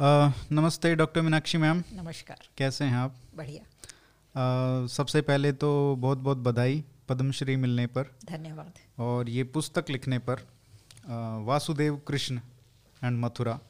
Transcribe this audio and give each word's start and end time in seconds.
नमस्ते 0.00 0.94
doctor 0.94 1.20
Meenakshi 1.22 1.58
ma'am. 1.58 1.82
नमस्कार। 1.92 2.38
कैसे 2.58 2.84
हैं 2.84 2.96
आप? 2.96 3.14
बढ़िया। 3.36 3.62
अ, 3.62 4.86
सबसे 4.86 5.20
पहले 5.20 5.52
तो 5.52 5.96
बहुत 5.98 6.18
बहुत 6.18 6.38
बधाई 6.38 6.84
पद्मश्री 7.08 7.56
मिलने 7.56 7.86
पर। 7.86 8.02
धन्यवाद। 8.02 8.72
और 8.98 9.28
ये 9.28 9.44
पुस्तक 9.44 9.84
लिखने 9.90 10.18
पर 10.18 10.36
अ, 10.36 11.38
वासुदेव 11.44 11.96
कृष्ण 12.08 12.40
एंड 13.04 13.18
मथुरा 13.20 13.60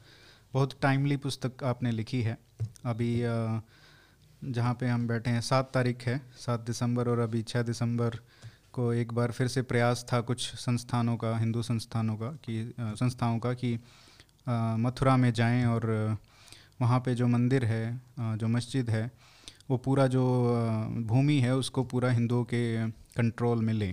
बहुत 0.53 0.81
टाइमली 0.81 1.17
पुस्तक 1.17 1.63
आपने 1.63 1.91
लिखी 1.91 2.21
है। 2.21 2.37
अभी 2.85 3.21
जहाँ 4.43 4.73
पे 4.73 4.87
हम 4.87 5.07
बैठे 5.07 5.29
हैं 5.31 5.41
सात 5.41 5.71
तारीख 5.73 6.03
है 6.03 6.21
सात 6.37 6.59
दिसंबर 6.59 7.07
और 7.07 7.19
अभी 7.19 7.43
छः 7.43 7.61
दिसंबर 7.61 8.19
को 8.73 8.93
एक 8.93 9.13
बार 9.13 9.31
फिर 9.31 9.47
से 9.47 9.61
प्रयास 9.61 10.05
था 10.13 10.21
कुछ 10.21 10.55
संस्थानों 10.55 11.17
का 11.17 11.37
हिंदू 11.37 11.61
संस्थानों 11.61 12.15
का 12.15 12.27
कि 12.27 12.73
संस्थाओं 12.79 13.39
का 13.39 13.53
कि 13.53 13.79
मथुरा 14.49 15.15
में 15.17 15.31
जाएँ 15.33 15.65
और 15.65 15.85
वहाँ 16.81 16.99
पे 16.99 17.13
जो 17.15 17.27
मंदिर 17.27 17.65
है 17.65 17.83
जो 18.19 18.47
मस्जिद 18.47 18.89
है 18.89 19.09
वो 19.69 19.77
पूरा 19.77 20.05
जो 20.07 20.23
भूमि 21.07 21.39
है 21.39 21.55
उसको 21.55 21.83
पूरा 21.83 22.09
हिंदुओं 22.11 22.43
के 22.43 22.61
कंट्रोल 23.17 23.61
में 23.61 23.73
ले। 23.73 23.91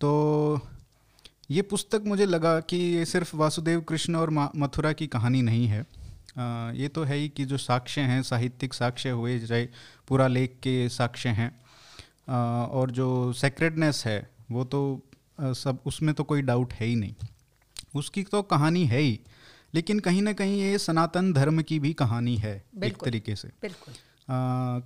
तो 0.00 0.60
ये 1.50 1.62
पुस्तक 1.62 2.02
मुझे 2.06 2.26
लगा 2.26 2.58
कि 2.60 2.76
ये 2.76 3.04
सिर्फ़ 3.04 3.34
वासुदेव 3.36 3.80
कृष्ण 3.80 4.14
और 4.16 4.30
मथुरा 4.30 4.92
की 4.92 5.06
कहानी 5.06 5.42
नहीं 5.42 5.66
है। 5.66 5.80
अ, 5.80 6.72
ये 6.74 6.88
तो 6.88 7.04
है 7.04 7.16
ही 7.16 7.28
कि 7.28 7.44
जो 7.44 7.56
साक्ष्य 7.58 8.00
हैं 8.00 8.22
साहित्यिक 8.22 8.74
साक्ष्य 8.74 9.10
हुए 9.10 9.38
चाहे 9.38 9.66
पूरा 10.08 10.26
लेख 10.28 10.58
के 10.62 10.88
साक्ष्य 10.88 11.28
हैं 11.28 11.50
और 12.70 12.90
जो 12.90 13.32
सेक्रेडनेस 13.32 14.02
है 14.06 14.18
वो 14.50 14.64
तो 14.64 14.80
अ, 15.38 15.52
सब 15.52 15.78
उसमें 15.86 16.14
तो 16.14 16.24
कोई 16.24 16.42
डाउट 16.42 16.72
है 16.72 16.86
ही 16.86 16.94
नहीं। 16.96 17.14
उसकी 17.94 18.22
तो 18.22 18.42
कहानी 18.42 18.84
है 18.86 18.98
ही 18.98 19.18
लेकिन 19.74 19.98
कहीं 19.98 20.22
ना 20.22 20.32
कहीं 20.32 20.60
ये 20.60 20.78
सनातन 20.78 21.32
धर्म 21.32 21.62
की 21.62 21.78
भी 21.78 21.92
कहानी 21.94 22.36
है 22.36 22.54
एक। 22.84 22.96
तरीके 23.04 23.36
से। 23.36 23.48
बिल्कुल। 23.62 23.94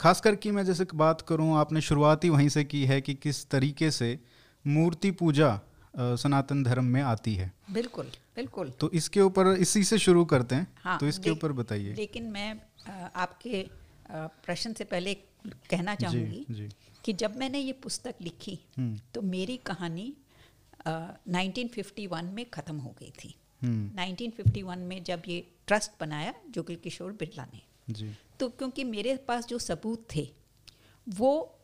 खास 0.00 0.20
करके 0.20 0.50
मैं 0.50 0.64
जैसे 0.64 0.86
बात 0.94 1.20
करूँ 1.20 1.56
आपने 1.58 1.80
शुरुआत 1.80 2.24
ही 2.24 2.28
वहीं 2.30 2.48
से 2.48 2.64
की 2.64 2.84
है 2.84 3.00
कि 3.00 3.14
किस 3.14 3.48
तरीके 3.50 3.90
से 3.90 4.18
मूर्ति 4.64 5.10
पूजा 5.10 5.60
सनातन 5.96 6.62
धर्म 6.64 6.84
में 6.84 7.02
आती 7.02 7.34
है। 7.34 7.52
बिल्कुल 7.70 8.06
बिल्कुल। 8.36 8.70
तो 8.80 8.90
इसके 8.90 9.20
ऊपर 9.20 9.46
इसी 9.56 9.82
से 9.84 9.98
शुरू 9.98 10.24
करते 10.24 10.54
हैं 10.54 10.66
हाँ, 10.84 10.98
तो 10.98 11.06
इसके 11.06 11.30
ऊपर 11.30 11.52
बताइए। 11.52 11.94
लेकिन 11.94 12.24
मैं 12.30 12.60
आपके 13.16 13.64
प्रश्न 14.10 14.72
से 14.72 14.84
पहले 14.84 15.14
कहना 15.70 15.94
चाहूँगी 15.94 16.44
जी। 16.50 16.54
जी 16.54 16.68
कि 17.04 17.12
जब 17.12 17.36
मैंने 17.36 17.58
ये 17.58 17.72
पुस्तक 17.72 18.14
लिखी 18.22 18.58
हम्म। 18.76 18.98
तो 19.14 19.22
मेरी 19.22 19.56
कहानी 19.66 20.12
अ, 20.86 20.90
1951 21.28 22.24
में 22.34 22.44
ख़त्म 22.54 22.76
हो 22.76 22.94
गई 23.00 23.10
थी। 23.10 23.34
1951 23.64 24.78
में 24.78 25.02
जब 25.04 25.22
ये 25.28 25.46
ट्रस्ट 25.66 25.90
बनाया 26.00 26.34
जुगल 26.50 26.74
किशोर 26.74 27.12
बिरला 27.12 27.44
ने 27.44 27.60
जी। 27.90 28.14
तो 28.40 28.48
क्योंकि 28.48 28.84
मेरे 28.84 29.16
पास 29.16 29.46
जो 29.46 29.58
सबूत 29.58 30.06
थे 30.16 30.28
वो 31.08 31.58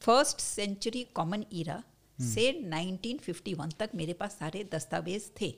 फ़र्स्ट 0.00 0.40
सेंचुरी 0.40 1.02
कॉमन 1.14 1.44
ईरा 1.52 1.82
से 2.20 2.52
1951 2.52 3.72
तक 3.78 3.90
मेरे 3.94 4.12
पास 4.12 4.36
सारे 4.38 4.68
दस्तावेज़ 4.72 5.30
थे। 5.40 5.54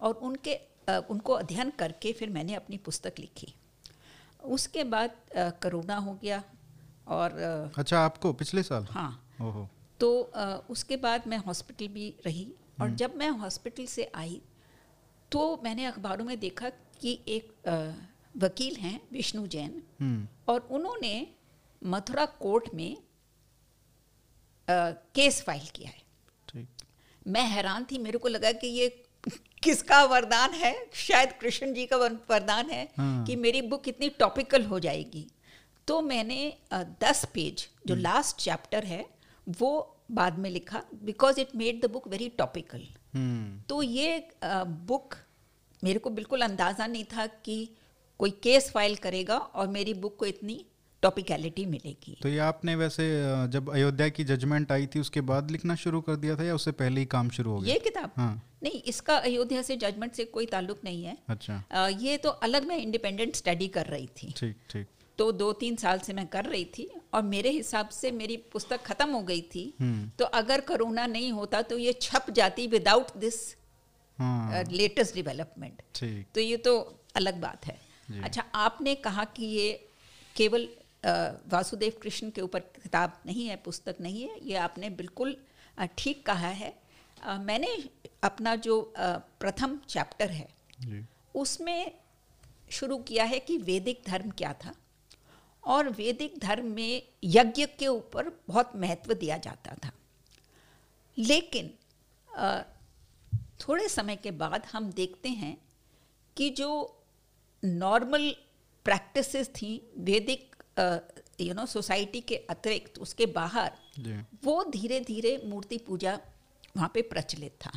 और 0.00 0.14
उनके 0.14 0.54
अ, 0.88 0.98
उनको 1.10 1.32
अध्ययन 1.32 1.70
करके 1.70 2.12
फिर 2.12 2.30
मैंने 2.30 2.54
अपनी 2.54 2.76
पुस्तक 2.76 3.14
लिखी। 3.18 3.54
उसके 4.44 4.84
बाद 4.84 5.10
कोरोना 5.36 5.96
हो 5.96 6.14
गया 6.14 6.42
और 7.06 7.30
अ, 7.32 7.70
अच्छा 7.78 7.98
आपको 8.00 8.32
पिछले 8.32 8.62
साल? 8.62 8.86
हाँ। 8.90 9.36
ओहो। 9.40 9.68
तो 10.00 10.20
अ, 10.22 10.66
उसके 10.70 10.96
बाद 10.96 11.26
मैं 11.26 11.38
हॉस्पिटल 11.38 11.88
भी 11.88 12.14
रही 12.26 12.52
और 12.80 12.90
जब 12.90 13.14
मैं 13.16 13.30
हॉस्पिटल 13.30 13.86
से 13.86 14.10
आई 14.14 14.40
तो 15.32 15.60
मैंने 15.64 15.84
अखबारों 15.86 16.24
में 16.24 16.38
देखा 16.40 16.68
कि 17.00 17.18
एक 17.28 17.52
वकील 18.34 18.76
हैं 18.76 19.00
विष्णु 19.12 19.46
जैन। 19.46 19.82
हम्म। 20.00 20.26
और 20.48 20.68
उन्होंने 20.70 21.14
मथुरा 21.82 22.24
कोर्ट 22.40 22.74
में 22.74 22.96
केस 24.68 25.42
फ़ाइल 25.42 25.66
किया 25.74 25.90
है। 25.90 26.66
मैं 27.26 27.46
हैरान 27.46 27.86
थी 27.90 27.98
मेरे 27.98 28.18
को 28.18 28.28
लगा 28.28 28.52
कि 28.52 28.66
ये 28.68 28.88
किसका 29.62 30.02
वरदान 30.04 30.54
है? 30.54 30.74
शायद 30.94 31.32
कृष्ण 31.40 31.72
जी 31.74 31.86
का 31.86 31.96
वरदान 31.96 32.70
है 32.70 32.84
हाँ। 32.96 33.24
कि 33.26 33.36
मेरी 33.36 33.62
बुक 33.62 33.88
इतनी 33.88 34.08
टॉपिकल 34.18 34.64
हो 34.64 34.78
जाएगी। 34.80 35.26
तो 35.88 36.00
मैंने 36.02 36.40
दस 37.00 37.24
पेज 37.34 37.68
जो 37.86 37.94
लास्ट 37.94 38.36
चैप्टर 38.36 38.84
है 38.84 39.04
वो 39.46 39.70
बाद 40.10 40.38
में 40.38 40.48
लिखा 40.50 40.82
because 41.04 41.40
it 41.40 41.54
made 41.56 41.80
the 41.80 41.90
book 41.90 42.08
very 42.08 42.28
topical 42.28 42.86
hmm. 43.14 43.60
तो 43.68 43.82
ये 43.82 44.28
बुक 44.44 45.14
मेरे 45.84 45.98
को 45.98 46.10
बिल्कुल 46.10 46.42
अंदाज़ा 46.42 46.86
नहीं 46.86 47.04
था 47.04 47.26
कि 47.26 47.68
कोई 48.18 48.30
केस 48.30 48.70
फ़ाइल 48.70 48.94
करेगा 48.96 49.36
और 49.36 49.68
मेरी 49.68 49.94
बुक 49.94 50.16
को 50.16 50.26
इतनी 50.26 50.64
टॉपिकलिटी 51.02 51.66
मिलेगी। 51.66 52.16
तो 52.22 52.28
ये 52.28 52.38
आपने 52.38 52.74
वैसे 52.76 53.04
जब 53.48 53.70
अयोध्या 53.70 54.08
की 54.08 54.24
जजमेंट 54.24 54.72
आई 54.72 54.86
थी 54.86 55.00
उसके 55.00 55.20
बाद 55.20 55.50
लिखना 55.50 55.74
शुरू 55.74 56.00
कर 56.00 56.16
दिया 56.16 56.36
था 56.36 56.44
या 56.44 56.54
उससे 56.54 56.72
पहले 56.72 57.00
ही 57.00 57.06
काम 57.06 57.30
शुरू 57.30 57.50
हो 57.50 57.58
गया? 57.60 57.72
ये 57.74 57.80
किताब? 57.80 58.10
हाँ। 58.16 58.42
नहीं 58.62 58.82
इसका 58.82 59.16
अयोध्या 59.16 59.62
से 59.62 59.76
जजमेंट 59.76 60.12
से 60.12 60.24
कोई 60.24 60.46
ताल्लुक 60.46 60.80
नहीं 60.84 61.04
है। 61.04 61.16
अच्छा। 61.28 61.62
अ, 61.70 61.88
ये 61.88 62.16
तो 62.16 62.28
अलग 62.28 62.66
मैं 62.66 62.76
इंडिपेंडेंट 62.76 63.36
स्टडी 63.36 63.68
कर 63.68 63.86
रही 63.86 64.06
थी। 64.06 64.32
ठीक 64.36 64.56
ठीक। 64.70 64.86
तो 65.18 65.30
दो 65.32 65.52
तीन 65.52 65.76
साल 65.76 65.98
से 65.98 66.12
मैं 66.12 66.26
कर 66.26 66.44
रही 66.44 66.64
थी 66.64 66.88
और 67.14 67.22
मेरे 67.22 67.50
हिसाब 67.50 67.88
से 67.88 68.10
मेरी 68.10 68.36
पुस्तक 68.52 68.82
खत्म 68.82 69.10
हो 69.10 69.22
गई 69.22 69.40
थी। 69.40 69.72
हम्म। 69.80 70.10
तो 70.18 70.24
अगर 70.24 70.60
कोरोना 70.60 71.06
नहीं 71.06 71.32
होता 71.32 71.62
तो 71.62 71.78
ये 71.78 71.92
छप 72.02 72.30
जाती 72.30 72.66
विदाउट 72.66 73.16
दिस 73.16 73.40
लेटेस्ट 74.72 75.14
डेवलपमेंट 75.14 75.82
तो 76.34 76.40
ये 76.40 76.56
तो 76.56 76.78
अलग 77.16 77.40
बात 77.40 77.66
है। 77.66 77.78
अच्छा 78.24 78.44
आपने 78.54 78.94
कहा 78.94 79.24
कि 79.36 79.44
ये 79.46 79.72
केवल 80.36 80.68
वासुदेव 81.52 81.92
कृष्ण 82.02 82.30
के 82.30 82.40
ऊपर 82.40 82.60
किताब 82.60 83.20
नहीं 83.26 83.46
है 83.46 83.56
पुस्तक 83.56 83.96
नहीं 84.00 84.22
है 84.22 84.36
ये 84.42 84.56
आपने 84.56 84.90
बिल्कुल 84.90 85.36
ठीक 85.98 86.24
कहा 86.26 86.48
है। 86.48 86.70
अ, 87.22 87.36
मैंने 87.38 87.76
अपना 88.22 88.54
जो 88.56 88.80
प्रथम 88.98 89.78
चैप्टर 89.88 90.30
है 90.30 90.48
जी। 90.80 91.04
उसमें 91.34 91.92
शुरू 92.70 92.98
किया 92.98 93.24
है 93.24 93.38
कि 93.38 93.56
वैदिक 93.58 94.02
धर्म 94.06 94.30
क्या 94.30 94.52
था 94.64 94.74
और 95.64 95.88
वैदिक 95.88 96.38
धर्म 96.38 96.66
में 96.66 97.02
यज्ञ 97.24 97.66
के 97.78 97.86
ऊपर 97.86 98.28
बहुत 98.48 98.72
महत्व 98.76 99.14
दिया 99.14 99.38
जाता 99.38 99.74
था। 99.74 99.90
लेकिन 101.18 101.70
थोड़े 103.62 103.88
समय 103.88 104.16
के 104.16 104.30
बाद 104.30 104.66
हम 104.72 104.90
देखते 104.92 105.28
हैं 105.28 105.56
कि 106.36 106.48
जो 106.50 106.70
नॉर्मल 107.62 108.30
प्रैक्टिसेस 108.86 109.48
थी 109.48 109.70
वैदिक 109.98 110.56
यू 111.40 111.54
नो 111.54 111.66
सोसाइटी 111.66 112.20
के 112.20 112.36
अतिरिक्त 112.50 112.98
उसके 112.98 113.26
बाहर 113.26 113.72
वो 114.44 114.62
धीरे 114.64 115.00
धीरे 115.00 115.40
मूर्ति 115.44 115.78
पूजा 115.78 116.18
वहाँ 116.76 116.90
पे 116.94 117.02
प्रचलित 117.02 117.52
था। 117.66 117.72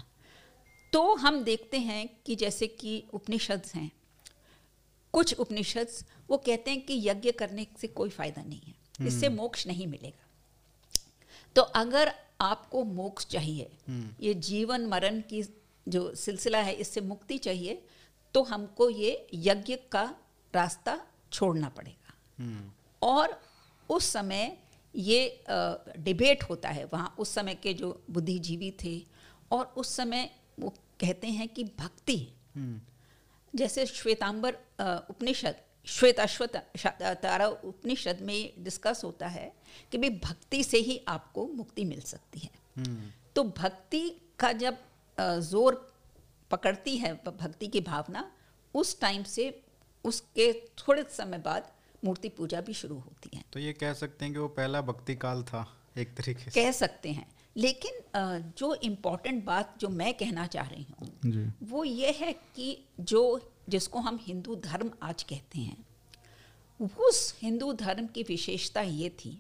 तो 0.93 1.13
हम 1.15 1.43
देखते 1.43 1.77
हैं 1.79 2.07
कि 2.25 2.35
जैसे 2.35 2.67
कि 2.67 3.03
उपनिषद 3.13 3.61
हैं। 3.75 3.91
कुछ 5.13 5.33
उपनिषद 5.39 5.87
वो 6.29 6.37
कहते 6.37 6.71
हैं 6.71 6.81
कि 6.81 6.99
यज्ञ 7.09 7.31
करने 7.31 7.65
से 7.81 7.87
कोई 7.87 8.09
फ़ायदा 8.09 8.43
नहीं 8.43 8.59
है। 8.59 9.07
इससे 9.07 9.29
मोक्ष 9.29 9.67
नहीं 9.67 9.87
मिलेगा। 9.87 10.23
तो 11.55 11.61
अगर 11.61 12.13
आपको 12.41 12.83
मोक्ष 12.83 13.25
चाहिए 13.25 13.69
ये 14.21 14.33
जीवन 14.33 14.85
मरण 14.85 15.21
की 15.21 15.41
जो 15.87 16.13
सिलसिला 16.15 16.59
है 16.59 16.73
इससे 16.73 17.01
मुक्ति 17.01 17.37
चाहिए 17.37 17.81
तो 18.33 18.43
हमको 18.43 18.89
ये 18.89 19.27
यज्ञ 19.33 19.75
का 19.91 20.03
रास्ता 20.53 20.99
छोड़ना 21.31 21.69
पड़ेगा। 21.69 22.13
हम्म। 22.39 22.71
और 23.01 23.39
उस 23.89 24.05
समय 24.05 24.57
ये 24.93 25.43
डिबेट 25.97 26.43
होता 26.43 26.69
है 26.69 26.85
वहाँ 26.85 27.15
उस 27.19 27.33
समय 27.33 27.55
के 27.55 27.73
जो 27.73 28.03
बुद्धिजीवी 28.09 28.71
थे 28.83 28.95
और 29.51 29.73
उस 29.77 29.95
समय 29.95 30.29
वो 30.59 30.69
कहते 30.99 31.27
हैं 31.27 31.47
कि 31.49 31.63
भक्ति। 31.79 32.17
हम्म। 32.55 32.79
जैसे 33.53 33.85
श्वेतांबर 33.85 34.53
उपनिषद 35.09 35.55
श्वेताश्वत 35.87 36.55
तारा 37.23 37.47
उपनिषद 37.47 38.21
में 38.21 38.63
डिस्कस 38.63 39.01
होता 39.03 39.27
है 39.27 39.51
कि 39.91 39.97
भाई 39.97 40.09
भक्ति 40.23 40.63
से 40.63 40.77
ही 40.77 40.99
आपको 41.07 41.45
मुक्ति 41.47 41.85
मिल 41.85 42.01
सकती 42.01 42.39
है। 42.39 42.49
हम्म। 42.77 43.11
तो 43.35 43.43
भक्ति 43.57 44.09
का 44.39 44.51
जब 44.53 44.77
ज़ोर 45.17 45.75
पकड़ती 46.51 46.95
है 46.97 47.13
भक्ति 47.27 47.67
की 47.67 47.81
भावना 47.81 48.29
उस 48.75 48.99
टाइम 49.01 49.23
से 49.25 49.49
उसके 50.05 50.51
थोड़े 50.79 51.03
समय 51.11 51.37
बाद 51.37 51.71
मूर्ति 52.05 52.29
पूजा 52.29 52.61
भी 52.61 52.73
शुरू 52.73 52.95
होती 52.95 53.29
है। 53.35 53.43
तो 53.53 53.59
ये 53.59 53.73
कह 53.73 53.93
सकते 53.93 54.25
हैं 54.25 54.33
कि 54.33 54.39
वो 54.39 54.47
पहला 54.57 54.81
भक्ति 54.81 55.15
काल 55.15 55.43
था 55.43 55.65
एक 55.97 56.13
तरीके 56.17 56.51
से। 56.51 56.61
कह 56.61 56.71
सकते 56.71 57.11
हैं। 57.11 57.27
लेकिन 57.55 58.01
जो 58.57 58.73
इम्पोर्टेंट 58.83 59.43
बात 59.45 59.75
जो 59.79 59.89
मैं 59.89 60.13
कहना 60.13 60.45
चाह 60.47 60.67
रही 60.67 60.85
हूँ 60.99 61.53
वो 61.63 61.83
ये 61.83 62.11
है 62.11 62.31
कि 62.55 62.77
जो 63.01 63.21
जिसको 63.69 63.99
हम 63.99 64.19
हिंदू 64.21 64.55
धर्म 64.55 64.91
आज 65.03 65.23
कहते 65.23 65.59
हैं 65.59 66.87
उस 66.99 67.35
हिंदू 67.41 67.71
धर्म 67.73 68.07
की 68.07 68.23
विशेषता 68.23 68.81
ये 68.81 69.09
थी 69.19 69.37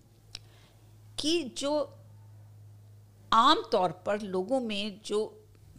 कि 1.19 1.43
जो 1.57 1.71
आम 3.31 3.63
तौर 3.71 3.91
पर 4.05 4.21
लोगों 4.21 4.59
में 4.59 5.01
जो 5.05 5.19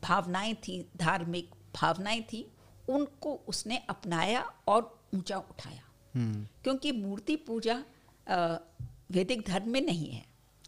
भावनाएँ 0.02 0.54
थी 0.54 0.81
धार्मिक 0.96 1.50
भावनाएँ 1.75 2.22
थी 2.22 2.46
उनको 2.88 3.34
उसने 3.48 3.76
अपनाया 3.88 4.40
और 4.69 4.98
ऊँचा 5.14 5.38
उठाया। 5.38 5.82
हम्म। 6.14 6.46
क्योंकि 6.62 6.93
मूर्ति 6.93 7.37
पूजा 7.37 7.82
वैदिक 9.10 9.46
धर्म 9.46 9.70
में 9.70 9.81
नहीं 9.81 10.10
है। 10.10 10.25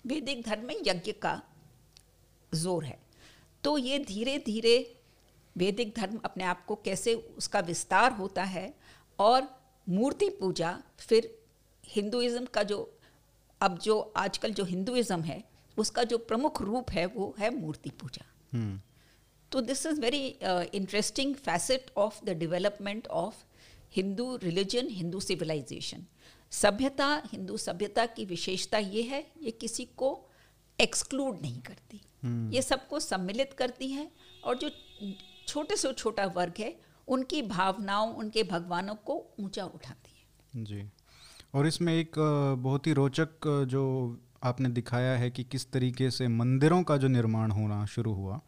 वैदिक 0.07 0.45
धर्म 0.47 0.67
में 0.67 0.77
यज्ञ 0.87 1.13
का 1.13 1.41
ज़ोर 2.55 2.85
है। 2.85 2.99
तो 3.65 3.79
ये 3.79 3.99
धीरे 3.99 4.39
धीरे 4.39 4.77
वैदिक 5.57 5.95
धर्म 5.97 6.19
अपने 6.25 6.45
आप 6.45 6.65
को 6.65 6.75
कैसे 6.75 7.15
उसका 7.15 7.61
विस्तार 7.61 8.13
होता 8.13 8.43
है 8.45 8.75
और 9.19 9.49
मूर्ति 9.89 10.29
पूजा 10.31 10.83
फिर 10.99 11.39
हिंदुइज्म 11.85 12.45
का 12.45 12.63
जो 12.63 12.79
अब 13.61 13.79
जो 13.79 13.99
आजकल 14.17 14.53
जो 14.53 14.65
हिंदुइज्म 14.65 15.21
है 15.23 15.43
उसका 15.77 16.03
जो 16.05 16.19
प्रमुख 16.19 16.63
रूप 16.63 16.91
है 16.91 17.07
वो 17.07 17.35
है 17.39 17.51
मूर्ति 17.55 17.91
पूजा। 17.91 18.25
हम्म। 18.53 18.81
तो 19.53 19.61
this 19.61 19.87
is 19.87 20.01
very 20.01 20.27
interesting 20.75 21.35
facet 21.35 21.91
of 21.97 22.25
the 22.25 22.31
development 22.31 23.07
of 23.07 23.35
Hindu 23.93 24.37
religion 24.37 24.89
Hindu 24.91 25.21
civilization 25.21 26.07
सभ्यता 26.51 27.23
हिंदू 27.33 27.57
सभ्यता 27.57 28.07
की 28.07 28.25
विशेषता 28.25 28.79
ये 28.79 29.03
है 29.03 29.27
ये 29.43 29.51
किसी 29.51 29.85
को 29.97 30.11
एक्सक्लूड 30.81 31.41
नहीं 31.43 31.61
करती। 31.61 32.01
Hmm. 32.25 32.55
ये 32.55 32.63
सबको 32.63 33.01
सम्मिलित 33.01 33.53
करती 33.53 33.89
है 33.89 34.11
और 34.45 34.57
जो 34.57 34.71
छोटे 35.49 35.77
से 35.77 35.93
छोटा 35.93 36.27
वर्ग 36.27 36.55
है 36.59 36.75
उनकी 37.09 37.43
भावनाओं 37.43 38.15
उनके 38.15 38.43
भगवानों 38.43 38.95
को 38.95 39.15
ऊँचा 39.41 39.65
उठाती 39.65 40.13
है। 40.17 40.65
जी। 40.65 40.91
और 41.55 41.67
इसमें 41.67 41.93
एक 41.95 42.19
बहुत 42.59 42.87
ही 42.87 42.93
रोचक 42.93 43.47
जो 43.69 43.83
आपने 44.43 44.69
दिखाया 44.69 45.17
है 45.19 45.31
कि 45.31 45.45
किस 45.45 45.71
तरीके 45.73 46.11
से 46.11 46.29
मंदिरों 46.29 46.83
का 46.83 46.97
जो 46.97 47.09
निर्माण 47.09 47.51
होना 47.51 47.85
शुरू 47.87 48.13
हुआ। 48.13 48.41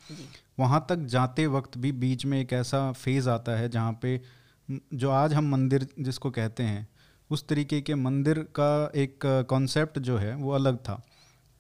वहाँ 0.58 0.84
तक 0.88 0.96
जाते 1.08 1.46
वक्त 1.46 1.78
भी 1.78 1.92
बीच 1.92 2.24
में 2.26 2.40
एक 2.40 2.52
ऐसा 2.52 2.90
फ़ेज़ 2.92 3.28
आता 3.28 3.52
है 3.52 3.68
जहाँ 3.68 3.98
पे 4.02 4.20
जो 4.68 5.10
आज 5.10 5.34
हम 5.34 5.50
मंदिर 5.50 5.86
जिसको 6.00 6.30
कहते 6.30 6.62
हैं 6.62 6.88
उस 7.30 7.46
तरीके 7.48 7.80
के 7.80 7.94
मंदिर 7.94 8.38
का 8.38 8.92
एक 8.96 9.18
कॉन्सेप्ट 9.48 9.98
जो 9.98 10.16
है 10.18 10.34
वो 10.34 10.50
अलग 10.50 10.76
था। 10.76 11.02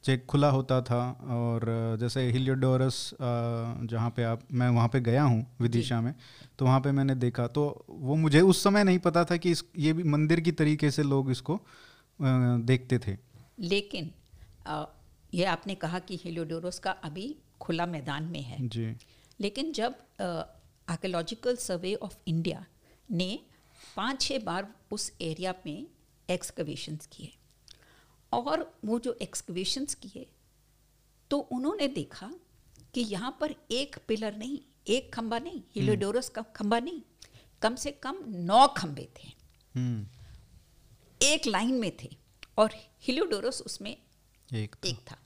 चेक 0.04 0.24
खुला 0.26 0.48
होता 0.50 0.80
था 0.82 1.00
और 1.30 1.64
जैसे 2.00 2.20
हिलियोडोरस 2.30 3.10
जहाँ 3.20 4.10
पे 4.10 4.22
आप 4.22 4.42
मैं 4.52 4.68
वहाँ 4.68 4.88
पे 4.88 5.00
गया 5.00 5.22
हूँ 5.22 5.46
विदिशा 5.60 6.00
में 6.00 6.14
तो 6.58 6.64
वहाँ 6.64 6.80
पे 6.80 6.92
मैंने 6.92 7.14
देखा 7.14 7.46
तो 7.46 7.64
वो 7.90 8.16
मुझे 8.16 8.40
उस 8.40 8.62
समय 8.64 8.84
नहीं 8.84 8.98
पता 8.98 9.24
था 9.24 9.36
कि 9.36 9.50
इस 9.50 9.64
ये 9.78 9.92
भी 9.92 10.02
मंदिर 10.02 10.40
की 10.40 10.52
तरीके 10.52 10.90
से 10.90 11.02
लोग 11.02 11.30
इसको 11.30 11.60
देखते 12.20 12.98
थे। 12.98 13.16
लेकिन 13.60 14.10
ये 15.34 15.44
आपने 15.44 15.74
कहा 15.74 15.98
कि 15.98 16.16
हेलियोडोरस 16.24 16.78
का 16.78 16.90
अभी 16.90 17.34
खुला 17.60 17.86
मैदान 17.86 18.24
में 18.24 18.42
है। 18.42 18.68
जी। 18.68 18.94
लेकिन 19.40 19.72
जब 19.72 19.94
आर्कोलॉजिकल 20.88 21.56
सर्वे 21.56 21.94
ऑफ़ 21.94 22.16
इंडिया 22.26 22.64
ने 23.10 23.38
पाँच 23.96 24.20
छः 24.22 24.38
बार 24.38 24.74
उस 24.92 25.12
एरिया 25.20 25.54
में 25.66 25.86
एक्सकवेशंस 26.28 27.06
किए 27.06 27.32
और 28.32 28.72
वो 28.84 28.98
जो 28.98 29.16
एक्सकवेशंस 29.22 29.94
किए 29.94 30.26
तो 31.30 31.38
उन्होंने 31.38 31.88
देखा 31.88 32.30
कि 32.94 33.00
यहाँ 33.00 33.36
पर 33.40 33.54
एक 33.70 33.96
पिलर 34.08 34.36
नहीं 34.36 34.58
एक 34.88 35.12
खंबा 35.14 35.38
नहीं 35.38 35.62
हिलोडोरस 35.74 36.28
का 36.28 36.42
खंबा 36.56 36.78
नहीं 36.78 37.00
कम 37.62 37.74
से 37.74 37.90
कम 37.90 38.16
नौ 38.26 38.66
खंबे 38.68 39.08
थे। 39.16 39.28
हम्म। 39.74 40.06
एक 41.22 41.46
लाइन 41.46 41.74
में 41.74 41.92
थे 42.02 42.08
और 42.58 42.70
हिलोडोरस 43.02 43.62
उसमें 43.66 43.96
एक 44.54 44.74
था। 44.74 44.88
एक 44.88 44.96
था। 44.96 45.16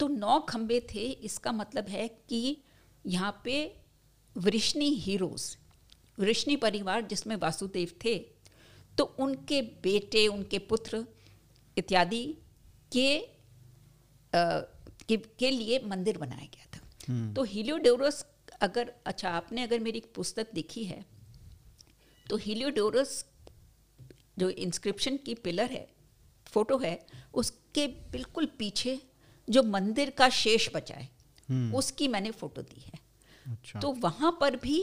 तो 0.00 0.08
नौ 0.08 0.40
खंबे 0.40 0.80
थे 0.94 1.00
इसका 1.00 1.52
मतलब 1.52 1.88
है 1.88 2.08
कि 2.08 2.62
यहाँ 3.06 3.40
पे 3.44 3.76
वृष्णि 4.36 4.90
हीरोज 4.90 5.56
वृष्णि 6.18 6.56
परिवार 6.56 7.02
जिसमें 7.02 7.36
वासुदेव 7.36 7.90
थे 8.04 8.18
तो 8.98 9.04
उनके 9.04 9.62
बेटे 9.62 10.26
उनके 10.26 10.58
पुत्र 10.58 11.06
इत्यादि 11.78 12.24
के 12.92 13.18
अ, 13.18 13.24
के, 15.08 15.16
के 15.16 15.50
लिए 15.50 15.78
मंदिर 15.84 16.18
बनाया 16.18 16.46
गया 16.54 16.66
था। 16.66 17.32
तो 17.34 17.42
हिलियोडोरस 17.42 18.26
अगर 18.60 18.92
अच्छा 19.06 19.30
आपने 19.30 19.62
अगर 19.62 19.78
मेरी 19.80 19.98
एक 19.98 20.12
पुस्तक 20.14 20.46
देखी 20.54 20.84
है 20.84 21.04
तो 22.30 22.36
हिलियोडोरस 22.36 23.26
जो 24.38 24.48
इंस्क्रिप्शन 24.50 25.16
की 25.16 25.34
पिलर 25.34 25.70
है 25.70 25.95
फ़ोटो 26.56 26.78
है 26.78 26.94
उसके 27.34 27.86
बिल्कुल 28.12 28.46
पीछे 28.58 28.98
जो 29.48 29.62
मंदिर 29.62 30.10
का 30.10 30.28
शेष 30.36 30.68
बचा 30.74 30.94
है 30.94 31.08
उसकी 31.72 32.08
मैंने 32.08 32.30
फ़ोटो 32.30 32.62
दी 32.62 32.80
है। 32.80 32.98
अच्छा। 33.46 33.80
तो 33.80 33.90
वहाँ 34.04 34.36
पर 34.40 34.56
भी 34.56 34.78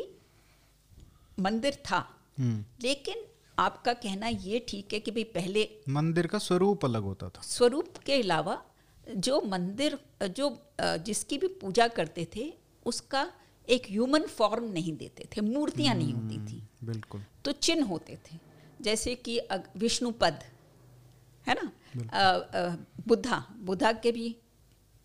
मंदिर 1.39 1.75
था 1.89 1.99
हम्म। 2.39 2.63
लेकिन 2.81 3.23
आपका 3.59 3.93
कहना 4.03 4.27
ये 4.27 4.59
ठीक 4.69 4.93
है 4.93 4.99
कि 4.99 5.11
भाई 5.11 5.23
पहले 5.33 5.63
मंदिर 5.89 6.27
का 6.27 6.39
स्वरूप 6.39 6.85
अलग 6.85 7.03
होता 7.03 7.29
था। 7.29 7.41
स्वरूप 7.47 7.97
के 8.05 8.21
अलावा 8.21 8.55
जो 9.27 9.41
मंदिर 9.47 9.97
जो 10.37 10.45
जिसकी 11.07 11.37
भी 11.37 11.47
पूजा 11.61 11.87
करते 11.97 12.27
थे 12.35 12.45
उसका 12.85 13.23
एक 13.67 13.83
ह्यूमन 13.89 14.23
फॉर्म 14.37 14.71
नहीं 14.71 14.95
देते 14.97 15.27
थे 15.35 15.41
मूर्तियाँ 15.41 15.95
नहीं 15.95 16.13
होती 16.13 16.37
थी। 16.47 16.61
बिल्कुल। 16.83 17.25
तो 17.45 17.51
चिन्ह 17.65 17.85
होते 17.85 18.17
थे 18.25 18.37
जैसे 18.81 19.15
कि 19.25 19.37
अग- 19.55 19.69
विष्णु 19.77 20.11
पद 20.21 20.39
है 21.47 21.55
ना? 21.55 21.71
बुद्धा 23.07 23.37
बुद्धा 23.61 23.91
के 23.93 24.11
भी 24.11 24.35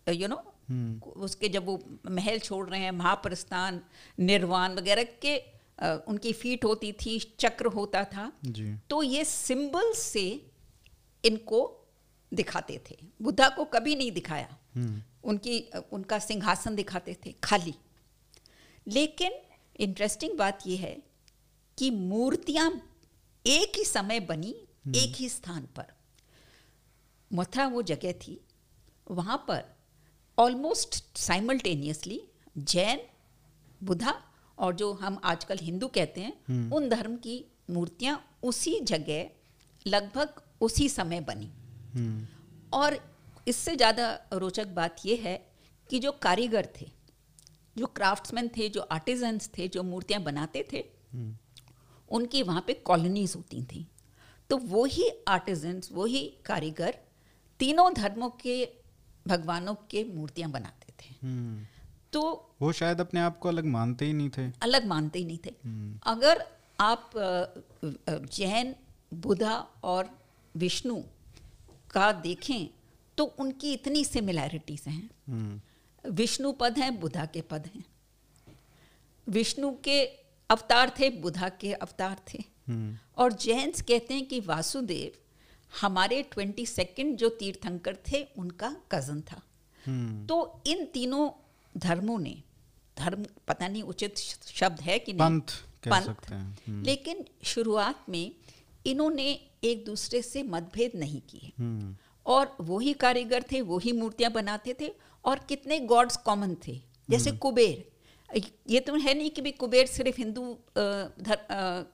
यू 0.07 0.27
नो 0.27 0.43
उसके 1.17 1.49
जब 1.49 1.65
वो 1.65 1.79
महल 2.11 2.39
छोड़ 2.39 2.67
रहे 2.69 2.79
हैं 2.79 2.91
महाप्रस्थान 2.91 3.81
निर्वाण 4.19 4.75
वगैरह 4.75 5.03
के 5.25 5.37
उनकी 6.07 6.33
फीट 6.33 6.65
होती 6.65 6.91
थी 7.01 7.17
चक्र 7.39 7.65
होता 7.65 8.03
था 8.03 8.31
जी। 8.45 8.73
तो 8.89 9.01
ये 9.03 9.23
सिंबल 9.25 9.93
से 9.93 10.25
इनको 11.23 11.59
दिखाते 12.31 12.79
थे। 12.89 12.97
बुद्धा 13.21 13.47
को 13.49 13.65
कभी 13.65 13.95
नहीं 13.95 14.11
दिखाया। 14.11 14.57
उनकी 15.23 15.59
उनका 15.91 16.19
सिंहासन 16.19 16.75
दिखाते 16.75 17.15
थे 17.25 17.31
खाली। 17.43 17.73
लेकिन 18.87 19.31
इंटरेस्टिंग 19.79 20.37
बात 20.37 20.67
यह 20.67 20.79
है 20.79 20.97
कि 21.77 21.89
मूर्तियाँ 21.91 22.71
एक 23.45 23.77
ही 23.77 23.83
समय 23.85 24.19
बनी 24.19 24.55
एक 24.95 25.15
ही 25.15 25.29
स्थान 25.29 25.67
पर। 25.75 25.85
मथुरा 27.31 27.67
वो 27.67 27.81
जगह 27.83 28.11
थी 28.21 28.39
वहाँ 29.11 29.37
पर 29.47 29.63
ऑलमोस्ट 30.37 31.17
साइमल्टेनियसली 31.17 32.21
जैन 32.57 33.01
बुधा 33.83 34.13
और 34.57 34.75
जो 34.75 34.91
हम 34.93 35.19
आजकल 35.23 35.57
हिंदू 35.61 35.87
कहते 35.87 36.21
हैं 36.21 36.69
उन 36.71 36.89
धर्म 36.89 37.15
की 37.17 37.43
मूर्तियाँ 37.69 38.21
उसी 38.43 38.79
जगह 38.81 39.29
लगभग 39.85 40.41
उसी 40.61 40.87
समय 40.89 41.21
बनी। 41.21 41.51
हम्म। 41.93 42.25
और 42.73 42.97
इससे 43.47 43.75
ज़्यादा 43.75 44.07
रोचक 44.33 44.67
बात 44.75 45.05
यह 45.05 45.21
है 45.23 45.35
कि 45.89 45.99
जो 45.99 46.11
कारीगर 46.21 46.67
थे 46.81 46.91
जो 47.77 47.85
क्राफ्ट्समैन 47.95 48.49
थे 48.57 48.69
जो 48.69 48.81
आर्टिजन्स 48.91 49.49
थे 49.57 49.67
जो 49.67 49.83
मूर्तियाँ 49.83 50.21
बनाते 50.23 50.65
थे 50.73 50.83
उनकी 52.11 52.41
वहाँ 52.43 52.63
पे 52.67 52.73
कॉलोनीज 52.85 53.33
होती 53.35 53.61
थी। 53.63 53.87
तो 54.49 54.57
वही 54.57 55.09
आर्टिजन्स 55.27 55.91
वही 55.91 56.23
कारीगर 56.45 56.97
तीनों 57.59 57.93
धर्मों 57.93 58.29
के 58.29 58.69
भगवानों 59.27 59.75
के 59.75 60.03
मूर्तियाँ 60.03 60.51
बनाते 60.51 60.93
थे। 60.99 61.15
हम्म। 61.23 61.67
तो 62.13 62.51
वो 62.61 62.71
शायद 62.71 63.01
अपने 63.01 63.19
आप 63.19 63.39
को 63.39 63.49
अलग 63.49 63.65
मानते 63.65 64.05
ही 64.05 64.13
नहीं 64.13 64.29
थे। 64.29 64.51
अलग 64.61 64.85
मानते 64.85 65.19
ही 65.19 65.25
नहीं 65.25 65.37
थे। 65.37 65.53
अगर 66.03 66.47
आप 66.79 67.11
जैन 68.07 68.75
बुधा 69.13 69.67
और 69.83 70.19
विष्णु 70.55 71.03
का 71.91 72.11
देखें 72.11 72.69
तो 73.17 73.25
उनकी 73.25 73.73
इतनी 73.73 74.05
सिमिलैरिटीज 74.05 74.83
हैं। 74.87 75.09
हम्म। 75.27 75.61
विष्णु 76.11 76.51
पद 76.51 76.77
हैं 76.77 76.99
बुधा 76.99 77.25
के 77.25 77.41
पद 77.41 77.69
हैं। 77.75 77.85
विष्णु 79.27 79.71
के 79.83 80.05
अवतार 80.49 80.91
थे 80.99 81.09
बुधा 81.09 81.49
के 81.49 81.73
अवतार 81.73 82.19
थे। 82.33 82.43
हम्म। 82.67 82.97
और 83.17 83.33
जैन्स 83.33 83.81
कहते 83.81 84.13
हैं 84.13 84.25
कि 84.25 84.39
वासुदेव 84.39 85.11
हमारे 85.81 86.23
ट्वेंटी 86.23 86.65
सेकेंड 86.65 87.17
जो 87.17 87.29
तीर्थंकर 87.29 87.97
थे 88.11 88.27
उनका 88.37 88.75
कज़न 88.91 89.21
था। 89.21 89.41
हम्म। 89.87 90.25
तो 90.25 90.61
इन 90.67 90.85
तीनों 90.85 91.31
धर्मों 91.77 92.19
ने 92.19 92.43
धर्म 92.97 93.25
पता 93.47 93.67
नहीं 93.67 93.83
उचित 93.83 94.17
शब्द 94.45 94.81
है 94.81 94.99
कि 94.99 95.13
नहीं 95.13 95.39
पंथ 95.39 95.65
कह 95.83 96.01
सकते 96.01 96.35
हैं। 96.35 96.59
हम्म। 96.67 96.83
लेकिन 96.83 97.25
शुरुआत 97.43 98.05
में 98.09 98.35
इन्होंने 98.85 99.41
एक 99.63 99.85
दूसरे 99.85 100.21
से 100.21 100.43
मतभेद 100.43 100.91
नहीं 100.95 101.21
किए। 101.21 101.51
हम्म। 101.59 101.97
और 102.25 102.57
वही 102.61 102.93
कारीगर 102.93 103.43
थे 103.51 103.61
वही 103.61 103.91
मूर्तियाँ 103.91 104.31
बनाते 104.31 104.75
थे 104.81 104.93
और 105.25 105.39
कितने 105.39 105.79
गॉड्स 105.79 106.17
कॉमन 106.17 106.57
थे। 106.67 106.81
जैसे 107.09 107.31
कुबेर 107.31 107.88
ये 108.35 108.79
तो 108.79 108.95
है 108.95 109.13
नहीं 109.13 109.29
कि 109.29 109.41
भी 109.41 109.51
कुबेर 109.51 109.85
सिर्फ़ 109.87 110.17
हिंदू 110.17 110.43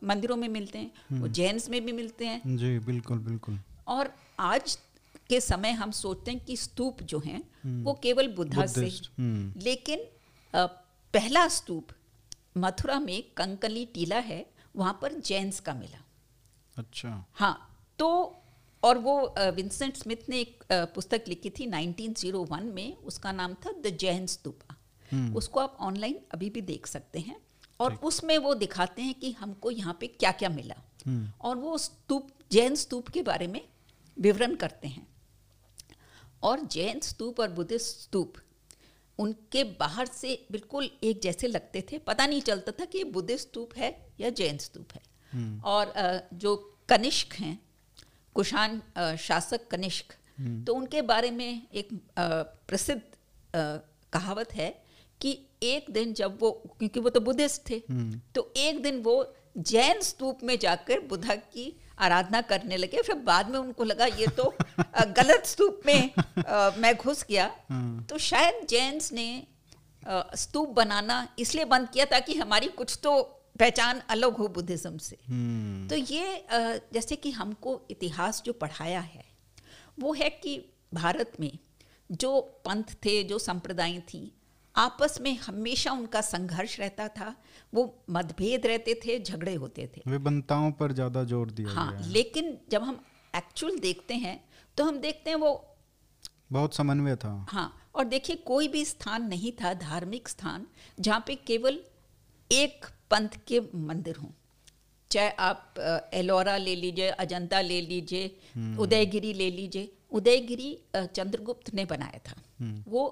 मंदिरों 0.07 0.35
में 0.37 0.47
मिलते 0.49 0.79
हैं 0.79 1.19
वो 1.19 1.27
जैन्स 1.29 1.69
में 1.69 1.83
भी 1.85 1.91
मिलते 1.91 2.25
हैं। 2.25 2.55
जी 2.57 2.77
बिल्कुल 2.81 3.19
बिल्कुल। 3.19 3.59
और 3.87 4.13
आज 4.39 4.77
के 5.29 5.39
समय 5.41 5.71
हम 5.73 5.91
सोचते 5.93 6.31
हैं 6.31 6.43
कि 6.45 6.57
स्तूप 6.57 7.01
जो 7.03 7.19
हैं 7.19 7.41
वो 7.83 7.93
केवल 8.03 8.27
बुद्धा 8.35 8.65
से 8.65 8.85
हम्म। 9.19 9.61
लेकिन 9.63 10.05
पहला 10.53 11.47
स्तूप 11.49 11.87
मथुरा 12.57 12.99
में 12.99 13.21
कंकली 13.37 13.85
टीला 13.93 14.19
है 14.21 14.45
वहाँ 14.75 14.97
पर 15.01 15.13
जैन्स 15.21 15.59
का 15.59 15.73
मिला। 15.73 16.03
अच्छा। 16.77 17.25
हाँ 17.33 17.57
तो 17.99 18.07
और 18.83 18.97
वो 18.97 19.17
विंसेंट 19.55 19.95
स्मिथ 19.97 20.29
ने 20.29 20.39
एक 20.39 20.63
पुस्तक 20.71 21.23
लिखी 21.27 21.49
थी 21.49 21.67
1901 21.67 22.73
में 22.73 22.95
उसका 23.03 23.31
नाम 23.31 23.53
था 23.55 23.71
द 23.81 23.97
जैन 23.99 24.25
स्तूपा। 24.27 24.75
उसको 25.13 25.59
आप 25.59 25.77
ऑनलाइन 25.79 26.19
अभी 26.33 26.50
भी 26.50 26.62
देख 26.62 26.88
सकते 26.88 27.19
हैं 27.19 27.35
और 27.79 27.93
उसमें 27.95 28.38
वो 28.38 28.53
दिखाते 28.53 29.01
हैं 29.01 29.13
कि 29.13 29.31
हमको 29.31 29.71
यहाँ 29.71 29.97
पे 30.00 30.07
क्या 30.07 30.31
क्या 30.31 30.50
मिला 30.50 30.75
और 31.41 31.55
वो 31.57 31.77
स्तूप 31.77 32.29
जैन 32.51 32.75
स्तूप 32.75 33.07
के 33.07 33.21
बारे 33.21 33.47
में 33.47 33.62
विवरण 34.17 34.55
करते 34.55 34.88
हैं। 34.88 35.07
और 36.43 36.59
जैन 36.59 37.00
स्तूप 37.00 37.39
और 37.39 37.51
बुद्धिस्ट 37.51 38.01
स्तूप 38.01 38.33
उनके 39.19 39.63
बाहर 39.63 40.05
से 40.05 40.45
बिल्कुल 40.51 40.89
एक 41.03 41.21
जैसे 41.21 41.47
लगते 41.47 41.81
थे। 41.91 41.97
पता 41.97 42.27
नहीं 42.27 42.41
चलता 42.41 42.71
था 42.71 42.85
कि 42.85 42.97
ये 42.97 43.03
बुद्धिस्ट 43.03 43.47
स्तूप 43.47 43.75
है 43.77 44.13
या 44.19 44.29
जैन 44.29 44.57
स्तूप 44.57 44.93
है। 44.93 45.01
और 45.62 45.93
जो 46.33 46.55
कनिष्क 46.89 47.33
हैं 47.33 47.59
अ, 48.95 49.15
शासक 49.15 49.67
कनिष्क 49.67 50.13
तो 50.65 50.74
उनके 50.74 51.01
बारे 51.01 51.31
में 51.31 51.67
एक 51.74 51.89
प्रसिद्ध 52.17 53.01
कहावत 54.13 54.53
है 54.53 54.84
कि 55.22 55.38
एक 55.63 55.86
दिन 55.91 56.13
जब 56.13 56.38
वो 56.41 56.51
क्योंकि 56.79 57.00
वो 57.00 57.10
तो 57.10 57.19
बुद्धिस्ट 57.19 57.69
थे 57.69 57.79
तो 58.36 58.51
एक 58.57 58.81
दिन 58.84 59.01
वो 59.01 59.15
जैन 59.57 60.01
स्तूप 60.01 60.39
में 60.43 60.57
जाकर 60.60 61.00
बुद्धा 61.00 61.36
की 61.36 61.72
आराधना 62.00 62.41
करने 62.41 62.77
लगे। 62.77 63.01
फिर 63.01 63.15
बाद 63.15 63.50
में 63.50 63.60
उनको 63.60 63.84
लगा 63.84 64.05
ये 64.05 64.27
तो 64.27 64.53
गलत 65.17 65.45
स्तूप 65.45 65.81
में 65.86 66.12
अ, 66.13 66.75
मैं 66.77 66.95
घुस 66.98 67.25
गया। 67.29 67.48
तो 68.10 68.17
शायद 68.17 68.65
जैन्स 68.69 69.12
ने 69.13 69.27
अ, 70.07 70.24
स्तूप 70.36 70.69
बनाना 70.69 71.27
इसलिए 71.39 71.65
बंद 71.65 71.89
किया 71.89 72.05
ताकि 72.05 72.34
हमारी 72.36 72.67
कुछ 72.67 73.00
तो 73.03 73.22
पहचान 73.60 74.01
अलग 74.10 74.38
हो 74.38 74.48
बुद्धिज्म 74.48 74.98
से। 74.98 75.17
हम्म। 75.27 75.88
तो 75.88 75.95
ये 75.95 76.36
अ, 76.38 76.60
जैसे 76.93 77.15
कि 77.15 77.31
हमको 77.31 77.81
इतिहास 77.91 78.41
जो 78.45 78.53
पढ़ाया 78.53 79.00
है 79.00 79.24
वो 80.00 80.13
है 80.13 80.29
कि 80.29 80.57
भारत 80.93 81.31
में 81.39 81.51
जो 82.12 82.39
पंथ 82.65 82.84
थे 83.05 83.24
जो 83.24 83.39
संप्रदाय 83.39 84.00
थी 84.00 84.31
आपस 84.75 85.17
में 85.22 85.38
हमेशा 85.39 85.91
उनका 85.91 86.22
संघर्ष 86.24 86.79
रहता 86.79 87.08
था 87.10 87.36
वो 87.74 87.84
मतभेद 88.10 88.65
रहते 88.67 89.00
थे 89.05 89.20
झगड़े 89.20 89.53
होते 89.55 89.88
थे। 89.88 90.01
विभिन्नताओं 90.08 90.72
पर 90.72 90.91
ज़्यादा 90.91 91.24
ज़ोर 91.24 91.51
दिया 91.51 91.70
हाँ 91.70 91.91
गया 91.91 92.00
है। 92.00 92.12
लेकिन 92.12 92.58
जब 92.72 92.84
हम 92.84 93.00
एक्चुअल 93.34 93.79
देखते 93.79 94.13
हैं 94.15 94.39
तो 94.77 94.84
हम 94.84 94.98
देखते 95.00 95.29
हैं 95.29 95.38
वो 95.38 95.53
बहुत 96.51 96.75
समन्वय 96.75 97.15
था। 97.15 97.34
हाँ 97.50 97.72
और 97.96 98.05
देखिए 98.05 98.36
कोई 98.46 98.67
भी 98.67 98.84
स्थान 98.86 99.27
नहीं 99.27 99.51
था 99.62 99.74
धार्मिक 99.82 100.29
स्थान 100.29 100.65
जहाँ 101.00 101.24
पे 101.27 101.36
केवल 101.48 101.79
एक 102.51 102.86
पंथ 103.12 103.38
के 103.48 103.60
मंदिर 103.75 104.15
हों। 104.15 104.29
चाहे 105.12 105.29
आप 105.39 106.10
एलोरा 106.13 106.55
ले 106.58 106.75
लीजिए 106.75 107.10
अजंता 107.10 107.62
ले 107.62 107.79
लीजिए 107.82 108.75
उदयगिरी 108.77 109.34
ले 109.34 109.50
लीजिए 109.51 109.91
उदयगिरी 110.12 110.77
चंद्रगुप्त 110.96 111.74
ने 111.74 111.86
बनाया 111.86 112.20
था। 112.27 112.36
वो 112.88 113.03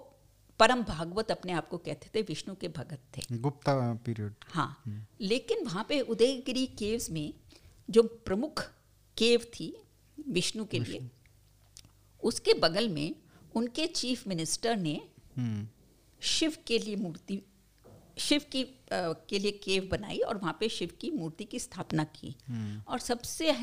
परम 0.60 0.82
भागवत 0.84 1.32
अपने 1.32 1.52
आप 1.54 1.68
को 1.70 1.78
कहते 1.78 2.10
थे 2.16 2.22
विष्णु 2.28 2.56
के 2.56 2.68
भगत 2.68 3.00
थे। 3.18 3.22
गुप्ता 3.38 3.74
पीरियड। 4.06 4.34
हाँ 4.54 4.84
लेकिन 5.22 5.64
वहाँ 5.66 5.86
पे 5.90 6.00
उदयगिरी 6.14 6.66
केव्स 6.80 7.10
में 7.12 7.34
जो 7.90 8.04
प्रमुख 8.26 8.62
केव 9.18 9.44
थी 9.54 9.74
विष्णु 10.18 10.66
के 10.66 10.80
लिए 10.80 11.10
उसके 12.24 12.54
बगल 12.60 12.90
में 12.90 13.16
उनके 13.56 13.88
चीफ 13.88 14.28
मिनिस्टर 14.28 14.76
ने 14.78 15.00
हम्म। 15.38 15.68
शिव 16.22 16.56
के 16.68 16.78
लिए 16.80 16.96
मूर्ति 16.96 17.42
शिव 18.18 18.42
की 18.52 18.64
अ, 18.64 19.14
के 19.30 19.40
लिए 19.40 19.52
केव 19.64 19.88
बनाई 19.92 20.18
और 20.20 20.38
वहाँ 20.38 20.58
पे 20.60 20.70
शिव 20.70 20.92
की 21.02 21.10
मूर्ति 21.12 21.44
की 21.44 21.60
स्थापना 21.60 22.04
की। 22.18 22.36
और 22.88 23.00
सबसे 23.00 23.50
अ, 23.52 23.62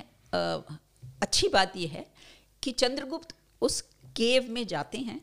अच्छी 1.23 1.49
बात 1.49 1.76
यह 1.76 1.90
है 1.92 2.06
कि 2.62 2.70
चंद्रगुप्त 2.73 3.35
उस 3.62 3.80
केव 4.16 4.50
में 4.52 4.66
जाते 4.66 4.99
हैं 4.99 5.20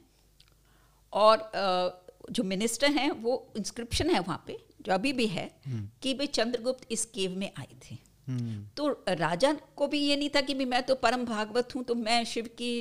और 1.18 1.50
जो 2.32 2.44
मिनिस्टर 2.44 2.92
हैं 2.92 3.10
वो 3.22 3.34
इंस्क्रिप्शन 3.58 4.10
है 4.10 4.20
वहाँ 4.20 4.44
पे 4.48 4.58
जो 4.82 4.94
अभी 4.94 5.14
भी 5.14 5.28
है 5.28 5.50
कि 6.04 6.14
वे 6.14 6.26
चंद्रगुप्त 6.28 6.88
इस 6.92 7.06
केव 7.16 7.38
में 7.40 7.52
आए 7.58 7.76
थे। 7.86 7.96
हम्म। 8.28 8.64
तो 8.78 8.88
राजा 9.10 9.52
को 9.76 9.88
भी 9.88 10.00
ये 10.00 10.16
नहीं 10.16 10.30
था 10.30 10.42
कि 10.42 10.54
भी 10.54 10.66
मैं 10.66 10.82
तो 10.84 10.96
परम 10.96 11.26
भागवत 11.26 11.76
हूँ 11.76 11.84
तो 11.84 11.96
मैं 11.96 12.24
शिव 12.26 12.46
की 12.58 12.72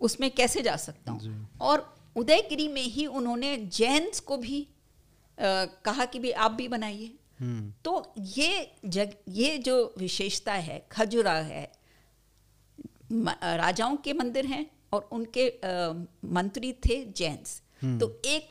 उसमें 0.00 0.30
कैसे 0.30 0.62
जा 0.62 0.76
सकता 0.76 1.12
हूँ? 1.12 1.48
और 1.60 1.94
उदयगिरी 2.16 2.66
में 2.68 2.82
ही 2.82 3.06
उन्होंने 3.06 3.56
जैन्स 3.72 4.20
को 4.20 4.36
भी 4.36 4.60
अ, 4.62 5.64
कहा 5.84 6.04
कि 6.04 6.18
भी 6.18 6.30
आप 6.30 6.50
भी 6.50 6.66
बनाइए। 6.68 7.14
हम्म। 7.40 7.72
तो 7.84 8.12
ये 8.36 8.70
जग 8.86 9.12
ये 9.28 9.56
जो 9.58 9.74
विशेषता 9.98 10.52
है 10.52 10.78
खजुरा 10.92 11.32
है 11.32 11.64
राजाओं 13.12 13.96
के 13.96 14.12
मंदिर 14.12 14.46
हैं 14.46 14.64
और 14.92 15.08
उनके 15.12 15.48
मंत्री 16.32 16.72
थे 16.86 17.04
जैन्स। 17.12 17.60
तो 18.00 18.08
एक 18.26 18.48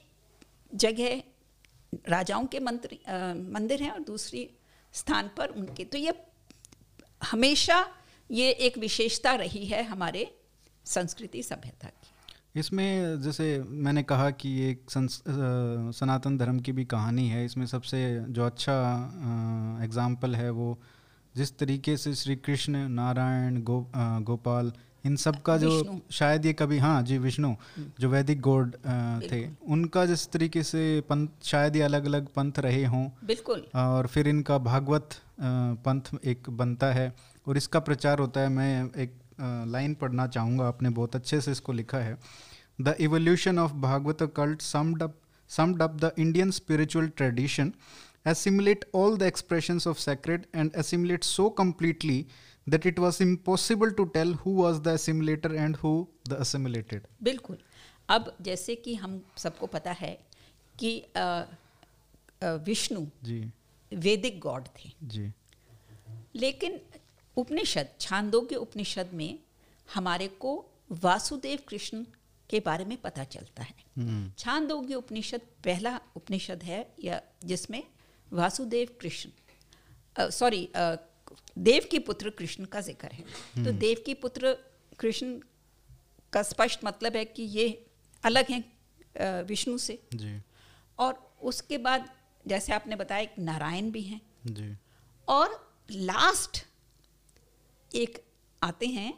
जगह 0.72 1.22
राजाओं 2.10 2.46
के 2.46 2.60
मंत्री 2.60 3.00
मंदिर 3.52 3.84
हैं 3.84 3.92
और 3.92 4.00
दूसरी 4.06 4.50
स्थान 4.94 5.30
पर 5.38 5.50
उनके। 5.52 5.84
तो 5.86 5.98
ये 5.98 6.14
हमेशा 7.22 7.86
ये 8.30 8.50
एक 8.68 8.78
विशेषता 8.78 9.34
रही 9.36 9.66
है 9.66 9.84
हमारे 9.86 10.28
संस्कृति 10.86 11.44
सभ्यता 11.44 11.88
की। 11.88 12.60
इसमें 12.60 13.22
जैसे 13.22 13.46
मैंने 13.68 14.04
कहा 14.04 14.30
कि 14.32 14.50
ये 14.50 14.70
एक 14.72 14.90
सनातन 14.90 16.38
धर्म 16.38 16.60
की 16.60 16.72
भी 16.72 16.86
कहानी 16.86 17.28
है। 17.30 17.44
इसमें 17.46 17.66
सबसे 17.68 18.00
जो 18.30 18.46
अच्छा 18.46 18.76
एग्ज़ाम्पल 19.84 20.36
है 20.36 20.50
वो 20.52 20.78
जिस 21.36 21.58
तरीके 21.58 21.96
से 21.98 22.14
श्री 22.16 22.36
कृष्ण 22.38 22.88
नारायण 22.90 23.62
गो 23.64 23.80
गोपाल 24.24 24.72
इन 25.06 25.16
सब 25.16 25.42
का 25.42 25.58
जो 25.58 26.00
शायद 26.12 26.46
ये 26.46 26.54
कभी 26.54 26.78
हाँ 26.80 27.02
जी 27.04 27.18
विष्णु 27.18 27.54
जो 28.00 28.10
वैदिक 28.10 28.42
गॉड 28.42 28.76
थे 29.32 29.44
उनका 29.74 30.06
जिस 30.06 30.28
तरीके 30.32 30.64
से 30.64 30.84
पंथ 31.10 31.28
शायद 31.44 31.76
ये 31.76 31.82
अलग 31.82 32.06
अलग 32.06 32.28
पंथ 32.36 32.60
रहे 32.60 32.86
हों 32.86 33.06
बिल्कुल। 33.26 33.66
और 33.76 34.08
फिर 34.08 34.28
इनका 34.28 34.58
भागवत 34.70 35.20
पंथ 35.42 36.14
एक 36.26 36.50
बनता 36.58 36.92
है 36.94 37.14
और 37.48 37.58
इसका 37.58 37.80
प्रचार 37.82 38.20
होता 38.20 38.42
है 38.42 38.50
मैं 38.50 38.90
एक 39.04 39.14
लाइन 39.68 39.94
पढ़ना 40.02 40.28
चाहूँगा 40.28 40.68
आपने 40.68 40.90
बहुत 40.92 41.16
अच्छे 41.16 41.42
से 41.42 41.52
इसको 41.52 41.74
लिखा 41.74 41.98
है। 41.98 42.18
The 42.82 42.96
evolution 43.00 43.60
of 43.60 43.74
Bhagavata 43.82 44.32
cult 44.38 44.62
summed 44.62 45.04
up 45.04 45.20
summed 45.50 45.82
up 45.82 46.00
the 46.04 46.12
Indian 46.20 46.52
spiritual 46.52 47.08
tradition 47.18 47.74
assimilate 48.30 48.84
all 49.00 49.16
the 49.22 49.26
expressions 49.32 49.86
of 49.90 50.00
sacred 50.04 50.46
and 50.60 50.78
assimilate 50.82 51.26
so 51.26 51.44
completely 51.58 52.16
that 52.68 52.86
it 52.90 53.00
was 53.00 53.18
impossible 53.24 53.92
to 53.98 54.06
tell 54.14 54.32
who 54.44 54.54
was 54.60 54.78
the 54.86 54.94
assimilator 55.00 55.52
and 55.64 55.80
who 55.82 55.94
the 56.30 56.40
assimilated. 56.46 57.02
बिल्कुल। 57.24 57.58
अब 58.10 58.36
जैसे 58.42 58.76
कि 58.76 58.96
हम 58.96 59.22
सबको 59.38 59.68
पता 59.68 59.92
है 59.92 60.14
कि 60.76 60.92
विष्णु 62.44 63.06
जी। 63.24 63.40
वैदिक 63.92 64.40
गॉड 64.40 64.68
थे। 64.78 64.92
जी। 65.04 65.32
लेकिन 66.36 66.80
उपनिषद 67.38 67.90
छांदोग्य 68.00 68.56
उपनिषद 68.56 69.10
में 69.14 69.40
हमारे 69.88 70.28
को 70.28 70.52
वासुदेव 71.04 71.60
कृष्ण 71.68 72.04
के 72.50 72.60
बारे 72.60 72.86
में 72.86 72.98
पता 73.02 73.24
चलता 73.24 73.64
है। 73.64 73.74
हम्म। 73.98 74.32
छांदोग्य 74.38 74.96
उपनिषद 74.96 75.42
पहला 75.66 76.00
उपनिषद 76.16 76.64
है 76.64 76.86
या 77.04 77.22
जिसमें 77.44 77.84
वासुदेव 78.32 78.88
कृष्ण 79.02 80.30
सॉरी 80.32 80.70
देव 81.58 81.88
की 81.92 82.00
पुत्र 82.00 82.30
कृष्ण 82.30 82.66
का 82.66 82.82
ज़िक्र 82.82 83.08
है। 83.08 83.64
तो 83.66 83.72
देव 83.74 84.04
की 84.06 84.14
पुत्र 84.14 84.54
कृष्ण 85.00 85.40
का 86.34 86.42
स्पष्ट 86.44 86.80
मतलब 86.86 87.16
है 87.16 87.26
कि 87.26 87.44
ये 87.44 87.68
अलग 88.24 88.52
हैं 88.52 89.44
विष्णु 89.44 89.78
से। 89.78 90.00
जी। 90.14 90.40
और 91.00 91.20
उसके 91.44 91.78
बाद 91.78 92.10
जैसे 92.46 92.74
आपने 92.74 92.96
बताया 92.96 93.22
एक 93.22 93.36
नारायण 93.40 93.92
भी 93.92 94.02
हैं। 94.02 94.22
जी। 94.48 94.76
और 95.28 95.60
लास्ट 95.90 96.66
एक 97.92 98.24
आते 98.62 98.88
हैं 98.88 99.14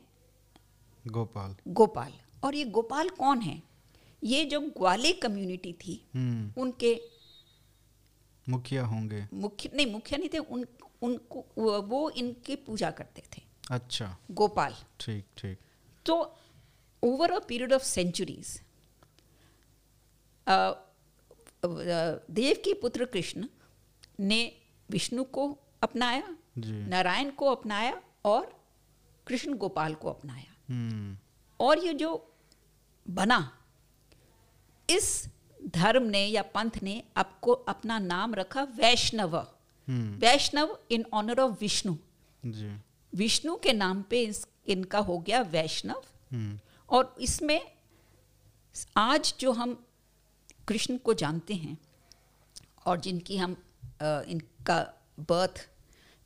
गोपाल। 1.06 1.56
गोपाल। 1.68 2.14
और 2.44 2.56
ये 2.56 2.64
गोपाल 2.68 3.10
कौन 3.10 3.42
है? 3.42 3.62
ये 4.22 4.44
जो 4.46 4.60
ग्वाले 4.62 5.12
कम्युनिटी 5.14 5.74
थी 5.76 6.02
हम्म। 6.16 6.62
उनके 6.62 7.00
मुखिया 8.48 8.86
होंगे। 8.86 9.26
मुख्य 9.34 9.70
नहीं 9.76 9.92
मुख्य 9.92 10.18
नहीं 10.18 10.30
थे 10.34 10.38
उन 10.38 10.66
उनको 11.02 11.46
वो- 11.58 12.12
इनकी 12.12 12.56
पूजा 12.56 12.92
करते 12.92 13.24
थे। 13.38 13.42
अच्छा। 13.72 14.18
गोपाल। 14.32 14.76
ठीक 15.00 15.26
ठीक। 15.38 15.60
तो 16.06 16.38
over 17.04 17.32
uh 17.32 17.40
period 17.40 17.74
of 17.74 17.84
centuries 17.84 18.62
Devaki 22.64 22.74
पुत्र 22.74 23.06
कृष्ण 23.06 23.48
ने 24.20 24.58
विष्णु 24.90 25.24
को 25.24 25.58
अपनाया 25.84 26.38
नारायण 26.58 27.30
को 27.30 27.46
अपनाया 27.46 28.02
और 28.26 28.66
कृष्ण 29.28 29.54
गोपाल 29.54 29.94
को 29.94 30.10
अपनाया। 30.10 30.56
हम्म। 30.70 31.18
और 31.60 31.80
ये 31.80 31.94
जो 31.94 32.36
बना 33.10 33.58
इस 34.90 35.30
धर्म 35.68 36.04
ने 36.04 36.26
या 36.26 36.42
पंथ 36.42 36.72
ने 36.84 37.04
आपको 37.18 37.52
अपना 37.52 38.00
नाम 38.00 38.36
रखा 38.36 38.64
Vaishnav. 38.64 39.57
Vaishnav 39.90 40.80
in 40.92 41.06
honour 41.14 41.40
of 41.40 41.58
Vishnu. 41.62 41.96
Vishnu 43.16 43.56
के 43.56 43.74
नाम 43.74 44.02
पे 44.02 44.22
इस, 44.24 44.48
इनका 44.68 45.00
हो 45.00 45.20
गया 45.20 45.42
वैष्णव। 45.42 46.04
हम्म। 46.32 46.60
और 46.90 47.16
इसमें 47.22 47.72
आज 48.98 49.36
जो 49.40 49.52
हम 49.52 49.86
कृष्ण 50.68 50.98
को 50.98 51.14
जानते 51.14 51.54
हैं 51.54 51.78
और 52.86 53.00
जिनकी 53.00 53.38
हम 53.38 53.64
अ, 54.02 54.22
इनका 54.28 54.94
बर्थ 55.20 55.70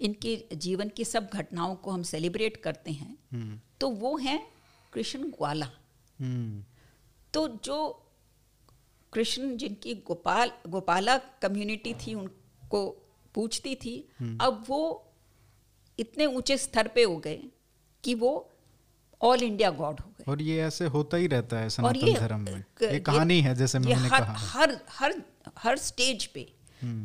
इनके 0.01 0.45
जीवन 0.53 0.89
की 0.89 1.05
सब 1.05 1.29
घटनाओं 1.33 1.75
को 1.75 1.91
हम 1.91 2.03
सेलिब्रेट 2.03 2.57
करते 2.57 2.91
हैं 2.91 3.17
हम्म। 3.31 3.59
तो 3.81 3.89
वो 3.89 4.17
हैं 4.17 4.51
कृष्ण 4.93 5.23
ग्वाला। 5.23 5.69
हम्म। 6.19 6.63
तो 7.33 7.47
जो 7.47 8.05
कृष्ण 9.13 9.57
जिनकी 9.57 9.95
गोपाल 9.95 10.51
गोपाला 10.67 11.17
कम्युनिटी 11.17 11.93
थी 11.93 12.13
उनको 12.13 13.00
पूछती 13.35 13.75
थी 13.75 13.97
अब 14.41 14.63
वो 14.67 14.81
इतने 15.99 16.25
ऊँचे 16.25 16.57
स्तर 16.57 16.87
पे 16.87 17.03
हो 17.03 17.17
गए 17.17 17.43
कि 18.03 18.13
वो 18.15 18.31
ऑल 19.21 19.43
इंडिया 19.43 19.69
गॉड 19.71 19.99
हो 19.99 20.09
गए। 20.09 20.31
और 20.31 20.41
ये 20.41 20.61
ऐसे 20.61 20.85
होता 20.85 21.17
ही 21.17 21.27
रहता 21.27 21.59
है 21.59 21.69
सनातन 21.69 22.13
धर्म 22.13 22.39
में। 22.39 22.63
ये 22.83 22.99
कहानी 22.99 23.39
है 23.41 23.55
जैसे 23.55 23.79
मैंने 23.79 24.07
हर, 24.07 24.19
कहा। 24.19 24.33
हर 24.33 24.77
हर 24.89 25.21
हर 25.57 25.77
स्टेज 25.77 26.25
पे। 26.25 26.43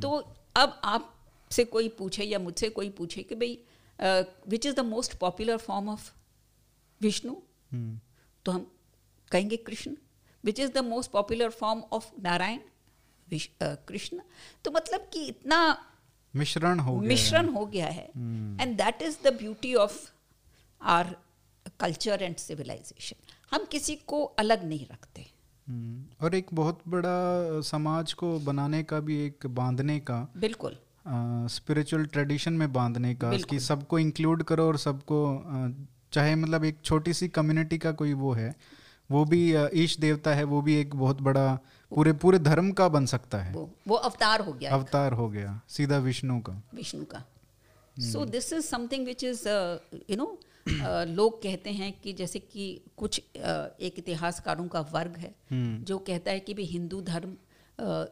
तो 0.03 0.11
अब 0.57 0.81
आपसे 0.85 1.65
कोई 1.65 1.89
पूछे 1.89 2.25
या 2.25 2.39
मुझसे 2.39 2.69
कोई 2.71 2.89
पूछे 2.91 3.23
कि 3.23 3.35
भाई 3.35 3.59
which 4.49 4.67
is 4.67 4.75
the 4.75 4.81
most 4.85 5.15
popular 5.15 5.57
form 5.57 5.89
of 5.89 6.11
Vishnu 7.01 7.35
हम्म। 7.73 7.99
तो 8.45 8.53
हम 8.53 8.71
कहेंगे 9.33 9.57
Krishna. 9.57 9.97
Which 10.45 10.61
is 10.61 10.71
the 10.73 10.79
most 10.85 11.11
popular 11.11 11.51
form 11.51 11.83
of 11.93 12.11
Narayan 12.23 12.61
Krishna. 13.89 14.21
तो 14.65 14.71
मतलब 14.71 15.09
कि 15.13 15.27
इतना 15.27 15.59
मिश्रण 16.37 16.79
हो 16.79 16.99
गया 16.99 17.09
मिश्रण 17.09 17.49
हो। 17.49 17.67
गया 17.67 17.87
है। 17.87 18.07
And 18.61 18.77
that 18.77 19.03
is 19.03 19.17
the 19.25 19.33
beauty 19.33 19.75
of 19.75 20.11
our 20.83 21.17
culture 21.81 22.23
and 22.23 22.37
civilization 22.37 23.33
हम 23.51 23.65
किसी 23.65 23.95
को 23.97 24.25
अलग 24.25 24.65
नहीं 24.65 24.87
रखते। 24.93 25.27
हम्म, 25.69 26.25
और 26.27 26.35
एक 26.35 26.47
बहुत 26.55 26.81
बड़ा 26.89 27.61
समाज 27.61 28.13
को 28.13 28.39
बनाने 28.39 28.83
का 28.83 29.01
भी 29.01 29.27
एक 29.27 29.47
बांधने 29.47 29.99
का 30.01 30.33
बिल्कुल। 30.37 30.77
स्पिरिचुअल 31.49 32.07
uh, 32.07 32.13
ट्रेडिशन 32.13 32.53
में 32.53 32.73
बांधने 32.73 33.15
का। 33.15 33.37
कि 33.37 33.61
सबको 33.61 33.99
इंक्लूड 33.99 34.43
करो 34.43 34.67
और 34.67 34.79
सबको 34.79 35.39
अ, 35.39 35.87
चाहे 36.13 36.35
मतलब 36.35 36.65
एक 36.65 36.79
छोटी 36.85 37.13
सी 37.13 37.29
कम्युनिटी 37.29 37.79
का 37.79 37.93
कोई 37.93 38.13
वो 38.13 38.33
है 38.33 38.55
वो 39.11 39.25
भी 39.25 39.53
अ, 39.53 39.69
ईश 39.75 39.99
देवता 39.99 40.35
है 40.35 40.45
वो 40.45 40.63
भी 40.63 40.77
एक 40.77 40.97
बहुत 40.97 41.21
बड़ा 41.23 41.59
पूरे 41.93 42.13
पूरे 42.13 42.39
धर्म 42.39 42.71
का 42.73 42.89
बन 42.89 43.07
सकता 43.07 43.39
है। 43.39 43.53
वो 43.55 43.71
वो 43.89 43.97
अवतार 43.97 44.41
हो 44.41 44.53
गया 44.53 44.73
अवतार 44.73 45.13
हो 45.13 45.29
गया 45.29 45.61
सीधा 45.69 45.99
विष्णु 45.99 46.41
का। 46.41 46.63
विष्णु 46.75 47.05
का। 47.05 47.25
So 47.97 48.25
this 48.25 48.53
is 48.53 48.67
something 48.67 49.07
which 49.07 49.25
is 49.25 49.49
you 50.11 50.17
know 50.17 50.39
लोग 51.15 51.43
कहते 51.43 51.71
हैं 51.71 51.93
कि 52.01 52.13
जैसे 52.13 52.39
कि 52.39 52.81
कुछ 52.97 53.21
uh, 53.21 53.81
एक 53.81 53.95
इतिहासकारों 53.99 54.69
का 54.69 54.81
वर्ग 54.81 55.17
है 55.17 55.35
हम्म। 55.51 55.85
जो 55.85 55.99
कहता 55.99 56.31
है 56.31 56.41
कि 56.41 56.55
भी 56.55 56.65
हिंदू 56.65 57.01
धर्म 57.01 57.37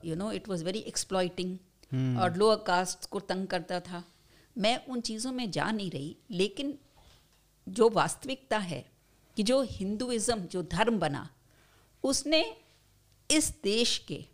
you 0.04 0.16
know 0.16 0.32
it 0.32 0.48
was 0.48 0.62
very 0.62 0.78
exploiting. 0.78 1.56
और 2.18 2.36
लोअर 2.36 2.56
कास्ट 2.56 3.06
को 3.06 3.20
तंग 3.20 3.46
करता 3.46 3.80
था। 3.80 4.02
मैं 4.56 4.86
उन 4.86 5.00
चीज़ों 5.00 5.32
में 5.32 5.50
जा 5.50 5.70
नहीं 5.70 5.90
रही 5.90 6.16
लेकिन 6.30 6.74
जो 7.66 7.88
वास्तविकता 7.90 8.58
है 8.58 8.84
कि 9.36 9.42
जो 9.42 9.60
हिंदुइज्म 9.62 10.40
जो 10.40 10.62
धर्म 10.62 10.98
बना 10.98 11.28
उसने 12.04 12.56
इस 13.34 13.54
देश 13.64 13.98
के 14.10 14.24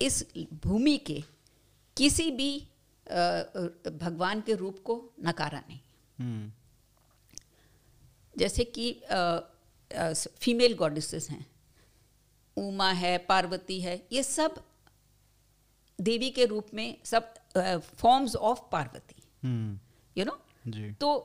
इस 0.00 0.24
भूमि 0.64 0.96
के 0.98 1.22
किसी 1.96 2.30
भी 2.30 2.50
भगवान 3.06 4.40
के 4.40 4.54
रूप 4.54 4.78
को 4.84 4.94
नकारा 5.24 5.62
नहीं। 5.68 6.50
जैसे 8.38 8.64
कि 8.78 8.92
फीमेल 10.38 10.74
गॉडेसेस 10.74 11.30
हैं। 11.30 11.46
उमा 12.56 12.90
है 12.92 13.16
पार्वती 13.18 13.80
है 13.80 13.96
ये 14.12 14.22
सब 14.22 14.62
देवी 15.98 16.30
के 16.30 16.44
रूप 16.44 16.74
में 16.74 16.96
सब 17.04 17.34
forms 17.96 18.36
of 18.36 18.60
Parvati. 18.72 19.22
You 20.16 20.24
know 20.24 20.38
तो 21.00 21.18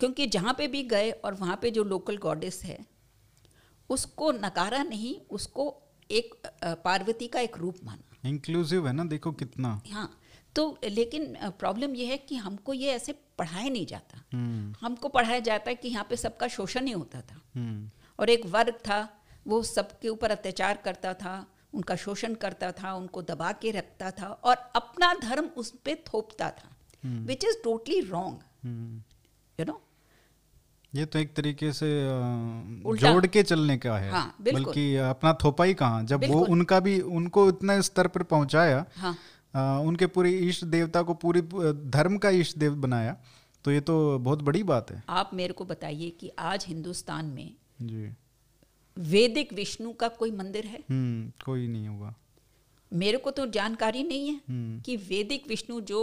क्योंकि 0.00 0.26
जहाँ 0.26 0.54
पे 0.58 0.66
भी 0.68 0.82
गए 0.82 1.10
और 1.10 1.34
वहाँ 1.34 1.58
पे 1.62 1.70
जो 1.70 1.84
लोकल 1.84 2.16
गॉडेस 2.16 2.62
है 2.64 2.78
उसको 3.90 4.30
नकारा 4.32 4.82
नहीं 4.82 5.14
उसको 5.30 5.64
एक 6.10 6.34
पार्वती 6.84 7.26
का 7.26 7.40
एक 7.40 7.56
रूप 7.58 7.76
माना। 7.84 8.28
इंक्लूसिव 8.28 8.86
है 8.86 8.92
ना? 8.92 9.04
देखो 9.04 9.32
कितना। 9.32 9.80
हाँ 9.92 10.16
तो 10.56 10.78
लेकिन 10.84 11.36
प्रॉब्लम 11.58 11.94
ये 11.94 12.06
है 12.06 12.16
कि 12.18 12.36
हमको 12.36 12.74
ये 12.74 12.92
ऐसे 12.92 13.12
पढ़ाया 13.38 13.68
नहीं 13.68 13.86
जाता। 13.86 14.22
हम्म, 14.32 14.74
हमको 14.80 15.08
पढ़ाया 15.08 15.38
जाता 15.40 15.70
है 15.70 15.74
कि 15.76 15.88
यहाँ 15.88 16.06
पे 16.10 16.16
सबका 16.16 16.48
शोषण 16.48 16.86
ही 16.86 16.92
होता 16.92 17.20
था। 17.20 17.40
हम्म, 17.54 17.90
और 18.18 18.30
एक 18.30 18.46
वर्ग 18.46 18.78
था 18.88 18.98
वो 19.46 19.62
सबके 19.62 20.08
ऊपर 20.08 20.30
अत्याचार 20.30 20.76
करता 20.76 21.12
था 21.14 21.34
उनका 21.74 21.96
शोषण 21.96 22.34
करता 22.34 22.70
था 22.72 22.94
उनको 22.94 23.22
दबा 23.22 23.52
के 23.52 23.70
रखता 23.70 24.10
था 24.10 24.26
और 24.26 24.56
अपना 24.76 25.12
धर्म 25.14 25.46
उस 25.56 25.70
पर 25.86 25.94
थोपता 26.06 26.50
था। 26.50 26.76
Which 27.24 27.44
is 27.44 27.56
totally 27.64 28.00
wrong. 28.00 28.38
You 29.60 29.66
know 29.66 29.80
ये 30.92 31.04
तो 31.06 31.18
एक 31.18 31.34
तरीके 31.34 31.72
से 31.72 31.88
जोड़ 32.98 33.26
के 33.26 33.42
चलने 33.42 33.76
का 33.78 33.96
है। 33.98 34.10
हाँ, 34.10 34.34
बल्कि 34.42 34.84
अपना 34.98 35.32
थोपा 35.44 35.64
ही 35.64 35.74
कहाँ? 35.74 36.02
जब 36.04 36.24
वो 36.24 36.44
उनका 36.46 36.80
भी 36.80 37.00
उनको 37.00 37.48
इतना 37.48 37.80
स्तर 37.80 38.06
पर 38.06 38.22
पहुँचाया 38.22 38.84
हाँ। 38.96 39.80
उनके 39.80 40.06
पूरी 40.06 40.32
इष्ट 40.48 40.64
देवता 40.66 41.02
को 41.02 41.14
पूरी 41.16 41.40
धर्म 41.90 42.16
का 42.18 42.30
इष्ट 42.36 42.58
देव 42.58 42.74
बनाया 42.76 43.16
तो 43.64 43.70
ये 43.70 43.80
तो 43.80 44.18
बहुत 44.18 44.42
बड़ी 44.42 44.62
बात 44.62 44.90
है। 44.90 45.02
आप 45.08 45.30
मेरे 45.34 45.52
को 45.52 45.64
बताइए 45.64 46.10
कि 46.10 46.30
आज 46.38 46.64
हिंदुस्तान 46.68 47.26
में 47.26 47.52
जी। 47.82 48.08
वैदिक 48.96 49.52
विष्णु 49.52 49.92
का 49.92 50.08
कोई 50.08 50.30
मंदिर 50.30 50.66
है? 50.66 50.78
हम्म 50.90 51.30
कोई 51.44 51.66
नहीं 51.68 51.88
होगा। 51.88 52.14
मेरे 52.92 53.18
को 53.18 53.30
तो 53.30 53.46
जानकारी 53.46 54.02
नहीं 54.02 54.28
है 54.28 54.40
हम्म। 54.48 54.80
कि 54.80 54.96
वैदिक 54.96 55.48
विष्णु 55.48 55.80
जो 55.80 56.00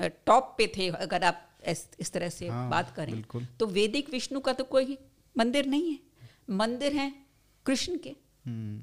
टॉप 0.00 0.54
पे 0.58 0.66
थे 0.76 0.88
अगर 0.88 1.24
आप 1.24 1.40
इस, 1.68 1.88
इस 2.00 2.12
तरह 2.12 2.28
से 2.28 2.48
हाँ, 2.48 2.70
बात 2.70 2.94
करें। 2.96 3.24
तो 3.60 3.66
वैदिक 3.66 4.10
विष्णु 4.10 4.40
का 4.40 4.52
तो 4.52 4.64
कोई 4.64 4.98
मंदिर 5.38 5.66
नहीं 5.66 5.92
है। 5.92 5.98
मंदिर 6.50 6.92
है 6.92 7.14
कृष्ण 7.66 7.98
के। 7.98 8.16
हम्म। 8.46 8.82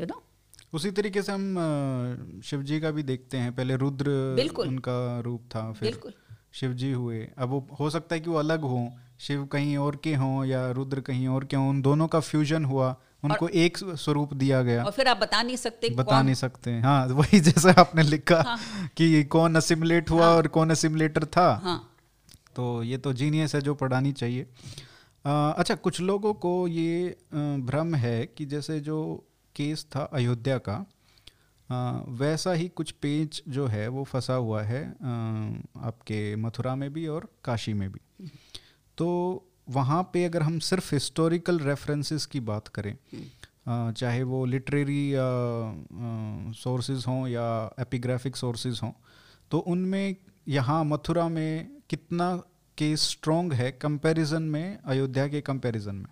यू 0.00 0.06
नो 0.06 0.22
उसी 0.72 0.90
तरीके 0.90 1.22
से 1.22 1.32
हम 1.32 2.40
शिव 2.44 2.62
जी 2.62 2.80
का 2.80 2.90
भी 2.90 3.02
देखते 3.02 3.36
हैं। 3.36 3.54
पहले 3.54 3.76
रुद्र 3.76 4.10
उनका 4.58 5.20
रूप 5.20 5.42
था 5.42 5.72
फिर। 5.72 6.00
शिव 6.52 6.72
जी 6.72 6.92
हुए। 6.92 7.30
अब 7.38 7.48
वो 7.48 7.68
हो 7.80 7.90
सकता 7.90 8.14
है 8.14 8.20
कि 8.20 8.30
वो 8.30 8.36
अलग 8.36 8.60
हों। 8.60 8.90
शिव 9.18 9.46
कहीं 9.46 9.76
और 9.76 9.96
के 9.96 10.14
हों 10.14 10.44
या 10.44 10.70
रुद्र 10.70 11.00
कहीं 11.00 11.28
और 11.28 11.44
के 11.44 11.56
हों 11.56 11.70
उन 11.70 11.82
दोनों 11.82 12.08
का 12.08 12.20
फ्यूजन 12.20 12.64
हुआ। 12.64 12.96
उनको 13.24 13.48
एक 13.48 13.78
स्वरूप 13.78 14.34
दिया 14.34 14.62
गया। 14.62 14.84
और 14.84 14.90
फिर 14.92 15.08
आप 15.08 15.16
बता 15.16 15.42
नहीं 15.42 15.56
सकते 15.56 15.90
बता 15.90 16.22
नहीं 16.22 16.34
सकते 16.34 16.78
हाँ। 16.80 17.06
वही 17.06 17.40
जैसा 17.40 17.74
आपने 17.78 18.02
लिखा 18.02 18.42
हाँ। 18.42 18.58
कि 18.96 19.24
कौन 19.24 19.56
असिमुलेट 19.56 20.10
हुआ 20.10 20.26
और 20.26 20.46
कौन 20.48 20.70
असिमुलेटर 20.70 21.24
था। 21.24 21.48
हाँ। 21.64 21.78
तो 22.56 22.82
ये 22.82 22.98
तो 22.98 23.12
जीनियस 23.12 23.54
है 23.54 23.60
जो 23.60 23.74
पढ़ानी 23.74 24.12
चाहिए। 24.12 24.42
अ, 24.42 25.54
अच्छा 25.58 25.74
कुछ 25.74 26.00
लोगों 26.00 26.34
को 26.34 26.68
ये 26.68 27.16
भ्रम 27.34 27.94
है 27.94 28.26
कि 28.26 28.46
जैसे 28.46 28.80
जो 28.80 28.98
केस 29.56 29.86
था 29.96 30.04
अयोध्या 30.12 30.58
का 30.58 30.84
अ, 31.70 32.04
वैसा 32.08 32.52
ही 32.52 32.68
कुछ 32.68 32.90
पेज 32.90 33.42
जो 33.48 33.66
है 33.66 33.86
वो 33.88 34.04
फंसा 34.04 34.34
हुआ 34.34 34.62
है 34.62 34.82
अ, 34.84 35.06
आपके 35.84 36.36
मथुरा 36.36 36.74
में 36.74 36.92
भी 36.92 37.06
और 37.06 37.28
काशी 37.44 37.72
में 37.72 37.90
भी। 37.92 38.28
तो 38.98 39.08
वहाँ 39.68 40.02
पे 40.12 40.24
अगर 40.24 40.42
हम 40.42 40.58
सिर्फ़ 40.58 40.94
हिस्टोरिकल 40.94 41.58
रेफरेंसेस 41.58 42.26
की 42.26 42.40
बात 42.40 42.68
करें 42.68 42.96
चाहे 43.68 44.22
वो 44.22 44.44
लिटरेरी 44.44 45.12
सोर्सेज 46.54 47.04
हों 47.08 47.28
या 47.28 47.74
एपिग्राफिक 47.80 48.36
सोर्सेज 48.36 48.80
हों 48.82 48.92
तो 49.50 49.58
उनमें 49.58 50.16
यहाँ 50.48 50.84
मथुरा 50.84 51.28
में 51.28 51.80
कितना 51.90 52.36
केस 52.78 53.02
स्ट्रॉन्ग 53.02 53.52
है 53.52 53.70
कंपैरिजन 53.72 54.42
में 54.42 54.78
अयोध्या 54.84 55.28
के 55.28 55.40
कंपैरिजन 55.40 55.94
में? 55.94 56.06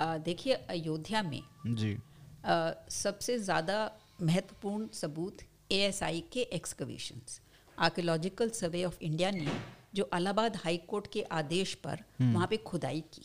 देखिए 0.00 0.54
अयोध्या 0.54 1.22
में 1.22 1.42
जी। 1.66 1.98
आ, 2.44 2.70
सबसे 2.90 3.38
ज़्यादा 3.38 3.90
महत्वपूर्ण 4.22 4.86
सबूत 4.92 5.38
एएसआई 5.72 6.24
के 6.32 6.40
excavations 6.40 7.40
archaeological 7.78 8.50
survey 8.50 8.84
of 8.84 8.98
India 9.02 9.30
ने 9.30 9.46
जो 9.94 10.04
अलाहाबाद 10.04 10.56
हाई 10.56 10.76
कोर्ट 10.88 11.06
के 11.12 11.22
आदेश 11.22 11.74
पर 11.74 12.04
वहाँ 12.20 12.46
पे 12.46 12.56
खुदाई 12.56 13.00
की। 13.14 13.22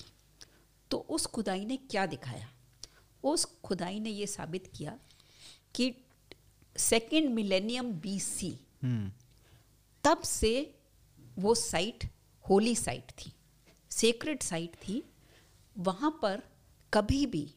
तो 0.91 0.97
उस 0.97 1.25
खुदाई 1.25 1.65
ने 1.65 1.77
क्या 1.77 2.05
दिखाया? 2.05 2.49
उस 3.23 3.45
खुदाई 3.63 3.99
ने 3.99 4.09
ये 4.09 4.27
साबित 4.27 4.71
किया 4.75 4.97
कि 5.75 5.93
सेकेंड 6.75 7.29
मिलेनियम 7.29 7.91
बीसी 8.01 8.57
हम्म। 8.83 9.11
तब 10.03 10.21
से 10.21 10.53
वो 11.39 11.53
साइट 11.55 12.09
होली 12.45 12.75
साइट 12.75 13.11
थी 13.11 13.31
सेक्रेट 13.91 14.43
साइट 14.43 14.75
थी। 14.75 15.03
वहाँ 15.75 16.11
पर 16.21 16.41
कभी 16.93 17.25
भी 17.25 17.47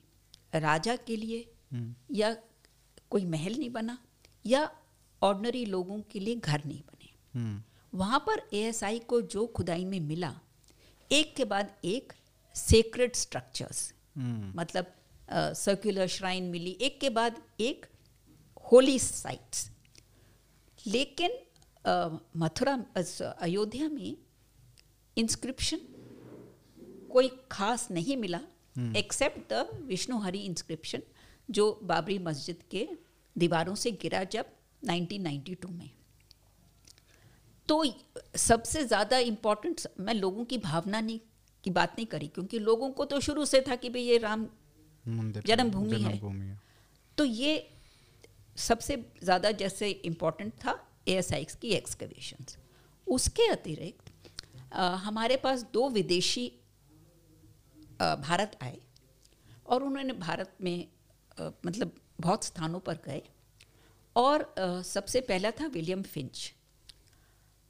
राजा 0.55 0.97
के 0.97 1.17
लिए 1.17 1.41
हम्म, 1.73 1.95
या 2.11 2.37
कोई 3.11 3.25
महल 3.25 3.57
नहीं 3.59 3.71
बना 3.71 3.99
या 4.47 4.71
ऑर्डनरी 5.23 5.65
लोगों 5.65 6.01
के 6.11 6.21
लिए 6.21 6.37
घर 6.37 6.65
नहीं 6.65 6.81
बने। 6.83 7.11
हम्म, 7.35 7.63
वहाँ 7.93 8.19
पर 8.27 8.43
एएसआई 8.55 8.99
को 9.09 9.21
जो 9.35 9.47
खुदाई 9.57 9.85
में 9.85 9.99
मिला 10.01 10.33
एक 11.11 11.35
के 11.37 11.45
बाद 11.53 11.71
एक 11.85 12.13
सेक्रेट 12.57 13.17
स्ट्रक्चर्स 13.17 13.93
हम्म, 14.17 14.53
मतलब 14.61 14.95
सर्कुलर 15.57 16.07
श्राइन 16.17 16.45
मिली 16.51 16.71
एक 16.83 16.99
के 17.01 17.11
बाद 17.19 17.41
एक 17.61 17.87
होली 18.73 18.99
साइट्स 18.99 19.71
लेकिन 20.87 21.31
अ, 21.85 22.19
मथुरा 22.37 22.73
अयोध्या 23.41 23.89
में 23.89 24.17
इंस्क्रिप्शन 25.17 25.79
कोई 27.13 27.31
खास 27.53 27.89
नहीं 27.91 28.17
मिला 28.17 28.41
एक्सेप्ट 28.97 29.53
द 29.53 29.67
विष्णुहरी 29.87 30.39
इंस्क्रिप्शन 30.47 31.03
जो 31.49 31.65
बाबरी 31.83 32.19
मस्जिद 32.27 32.63
के 32.71 32.87
दीवारों 33.37 33.75
से 33.85 33.91
गिरा 34.03 34.23
जब 34.35 34.47
1992 34.87 35.71
में। 35.71 35.91
तो 37.69 37.85
सबसे 38.37 38.85
ज़्यादा 38.85 39.19
इम्पोर्टेंट 39.19 39.81
मैं 40.01 40.15
लोगों 40.15 40.45
की 40.45 40.59
भावना 40.59 41.01
नहीं 41.01 41.21
की 41.65 41.71
बात 41.71 41.93
नहीं 41.93 42.07
करी 42.07 42.29
क्योंकि 42.29 42.59
लोगों 42.59 42.91
को 42.91 43.05
तो 43.05 43.21
शुरू 43.21 43.45
से 43.45 43.61
था 43.61 43.77
कि 43.77 43.89
भाई 43.89 44.03
ये 44.03 44.19
राम 44.19 44.47
जन्मभूमि 45.47 45.97
है। 45.97 46.13
है। 46.13 46.61
तो 47.19 47.25
ये 47.25 47.71
सबसे 48.57 48.97
ज़्यादा 49.23 49.51
जैसे 49.51 49.91
इम्पोर्टेंट 49.91 50.53
था 50.53 50.89
ए 51.09 51.23
की 51.61 51.69
एक्सकवेशंस 51.69 52.59
उसके 53.07 53.47
अतिरिक्त 53.47 54.13
हमारे 54.75 55.37
पास 55.37 55.63
दो 55.63 55.89
विदेशी 55.89 56.53
अ, 58.01 58.15
भारत 58.15 58.59
आए 58.63 58.79
और 59.67 59.83
उन्होंने 59.83 60.13
भारत 60.13 60.57
में 60.61 60.89
अ, 61.39 61.51
मतलब 61.67 61.93
बहुत 62.21 62.45
स्थानों 62.45 62.81
पर 62.81 62.95
गए 62.95 63.23
और 64.17 64.43
अ, 64.43 64.83
सबसे 64.83 65.21
पहला 65.21 65.51
था 65.51 65.67
विलियम 65.67 66.03
फिंच। 66.03 66.55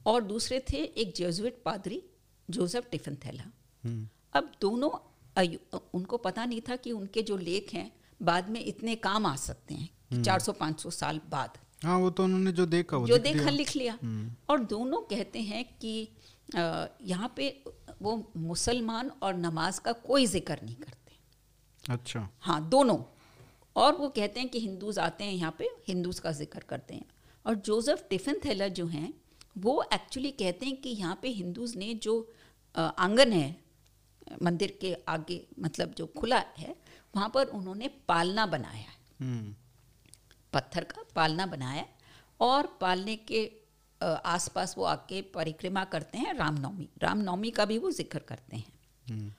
और 0.09 0.23
दूसरे 0.25 0.59
थे 0.71 0.83
एक 0.97 1.15
जेजुइट 1.17 1.63
पादरी 1.65 2.03
जोसेफ 2.49 2.89
टिफ़िन 2.91 3.17
हम्म, 3.39 4.09
अब 4.35 4.53
दोनों 4.61 4.91
उनको 5.95 6.17
पता 6.19 6.45
नहीं 6.45 6.61
था 6.69 6.77
कि 6.77 6.93
उनके 6.93 7.23
जो 7.23 7.37
लेख 7.39 7.73
हैं 7.73 7.91
बाद 8.21 8.49
में 8.51 8.61
इतने 8.61 8.95
काम 8.99 9.27
आ 9.27 9.35
सकते 9.37 9.75
हैं 9.75 10.23
400-500 10.23 10.91
साल 10.93 11.21
बाद। 11.31 11.59
हाँ 11.85 11.99
वो 11.99 12.11
तो 12.11 12.25
उन्होंने 12.25 12.53
जो 12.53 12.67
देखा 12.67 12.97
वो 12.97 13.07
जो 13.07 13.19
देखा 13.19 13.51
लिख 13.51 13.75
लिया। 13.77 13.99
और 14.51 14.65
दोनों 14.65 15.01
कहते 15.11 15.41
हैं 15.43 15.65
कि 15.75 15.93
यहाँ 16.55 17.33
पे 17.37 17.51
वो 18.03 18.17
मुसलमान 18.37 19.11
और 19.23 19.35
नमाज़ 19.37 19.81
का 19.81 19.93
कोई 19.93 20.27
ज़िक्र 20.27 20.59
नहीं 20.63 20.77
करते। 20.77 21.93
अच्छा। 21.93 22.29
हाँ 22.41 22.61
दोनों। 22.69 22.99
और 23.77 23.97
वो 23.97 24.09
कहते 24.09 24.41
हैं 24.41 24.49
कि 24.49 24.61
हिंदूज 24.61 24.99
आते 24.99 25.25
हैं 25.25 25.33
यहाँ 25.33 25.55
पे 25.59 25.69
हिंदूज 25.89 26.19
का 26.19 26.33
ज़िक्र 26.33 26.65
करते 26.69 26.95
हैं। 26.95 27.05
और 27.45 27.55
जोसेफ 27.67 28.07
टिफ़िन 28.11 28.41
थैलर 28.45 28.69
जो 28.71 28.87
हैं 28.87 29.13
वो 29.59 29.83
एक्चुअली 29.93 30.31
कहते 30.33 30.67
हैं 30.67 30.77
कि 30.77 30.89
यहाँ 30.91 31.19
पे 31.23 31.29
हिंदूज 31.31 31.77
ने 31.77 31.93
जो 31.97 32.15
आँगन 32.75 33.33
है 33.33 33.57
मंदिर 34.43 34.77
के 34.81 34.95
आगे 35.09 35.41
मतलब 35.61 35.95
जो 35.95 36.07
खुला 36.19 36.43
है 36.59 36.75
वहाँ 37.15 37.29
पर 37.35 37.47
उन्होंने 37.49 37.89
पालना 38.09 38.47
बनाया 38.47 38.75
है। 38.79 38.97
हम्म, 39.21 39.55
पत्थर 40.53 40.85
का 40.85 41.03
पालना 41.17 41.47
बनाया 41.47 41.85
और 42.41 42.67
पालने 42.81 43.17
के 43.31 43.51
आसपास 44.01 44.75
वो 44.79 44.85
आके 44.85 45.21
परिक्रमा 45.35 45.85
करते 45.87 46.19
हैं 46.19 46.35
रामनवमी। 46.35 46.89
रामनवमी 47.03 47.51
का 47.51 47.65
भी 47.65 47.79
वो 47.79 47.91
ज़िक्र 47.93 48.19
करते 48.29 48.57
हैं। 48.57 48.73
हम्म, 49.07 49.33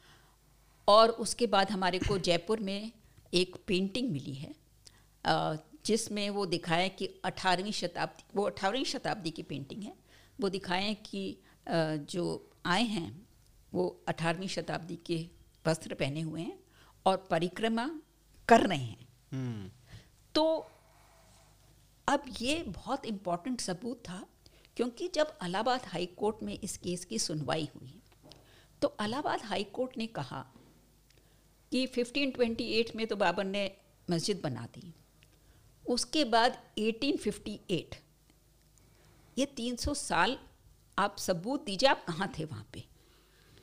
और 0.87 1.09
उसके 1.19 1.47
बाद 1.47 1.71
हमारे 1.71 1.99
को 1.99 2.17
जयपुर 2.19 2.59
में 2.59 2.91
एक 3.33 3.55
पेंटिंग 3.67 4.11
मिली 4.11 4.33
है 4.33 4.53
जिसमें 5.85 6.29
वो 6.29 6.45
दिखाया 6.47 6.87
कि 6.89 7.09
18वीं 7.25 7.71
शताब्दी 7.73 8.23
वो 8.35 8.45
18वीं 8.45 8.83
शताब्दी 8.85 9.31
की 9.31 9.43
पेंटिंग 9.43 9.83
है। 9.83 9.93
वो 10.39 10.49
दिखाएँ 10.49 10.93
कि 11.05 11.21
जो 11.67 12.23
आए 12.65 12.83
हैं 12.85 13.09
वो 13.73 13.83
18वीं 14.09 14.47
शताब्दी 14.47 14.95
के 15.05 15.17
वस्त्र 15.65 15.93
पहने 15.93 16.21
हुए 16.21 16.41
हैं 16.41 16.59
और 17.05 17.17
परिक्रमा 17.31 17.89
कर 18.47 18.67
रहे 18.67 18.77
हैं। 18.77 19.07
हम्म, 19.31 19.69
तो 20.35 20.45
अब 22.07 22.23
ये 22.41 22.63
बहुत 22.67 23.05
इम्पोर्टेंट 23.05 23.61
सबूत 23.61 23.99
था 23.99 24.25
क्योंकि 24.77 25.07
जब 25.07 25.37
इलाहाबाद 25.43 25.85
हाई 25.85 26.05
कोर्ट 26.17 26.43
में 26.43 26.53
इस 26.53 26.77
केस 26.77 27.05
की 27.05 27.19
सुनवाई 27.19 27.69
हुई 27.75 27.93
तो 28.81 28.95
इलाहाबाद 29.01 29.41
हाई 29.43 29.63
कोर्ट 29.73 29.97
ने 29.97 30.07
कहा 30.09 30.41
कि 31.71 31.85
1528 31.87 32.95
में 32.95 33.05
तो 33.07 33.15
बाबर 33.15 33.45
ने 33.45 33.71
मस्जिद 34.09 34.39
बना 34.43 34.65
दी। 34.73 34.93
उसके 35.85 36.23
बाद 36.25 36.57
1858 36.79 37.95
ये 39.39 39.45
300 39.57 39.93
साल 39.93 40.37
आप 40.97 41.17
सबूत 41.17 41.65
दीजिए 41.65 41.89
आप 41.89 42.03
कहाँ 42.05 42.31
थे 42.39 42.45
वहाँ 42.45 42.65
पे? 42.73 42.83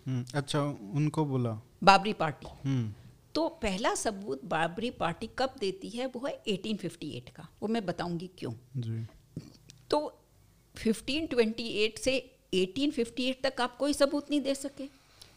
हम्म, 0.06 0.24
अच्छा 0.34 0.60
उनको 0.94 1.24
बोला। 1.24 1.50
बाबरी 1.84 2.12
पार्टी। 2.12 2.46
हम्म, 2.64 2.92
तो 3.34 3.48
पहला 3.62 3.94
सबूत 3.94 4.44
बाबरी 4.44 4.90
पार्टी 4.90 5.28
कब 5.38 5.54
देती 5.60 5.88
है 5.88 6.06
वो 6.06 6.26
है 6.26 6.32
1858 6.48 7.28
का। 7.30 7.48
वो 7.62 7.68
मैं 7.68 7.84
बताऊँगी 7.86 8.30
क्यों। 8.38 8.52
जी। 8.76 9.06
तो 9.90 9.98
1528 10.74 11.98
से 11.98 12.14
1858 12.54 13.42
तक 13.42 13.60
आप 13.60 13.76
कोई 13.76 13.92
सबूत 13.92 14.30
नहीं 14.30 14.40
दे 14.40 14.54
सके। 14.54 14.88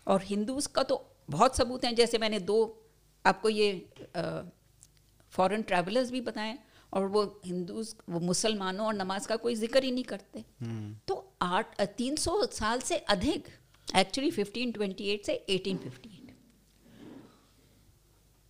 और 0.08 0.22
हिंदूज 0.24 0.68
का 0.68 0.84
तो 0.84 1.06
बहुत 1.30 1.58
सबूत 1.58 1.86
हैं 1.86 1.96
जैसे 1.96 2.18
मैंने 2.18 2.40
दो 2.40 2.58
आपको 3.26 3.50
ये 3.50 3.68
फॉरेन 5.34 5.62
ट्रैवलर्स 5.62 6.12
भी 6.12 6.22
बताएँ 6.22 6.58
और 6.94 7.08
वो 7.08 7.24
हिंदूज 7.46 7.94
वो 8.10 8.20
मुसलमानों 8.20 8.86
और 8.88 8.94
नमाज़ 8.94 9.28
का 9.28 9.36
कोई 9.38 9.56
ज़िक्र 9.56 9.84
ही 9.84 9.92
नहीं 9.92 10.04
करते। 10.04 10.44
हम्म, 10.62 10.96
तो 11.08 11.34
आठ 11.42 11.82
तीन 11.98 12.16
सौ 12.18 12.46
साल 12.54 12.80
से 12.82 12.98
अधिक 13.16 13.48
एक्चुअली 13.88 14.32
1528 14.32 15.26
से 15.26 15.46
1858 15.50 16.34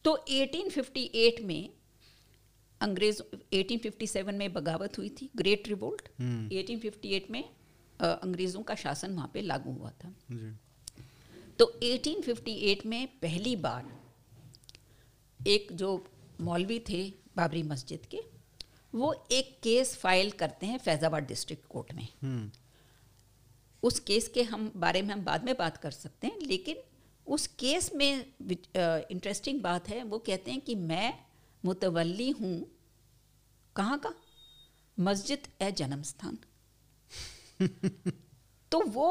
तो 0.05 0.15
1858 0.29 1.41
में 1.45 1.69
अंग्रेज़ 2.81 3.21
1857 3.53 4.33
में 4.33 4.53
बगावत 4.53 4.97
हुई 4.97 5.09
थी 5.11 5.29
ग्रेट 5.35 5.67
रिवोल्ट 5.67 6.09
हम्म, 6.19 6.47
1858 6.49 7.29
में 7.31 7.43
अंग्रेज़ों 7.99 8.61
का 8.63 8.75
शासन 8.75 9.15
वहाँ 9.15 9.29
पे 9.33 9.41
लागू 9.41 9.71
हुआ 9.71 9.89
था। 10.03 10.13
जी। 10.31 10.57
तो 11.59 11.65
1858 11.83 12.85
में 12.85 13.07
पहली 13.21 13.55
बार 13.65 13.91
एक 15.39 15.73
जो 15.73 15.89
मौलवी 16.41 16.79
थे 16.89 17.01
बाबरी 17.35 17.63
मस्जिद 17.63 18.05
के 18.11 18.21
वो 18.93 19.13
एक 19.31 19.57
केस 19.63 19.95
फ़ाइल 19.95 20.31
करते 20.31 20.65
हैं 20.65 20.77
फैज़ाबाद 20.77 21.23
डिस्ट्रिक्ट 21.23 21.67
कोर्ट 21.67 21.93
में। 21.93 22.07
हम्म, 22.23 22.49
उस 23.83 23.99
केस 23.99 24.27
के 24.27 24.43
हम 24.43 24.71
बारे 24.75 25.01
में 25.01 25.13
हम 25.13 25.23
बाद 25.23 25.43
में 25.45 25.55
बात 25.57 25.77
कर 25.77 25.91
सकते 25.91 26.27
हैं 26.27 26.39
लेकिन 26.41 26.77
उस 27.27 27.45
केस 27.59 27.91
में 27.95 28.25
इंटरेस्टिंग 28.41 29.61
बात 29.61 29.89
है 29.89 30.03
वो 30.03 30.17
कहते 30.19 30.51
हैं 30.51 30.61
कि 30.61 30.75
मैं 30.75 31.13
मुतवली 31.63 32.29
हूँ 32.31 32.55
कहाँ 33.75 33.97
का? 33.99 34.13
मस्जिद 34.97 35.47
ए 35.61 35.71
जन्म 35.71 36.01
स्थान। 36.03 36.37
तो 38.71 38.79
वो 38.87 39.07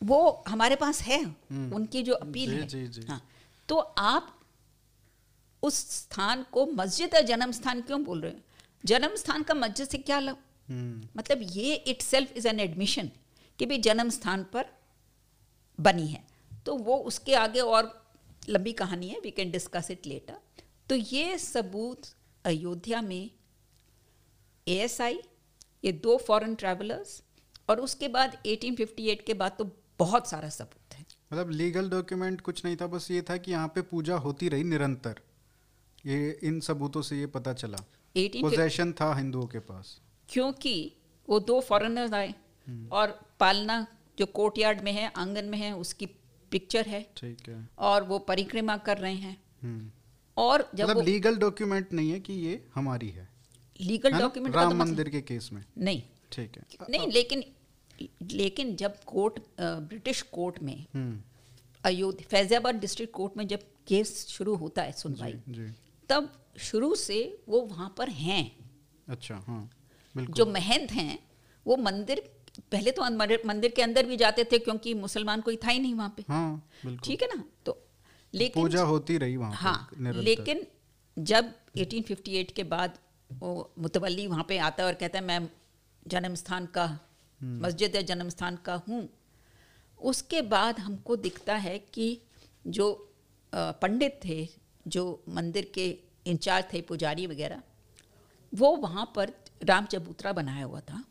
वो 0.00 0.44
हमारे 0.48 0.76
पास 0.76 1.00
है 1.02 1.24
उनकी 1.52 2.02
जो 2.02 2.14
अपील 2.14 2.50
जी, 2.50 2.56
है। 2.56 2.66
जी, 2.66 2.86
जी। 2.86 3.06
हाँ 3.08 3.20
तो 3.68 3.76
आप 3.98 4.38
उस 5.62 5.74
स्थान 5.92 6.44
को 6.52 6.66
मस्जिद 6.74 7.14
या 7.14 7.20
जन्म 7.22 7.52
स्थान 7.52 7.80
क्यों 7.80 8.02
बोल 8.04 8.20
रहे 8.20 8.32
हैं? 8.32 8.44
जन्म 8.84 9.14
स्थान 9.16 9.42
का 9.42 9.54
मस्जिद 9.54 9.88
से 9.88 9.98
क्या 9.98 10.18
लब 10.18 10.38
हम्म, 10.68 11.08
मतलब 11.16 11.40
ये 11.42 11.74
it 11.74 12.02
self 12.02 12.36
is 12.36 12.48
an 12.48 12.60
admission 12.60 13.10
कि 13.58 13.66
भी 13.66 13.78
जन्म 13.78 14.08
स्थान 14.10 14.44
पर 14.52 14.66
बनी 15.78 16.06
है। 16.06 16.22
तो 16.66 16.76
वो 16.78 16.96
उसके 17.04 17.34
आगे 17.34 17.60
और 17.60 17.90
लंबी 18.48 18.72
कहानी 18.72 19.08
है 19.08 19.20
we 19.20 19.30
can 19.30 19.50
discuss 19.50 19.90
it 19.90 20.06
later 20.06 20.36
तो 20.88 20.94
ये 20.94 21.38
सबूत 21.38 22.06
अयोध्या 22.44 23.00
में 23.02 23.30
एएसआई 24.66 25.18
ये 25.84 25.92
दो 25.92 26.16
फॉरेन 26.26 26.54
ट्रैवलर्स 26.54 27.22
और 27.68 27.80
उसके 27.80 28.08
बाद 28.08 28.36
1858 28.46 29.22
के 29.26 29.34
बाद 29.34 29.52
तो 29.58 29.64
बहुत 29.98 30.28
सारा 30.28 30.48
सबूत 30.48 30.94
है। 30.94 31.04
मतलब 31.32 31.50
लीगल 31.50 31.88
डॉक्यूमेंट 31.90 32.40
कुछ 32.40 32.64
नहीं 32.64 32.76
था 32.76 32.86
बस 32.86 33.10
ये 33.10 33.22
था 33.22 33.36
कि 33.36 33.50
यहाँ 33.50 33.68
पे 33.68 33.82
पूजा 33.82 34.16
होती 34.16 34.48
रही 34.48 34.64
निरंतर। 34.64 35.20
ये 36.06 36.38
इन 36.42 36.60
सबूतों 36.60 37.02
से 37.02 37.18
ये 37.18 37.26
पता 37.26 37.52
चला। 37.52 37.78
पोजेशन 38.16 38.92
था 38.92 39.14
हिंदुओं 39.14 39.46
के 39.46 39.58
पास। 39.58 40.00
क्योंकि 40.28 40.74
वो 41.28 41.38
दो 41.40 41.60
फॉरेनर्स 41.60 42.12
आए 42.12 42.34
और 42.92 43.20
पालना 43.40 43.86
जो 44.18 44.26
कोर्टयार्ड 44.26 44.80
में 44.80 44.92
है 44.92 45.12
आँगन 45.16 45.44
में 45.44 45.58
है 45.58 45.72
उसकी 45.76 46.06
पिक्चर 46.52 46.86
है 46.86 47.02
ठीक 47.16 47.48
है। 47.48 47.68
और 47.78 48.02
वो 48.02 48.18
परिक्रमा 48.18 48.76
कर 48.76 48.98
रहे 48.98 49.14
हैं। 49.14 49.36
हम्म, 49.62 49.90
और 50.36 50.70
जब 50.74 50.90
मतलब 50.90 51.04
लीगल 51.04 51.36
डॉक्यूमेंट 51.36 51.92
नहीं 51.92 52.10
है 52.10 52.20
कि 52.20 52.32
ये 52.32 52.64
हमारी 52.74 53.08
है। 53.08 53.28
लीगल 53.80 54.12
डॉक्यूमेंट 54.12 54.54
राम 54.56 54.70
तो 54.70 54.76
मंदिर 54.76 55.08
के 55.08 55.20
केस 55.20 55.50
में। 55.52 55.64
नहीं। 55.78 56.02
ठीक 56.32 56.56
है। 56.56 56.86
नहीं 56.90 57.06
लेकिन 57.12 57.44
लेकिन 58.32 58.76
जब 58.76 59.04
कोर्ट 59.04 59.38
ब्रिटिश 59.60 60.22
कोर्ट 60.22 60.62
में 60.62 60.86
हम्म, 60.94 61.20
अयोध्या 61.84 62.26
फैजाबाद 62.30 62.74
डिस्ट्रिक्ट 62.74 63.14
कोर्ट 63.14 63.36
में 63.36 63.46
जब 63.46 63.60
केस 63.86 64.26
शुरू 64.28 64.54
होता 64.54 64.82
है 64.82 64.92
सुनवाई 64.92 65.32
तब 66.12 66.32
शुरू 66.60 66.94
से 66.94 67.18
वो 67.48 67.60
वहाँ 67.62 67.92
पर 67.98 68.08
हैं। 68.20 68.44
अच्छा 69.08 69.34
हाँ 69.46 69.62
बिल्कुल। 70.14 70.34
जो 70.34 70.46
महंत 70.46 70.92
हैं 70.92 71.18
वो 71.66 71.76
मंदिर 71.78 72.22
पहले 72.72 72.90
तो 72.90 73.02
मंदिर 73.46 73.72
के 73.76 73.82
अंदर 73.82 74.06
भी 74.06 74.16
जाते 74.16 74.44
थे 74.52 74.58
क्योंकि 74.58 74.92
मुसलमान 74.94 75.40
कोई 75.40 75.56
था 75.64 75.70
ही 75.70 75.78
नहीं 75.78 75.94
वहाँ 75.94 76.12
पे। 76.16 76.24
हाँ 76.28 76.50
बिल्कुल। 76.84 77.00
ठीक 77.04 77.22
है 77.22 77.28
ना? 77.36 77.44
तो 77.66 77.78
लेकिन 78.34 78.62
पूजा 78.62 78.82
होती 78.82 79.16
रही 79.18 79.36
वहाँ 79.36 79.52
हाँ। 79.54 79.88
लेकिन 79.98 80.66
जब 81.16 81.52
1858 81.78 82.52
के 82.52 82.62
बाद 82.64 82.98
वो 83.30 83.72
मुतवली 83.78 84.26
वहाँ 84.26 84.44
पे 84.48 84.58
आता 84.58 84.82
है 84.82 84.88
और 84.88 84.94
कहता 84.94 85.18
है 85.18 85.24
मैं 85.24 85.48
जन्म 86.06 86.34
स्थान 86.34 86.66
का 86.66 86.84
हम्म। 86.84 87.64
मस्जिद 87.66 87.96
या 87.96 88.02
जन्म 88.02 88.28
स्थान 88.28 88.56
का 88.64 88.74
हूँ। 88.88 89.08
उसके 89.98 90.42
बाद 90.42 90.78
हमको 90.80 91.16
दिखता 91.16 91.54
है 91.56 91.78
कि 91.94 92.06
जो 92.66 92.86
पंडित 93.52 94.20
थे 94.24 94.44
जो 94.88 95.22
मंदिर 95.28 95.72
के 95.74 95.98
इंचार्ज 96.26 96.64
थे 96.72 96.80
पुजारी 96.80 97.26
वगैरह 97.26 97.62
वो 98.54 98.76
वहाँ 98.76 99.12
पर 99.16 99.32
राम 99.62 99.84
चबूतरा 99.84 100.32
बनाया 100.32 100.64
हुआ 100.64 100.80
था। 100.80 101.04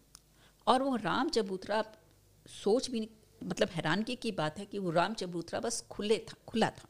और 0.68 0.84
वो 0.84 0.96
राम 0.96 1.30
चबूतरा 1.30 1.86
सोच 2.48 2.90
भी 2.90 3.00
नहीं 3.00 3.10
मतलब 3.44 3.70
हैरानगी 3.70 4.16
की 4.16 4.32
बात 4.32 4.60
है 4.60 4.66
कि 4.66 4.80
वो 4.80 4.92
राम 4.92 5.14
चबूतरा 5.14 5.60
बस 5.60 5.86
खुले 5.90 6.18
था 6.18 6.36
खुला 6.48 6.70
था। 6.70 6.88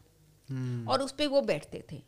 हम्म, 0.50 0.88
और 0.88 1.02
उस 1.02 1.12
पर 1.12 1.28
वो 1.28 1.42
बैठते 1.42 1.84
थे। 1.92 2.02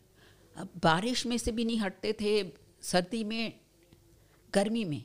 अब 0.56 0.68
बारिश 0.82 1.26
में 1.26 1.38
से 1.38 1.52
भी 1.52 1.64
नहीं 1.64 1.78
हटते 1.78 2.12
थे 2.12 2.52
सर्दी 2.82 3.24
में 3.24 3.60
गर्मी 4.54 4.84
में। 4.84 5.04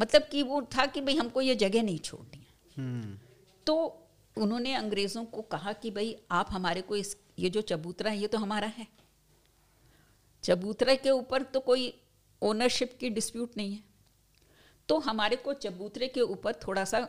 मतलब 0.00 0.22
कि 0.22 0.42
वो 0.42 0.62
था 0.62 0.86
कि 0.86 1.00
भाई 1.00 1.16
हमको 1.16 1.40
ये 1.40 1.54
जगह 1.54 1.82
नहीं 1.82 1.98
छोड़नी 1.98 2.38
है। 2.38 2.54
हम्म, 2.78 3.18
तो 3.66 4.06
उन्होंने 4.38 4.74
अंग्रेज़ों 4.74 5.24
को 5.24 5.42
कहा 5.42 5.72
कि 5.72 5.90
भाई 5.90 6.16
आप 6.30 6.46
हमारे 6.50 6.82
को 6.82 6.96
इस 6.96 7.16
ये 7.40 7.50
जो 7.50 7.60
चबूतरा 7.62 8.10
है 8.10 8.18
ये 8.18 8.26
तो 8.26 8.38
हमारा 8.38 8.68
है। 8.68 8.86
चबूतरे 10.44 10.96
के 10.96 11.10
ऊपर 11.10 11.42
तो 11.42 11.60
कोई 11.60 11.92
ओनरशिप 12.42 12.96
की 13.00 13.10
डिस्प्यूट 13.10 13.56
नहीं 13.56 13.74
है। 13.74 13.82
तो 14.88 14.98
हमारे 14.98 15.36
को 15.36 15.52
चबूतरे 15.52 16.08
के 16.08 16.20
ऊपर 16.20 16.52
थोड़ा 16.66 16.84
सा 16.84 17.00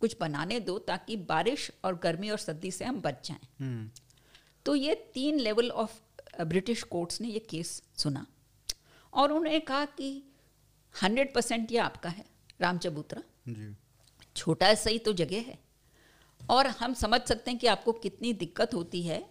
कुछ 0.00 0.16
बनाने 0.20 0.60
दो 0.60 0.78
ताकि 0.78 1.16
बारिश 1.16 1.70
और 1.84 1.98
गर्मी 1.98 2.30
और 2.30 2.38
सर्दी 2.38 2.70
से 2.70 2.84
हम 2.84 3.00
बच 3.00 3.28
जाएँ। 3.28 3.48
हम्म, 3.60 3.90
तो 4.66 4.74
ये 4.74 4.94
तीन 5.14 5.38
लेवल 5.40 5.70
ऑफ़ 5.70 6.00
ब्रिटिश 6.42 6.82
कोर्ट्स 6.82 7.20
ने 7.20 7.28
ये 7.28 7.38
केस 7.38 7.82
सुना। 7.96 8.26
और 9.12 9.32
उन्होंने 9.32 9.60
कहा 9.60 9.84
कि 9.84 10.32
हंड्रेड 10.94 11.34
परसेंट 11.34 11.72
ये 11.72 11.78
आपका 11.78 12.08
है 12.08 12.24
राम 12.60 12.78
चबूतरा। 12.78 13.22
छोटा 14.36 14.74
सही 14.74 14.98
तो 14.98 15.12
जगह 15.12 15.40
है। 15.40 15.58
और 16.50 16.66
हम 16.66 16.94
समझ 16.94 17.20
सकते 17.20 17.50
हैं 17.50 17.60
कि 17.60 17.66
आपको 17.66 17.92
कितनी 17.92 18.32
दिक्कत 18.32 18.74
होती 18.74 19.02
है 19.02 19.24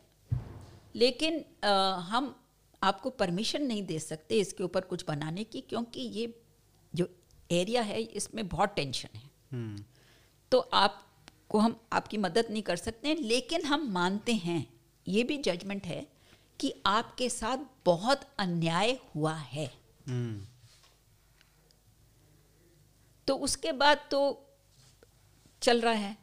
लेकिन 0.95 1.39
अ, 1.63 1.71
हम 1.99 2.35
आपको 2.83 3.09
परमिशन 3.09 3.63
नहीं 3.63 3.85
दे 3.85 3.99
सकते 3.99 4.39
इसके 4.39 4.63
ऊपर 4.63 4.81
कुछ 4.81 5.05
बनाने 5.07 5.43
की 5.43 5.61
क्योंकि 5.61 6.01
ये 6.01 6.41
जो 6.95 7.07
एरिया 7.51 7.81
है 7.81 8.01
इसमें 8.01 8.47
बहुत 8.47 8.73
टेंशन 8.75 9.09
है। 9.15 9.29
हम्म, 9.51 9.83
तो 10.51 10.59
आपको 10.59 11.59
हम 11.59 11.79
आपकी 11.93 12.17
मदद 12.17 12.47
नहीं 12.51 12.63
कर 12.63 12.75
सकते 12.75 13.07
हैं 13.07 13.15
लेकिन 13.15 13.65
हम 13.65 13.87
मानते 13.91 14.33
हैं 14.33 14.65
ये 15.07 15.23
भी 15.23 15.37
जजमेंट 15.37 15.85
है 15.85 16.05
कि 16.59 16.73
आपके 16.85 17.29
साथ 17.29 17.57
बहुत 17.85 18.21
अन्याय 18.39 18.97
हुआ 19.15 19.33
है। 19.33 19.65
हम्म, 20.07 20.45
तो 23.27 23.35
उसके 23.35 23.71
बाद 23.71 24.07
तो 24.11 24.47
चल 25.61 25.81
रहा 25.81 25.93
है। 25.93 26.17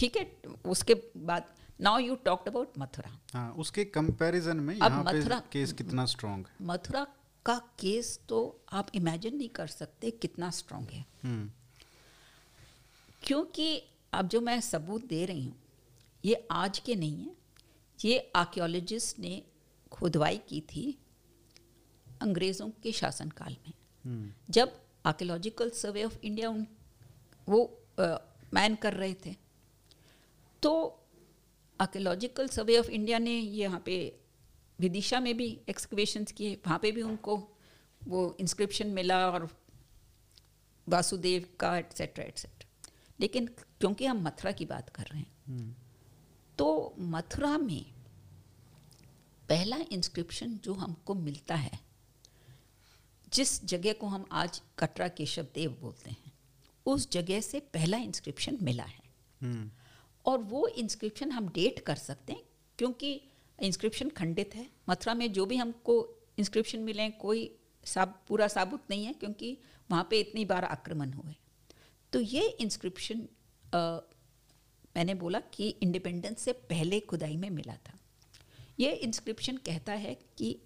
ठीक 0.00 0.16
है 0.16 0.24
उसके 0.66 0.94
बाद 1.16 1.54
now 1.80 1.98
you 1.98 2.14
talked 2.14 2.48
about 2.48 2.78
Mathura 2.78 3.10
हाँ 3.32 3.52
उसके 3.52 3.84
कंपैरिजन 3.84 4.56
में 4.56 4.74
अब 4.80 4.92
यहाँ 4.92 5.04
मथुरा- 5.04 5.42
केस 5.52 5.72
कितना 5.72 6.04
स्ट्रांग 6.06 6.44
है। 6.46 6.66
मथुरा 6.66 7.06
का 7.46 7.58
केस 7.78 8.20
तो 8.28 8.38
आप 8.72 8.88
इमेजिन 8.94 9.36
नहीं 9.36 9.48
कर 9.48 9.66
सकते 9.66 10.10
कितना 10.10 10.50
स्ट्रांग 10.50 10.86
है। 10.88 11.04
हम्म, 11.24 11.50
क्योंकि 13.22 13.82
अब 14.12 14.28
जो 14.28 14.40
मैं 14.40 14.60
सबूत 14.60 15.04
दे 15.06 15.24
रही 15.26 15.44
हूँ 15.46 15.56
ये 16.24 16.48
आज 16.50 16.78
के 16.78 16.94
नहीं 16.94 17.24
है। 17.24 17.36
ये 18.04 18.32
आर्कियोलॉजिस्ट 18.36 19.18
ने 19.18 19.42
खुदवाई 19.90 20.38
की 20.48 20.60
थी 20.60 20.98
अंग्रेज़ों 22.22 22.68
के 22.82 22.92
शासनकाल 22.92 23.56
में। 23.66 23.72
हम्म, 24.04 24.32
जब 24.50 24.80
आर्कियोलॉजिकल 25.06 25.70
सर्वे 25.70 26.04
ऑफ़ 26.04 26.18
इंडिया 26.24 26.50
उन 26.50 26.66
वो 27.48 27.78
मैन 28.54 28.74
कर 28.74 28.94
रहे 28.94 29.14
थे 29.26 29.36
तो 30.62 30.72
आर्कोलॉजिकल 31.80 32.48
सर्वे 32.48 32.78
ऑफ़ 32.78 32.88
इंडिया 32.90 33.18
ने 33.18 33.38
यहाँ 33.38 33.82
पे 33.84 33.96
विदिशा 34.80 35.20
में 35.20 35.36
भी 35.36 35.46
एक्सकवेशंस 35.68 36.32
किए 36.32 36.54
वहाँ 36.66 36.78
पे 36.82 36.92
भी 36.92 37.02
उनको 37.02 37.36
वो 38.08 38.36
इंस्क्रिप्शन 38.40 38.86
मिला 38.98 39.18
और 39.30 39.48
वासुदेव 40.88 41.46
का 41.60 41.76
एट्सेट्रा 41.78 42.24
एट्सेट्रा 42.24 42.68
लेकिन 43.20 43.46
क्योंकि 43.80 44.06
हम 44.06 44.22
मथुरा 44.26 44.52
की 44.52 44.64
बात 44.66 44.88
कर 44.88 45.06
रहे 45.06 45.20
हैं 45.20 45.32
हम्म, 45.46 45.74
तो 46.58 46.94
मथुरा 46.98 47.56
में 47.58 47.84
पहला 49.48 49.76
इंस्क्रिप्शन 49.92 50.58
जो 50.64 50.74
हमको 50.74 51.14
मिलता 51.14 51.54
है 51.54 51.78
जिस 53.32 53.64
जगह 53.64 53.92
को 53.92 54.06
हम 54.06 54.24
आज 54.32 54.60
कटरा 54.78 55.08
केशव 55.08 55.46
देव 55.54 55.76
बोलते 55.80 56.10
हैं 56.10 56.32
उस 56.86 57.10
जगह 57.10 57.40
से 57.40 57.60
पहला 57.74 57.96
इंस्क्रिप्शन 57.98 58.58
मिला 58.62 58.82
है। 58.82 59.02
हम्म, 59.40 59.70
और 60.26 60.38
वो 60.42 60.66
इंस्क्रिप्शन 60.68 61.30
हम 61.30 61.48
डेट 61.48 61.80
कर 61.80 61.96
सकते 61.96 62.32
हैं 62.32 62.42
क्योंकि 62.78 63.20
इंस्क्रिप्शन 63.58 64.08
खंडित 64.08 64.54
है। 64.54 64.66
मथुरा 64.88 65.14
में 65.14 65.32
जो 65.32 65.46
भी 65.46 65.56
हमको 65.56 65.94
इंस्क्रिप्शन 66.38 66.78
मिले 66.80 67.02
हैं, 67.02 67.16
कोई 67.18 67.50
साब 67.86 68.20
पूरा 68.28 68.48
साबुत 68.48 68.84
नहीं 68.90 69.04
है 69.04 69.12
क्योंकि 69.12 69.56
वहाँ 69.90 70.06
पे 70.10 70.20
इतनी 70.20 70.44
बार 70.44 70.64
आक्रमण 70.64 71.12
हुए। 71.12 71.34
तो 72.12 72.20
ये 72.20 72.48
इंस्क्रिप्शन 72.60 73.28
मैंने 74.96 75.14
बोला 75.14 75.40
कि 75.54 75.68
इंडिपेंडेंस 75.82 76.40
से 76.40 76.52
पहले 76.52 77.00
खुदाई 77.00 77.36
में 77.36 77.50
मिला 77.50 77.74
था। 77.88 77.98
ये 78.80 78.92
इंस्क्रिप्शन 78.92 79.56
कहता 79.56 79.92
है 79.94 80.14
कि 80.38 80.56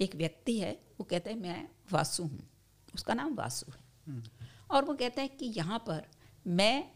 एक 0.00 0.14
व्यक्ति 0.14 0.58
है 0.58 0.72
वो 0.98 1.04
कहता 1.04 1.30
है 1.30 1.38
मैं 1.38 1.68
वासु 1.92 2.22
हूँ। 2.22 2.48
उसका 2.94 3.14
नाम 3.14 3.34
वासु 3.34 3.72
है। 3.72 4.22
और 4.70 4.84
वो 4.84 4.94
कहता 4.94 5.22
है 5.22 5.28
कि 5.28 5.46
यहाँ 5.46 5.78
पर 5.78 6.06
मैं 6.46 6.90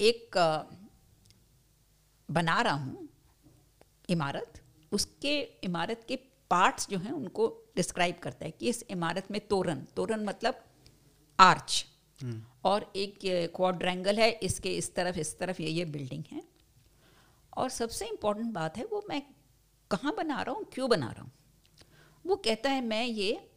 एक 0.00 0.36
बना 2.28 2.60
रहा 2.60 2.74
हूँ 2.74 3.08
इमारत 4.08 4.60
उसके 4.92 5.38
इमारत 5.64 6.04
के 6.08 6.16
पार्ट्स 6.50 6.88
जो 6.88 6.98
हैं 6.98 7.12
उनको 7.12 7.46
डिस्क्राइब 7.76 8.18
करता 8.22 8.44
है 8.44 8.50
कि 8.50 8.68
इस 8.68 8.84
इमारत 8.90 9.30
में 9.30 9.40
तोरण 9.48 9.80
तोरण 9.96 10.24
मतलब 10.24 10.64
आर्च 11.38 11.84
हम्म, 12.20 12.42
और 12.64 12.92
एक 12.96 13.18
क्वाड्रेंगल 13.56 14.18
है 14.18 14.30
इसके 14.42 14.70
इस 14.76 14.94
तरफ़ 14.94 15.18
इस 15.18 15.38
तरफ़ 15.38 15.62
ये 15.62 15.68
ये 15.68 15.84
बिल्डिंग 15.84 16.24
है। 16.32 16.42
और 17.56 17.68
सबसे 17.70 18.06
इम्पोर्टेंट 18.06 18.52
बात 18.52 18.76
है 18.76 18.84
वो 18.84 19.02
मैं 19.08 19.22
कहाँ 19.90 20.14
बना 20.16 20.40
रहा 20.42 20.54
हूँ 20.54 20.64
क्यों 20.72 20.88
बना 20.88 21.10
रहा 21.10 21.22
हूँ? 21.22 21.30
वो 22.24 22.36
कहता 22.36 22.70
है 22.70 22.80
मैं 22.80 23.04
ये 23.04 23.48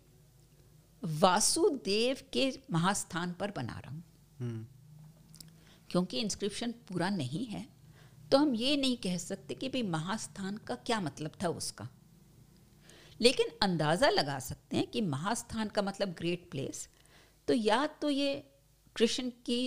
वासुदेव 1.03 2.17
के 2.33 2.51
महास्थान 2.71 3.33
पर 3.33 3.51
बना 3.51 3.79
रहा 3.79 3.91
हूँ। 3.91 4.03
हम्म, 4.39 4.65
क्योंकि 5.93 6.19
इंस्क्रिप्शन 6.19 6.71
पूरा 6.87 7.09
नहीं 7.11 7.45
है 7.45 7.65
तो 8.31 8.37
हम 8.37 8.53
ये 8.55 8.75
नहीं 8.77 8.95
कह 8.97 9.17
सकते 9.17 9.53
कि 9.53 9.67
भाई 9.69 9.81
महास्थान 9.83 10.57
का 10.57 10.75
क्या 10.85 10.99
मतलब 11.01 11.31
था 11.43 11.47
उसका। 11.49 11.87
लेकिन 13.19 13.47
अंदाज़ा 13.61 14.09
लगा 14.09 14.37
सकते 14.39 14.77
हैं 14.77 14.87
कि 14.87 15.01
महास्थान 15.01 15.67
का 15.67 15.81
मतलब 15.81 16.15
ग्रेट 16.17 16.49
प्लेस 16.51 16.87
तो 17.47 17.53
या 17.53 17.85
तो 18.01 18.09
ये 18.09 18.33
कृष्ण 18.95 19.29
की 19.45 19.61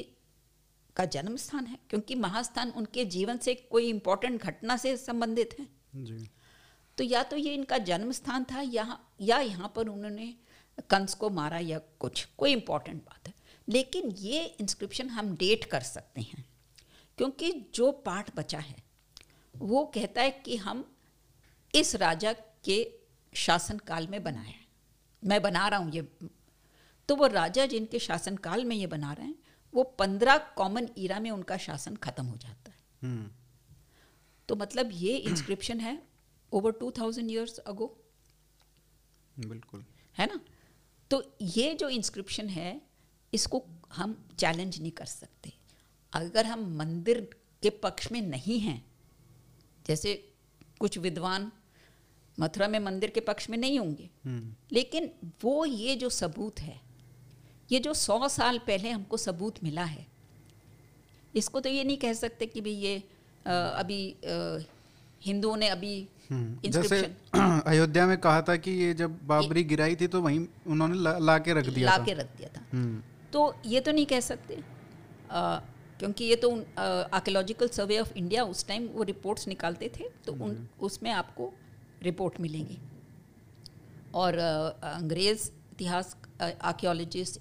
का 0.97 1.05
जन्म 1.07 1.37
स्थान 1.37 1.67
है 1.67 1.79
क्योंकि 1.91 2.15
महास्थान 2.15 2.71
उनके 2.71 3.05
जीवन 3.05 3.39
से 3.39 3.55
कोई 3.71 3.89
इम्पोर्टेंट 3.89 4.43
घटना 4.43 4.77
से 4.77 4.97
संबंधित 4.97 5.55
है। 5.59 5.67
जी। 5.97 6.29
तो 6.99 7.05
या 7.05 7.23
तो 7.23 7.37
ये 7.37 7.55
इनका 7.55 7.79
जन्म 7.85 8.13
स्थान 8.13 8.45
था 8.45 8.61
या 8.63 8.99
या 9.21 9.39
यहाँ 9.41 9.73
पर 9.77 9.89
उन्होंने 9.89 10.35
कंस 10.91 11.15
को 11.15 11.31
मारा 11.31 11.59
या 11.59 11.79
कुछ 12.01 12.25
कोई 12.39 12.53
इम्पोर्टेंट 12.53 13.03
बात। 13.03 13.16
लेकिन 13.69 14.11
ये 14.11 14.45
इंस्क्रिप्शन 14.61 15.09
हम 15.09 15.37
डेट 15.37 15.65
कर 15.65 15.81
सकते 15.81 16.21
हैं 16.21 16.45
क्योंकि 17.19 17.53
जो 17.75 17.91
पाठ 17.93 18.35
बचा 18.37 18.59
है 18.59 18.77
वो 19.55 19.85
कहता 19.85 20.23
है 20.23 20.31
कि 20.31 20.57
हम 20.57 20.85
इस 21.75 21.95
राजा 21.97 22.33
के 22.65 22.99
शासनकाल 23.33 24.07
में 24.07 24.23
बनाए 24.23 24.47
है। 24.47 24.65
मैं 25.23 25.43
बना 25.43 25.69
रहा 25.69 25.81
हूँ 25.81 25.93
ये। 25.93 26.03
तो 27.09 27.17
वो 27.17 27.27
राजा 27.27 27.67
जिनके 27.67 27.99
शासनकाल 27.99 28.65
में 28.65 28.77
ये 28.77 28.87
बना 28.87 29.13
रहे 29.13 29.27
हैं 29.27 29.35
वो 29.75 29.83
पंद्रह 29.99 30.37
कॉमन 30.57 30.89
ईरा 30.99 31.21
में 31.21 31.31
उनका 31.31 31.57
शासन 31.57 31.97
खत्म 31.97 32.25
हो 32.25 32.37
जाता 32.37 32.71
है। 32.71 32.77
हम्म, 33.03 33.31
तो 34.49 34.57
मतलब 34.57 34.91
ये 34.93 35.17
इंस्क्रिप्शन 35.17 35.81
है 35.81 36.03
over 36.53 36.73
two 36.73 36.91
thousand 36.91 37.31
years 37.31 37.59
ago 37.59 37.87
बिल्कुल। 39.39 39.85
है 40.19 40.27
ना? 40.27 40.41
तो 41.11 41.23
ये 41.41 41.75
जो 41.75 41.89
इंस्क्रिप्शन 41.89 42.49
है 42.49 42.86
इसको 43.37 43.63
हम 43.97 44.17
चैलेंज 44.39 44.81
नहीं 44.81 44.91
कर 45.01 45.07
सकते। 45.07 45.53
अगर 46.13 46.47
हम 46.47 46.61
मंदिर 46.79 47.21
के 47.63 47.71
पक्ष 47.85 48.11
में 48.13 48.21
नहीं 48.23 48.59
हैं 48.61 48.83
जैसे 49.87 50.13
कुछ 50.81 50.99
विद्वान 51.07 51.51
मथुरा 52.39 52.67
में 52.69 52.79
मंदिर 52.81 53.11
के 53.11 53.21
पक्ष 53.29 53.49
में 53.51 53.57
नहीं 53.59 53.79
होंगे 53.79 54.09
हम्म, 54.25 54.53
लेकिन 54.73 55.11
वो 55.45 55.65
ये 55.65 55.95
जो 55.97 56.09
सबूत 56.17 56.61
है 56.61 56.81
ये 57.73 57.79
जो 57.87 57.95
सौ 58.01 58.29
साल 58.29 58.59
पहले 58.67 58.91
हमको 58.91 59.17
सबूत 59.17 59.63
मिला 59.65 59.85
है 59.93 60.07
इसको 61.35 61.61
तो 61.61 61.69
ये 61.69 61.85
नहीं 61.85 61.97
कह 62.05 62.13
सकते 62.19 62.47
कि 62.47 62.61
भाई 62.61 62.73
ये 62.85 62.97
अ, 63.47 63.51
अभी 63.53 63.99
हिंदुओं 65.27 65.57
ने 65.57 65.69
अभी 65.69 65.95
हम्म। 66.31 66.71
जैसे 66.71 67.01
अयोध्या 67.73 68.07
में 68.07 68.17
कहा 68.21 68.41
था 68.49 68.57
कि 68.67 68.71
ये 68.83 68.93
जब 69.01 69.19
बाबरी 69.27 69.65
गिराई 69.73 69.97
थी 69.97 70.07
तो 70.15 70.21
वहीं 70.23 70.47
उन्होंने 70.67 70.99
ला, 70.99 71.19
ला 71.19 71.39
के 71.39 71.53
रख 71.55 71.67
दिया 71.69 71.91
ला 71.91 71.99
था। 71.99 72.05
के 72.05 72.13
रख 72.15 72.37
दिया 72.39 72.49
था। 72.57 72.65
तो 73.33 73.55
ये 73.67 73.81
तो 73.81 73.93
नहीं 73.93 74.07
कह 74.07 74.21
सकते। 74.21 74.55
अ, 74.55 74.63
क्योंकि 75.99 76.25
ये 76.25 76.37
तो 76.37 76.51
आर्कियोलॉजिकल 76.79 77.69
सर्वे 77.69 77.99
ऑफ़ 77.99 78.13
इंडिया 78.15 78.45
उस 78.45 78.67
टाइम 78.67 78.87
वो 78.87 79.03
रिपोर्ट्स 79.03 79.49
निकालते 79.49 79.89
थे 79.97 80.09
तो 80.27 80.33
उन 80.45 80.69
उसमें 80.81 81.11
आपको 81.11 81.53
रिपोर्ट 82.03 82.41
मिलेगी। 82.41 82.79
और 84.15 84.39
अंग्रेज़ 84.39 85.51
इतिहास 85.73 86.17
आर्कियोलॉजिस्ट 86.43 87.41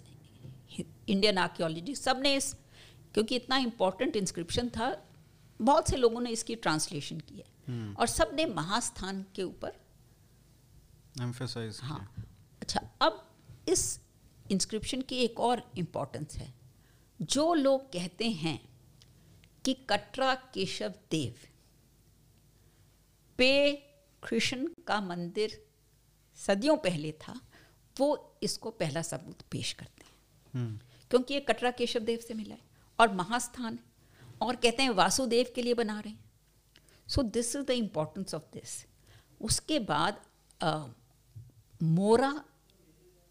इंडियन 1.08 1.38
आर्कियोलॉजिस्ट 1.38 2.04
सबने 2.04 2.36
इस 2.36 2.54
क्योंकि 3.13 3.36
इतना 3.36 3.58
इम्पोर्टेंट 3.58 4.15
इंस्क्रिप्शन 4.15 4.69
था 4.69 4.95
बहुत 5.60 5.89
से 5.89 5.98
लोगों 5.98 6.21
ने 6.21 6.30
इसकी 6.30 6.56
ट्रांसलेशन 6.56 7.19
की 7.19 7.38
है। 7.38 7.93
और 7.93 8.08
सबने 8.08 8.45
महास्थान 8.45 9.26
के 9.36 9.43
ऊपर 9.43 9.71
हाँ। 11.84 12.26
अच्छा 12.62 12.82
अब 13.02 13.24
इस 13.67 14.00
इंस्क्रिप्शन 14.51 15.01
की 15.01 15.15
एक 15.15 15.39
और 15.39 15.71
इम्पोर्टेंस 15.77 16.36
है। 16.36 16.53
जो 17.21 17.53
लोग 17.53 17.91
कहते 17.93 18.29
हैं 18.29 18.60
कि 19.65 19.73
कटरा 19.73 20.36
केशव 20.36 20.93
देव 21.12 21.36
पे 23.38 23.71
कृष्ण 24.23 24.67
का 24.88 25.01
मंदिर 25.01 25.65
सदियों 26.36 26.77
पहले 26.77 27.12
था 27.12 27.41
वो 27.99 28.38
इसको 28.43 28.71
पहला 28.71 29.01
सबूत 29.01 29.41
पेश 29.41 29.73
करते 29.73 30.03
हैं। 30.03 30.13
हम्म, 30.53 30.79
क्योंकि 31.10 31.34
ये 31.34 31.39
कटरा 31.39 31.71
केशव 31.71 31.99
देव 31.99 32.19
से 32.19 32.34
मिला 32.34 32.55
है 32.55 32.62
और 32.99 33.13
महास्थान 33.13 33.73
है 33.73 33.84
और 34.41 34.55
कहते 34.55 34.84
हैं 34.84 34.89
वासुदेव 34.89 35.51
के 35.55 35.62
लिए 35.62 35.73
बना 35.73 35.99
रहे 35.99 36.13
हैं। 36.13 36.23
So 37.08 37.23
this 37.23 37.55
is 37.55 37.65
the 37.65 37.69
importance 37.69 38.34
of 38.36 38.43
this 38.53 38.86
उसके 39.41 39.79
बाद 39.79 40.21
अ, 40.62 40.88
मोरा 41.84 42.43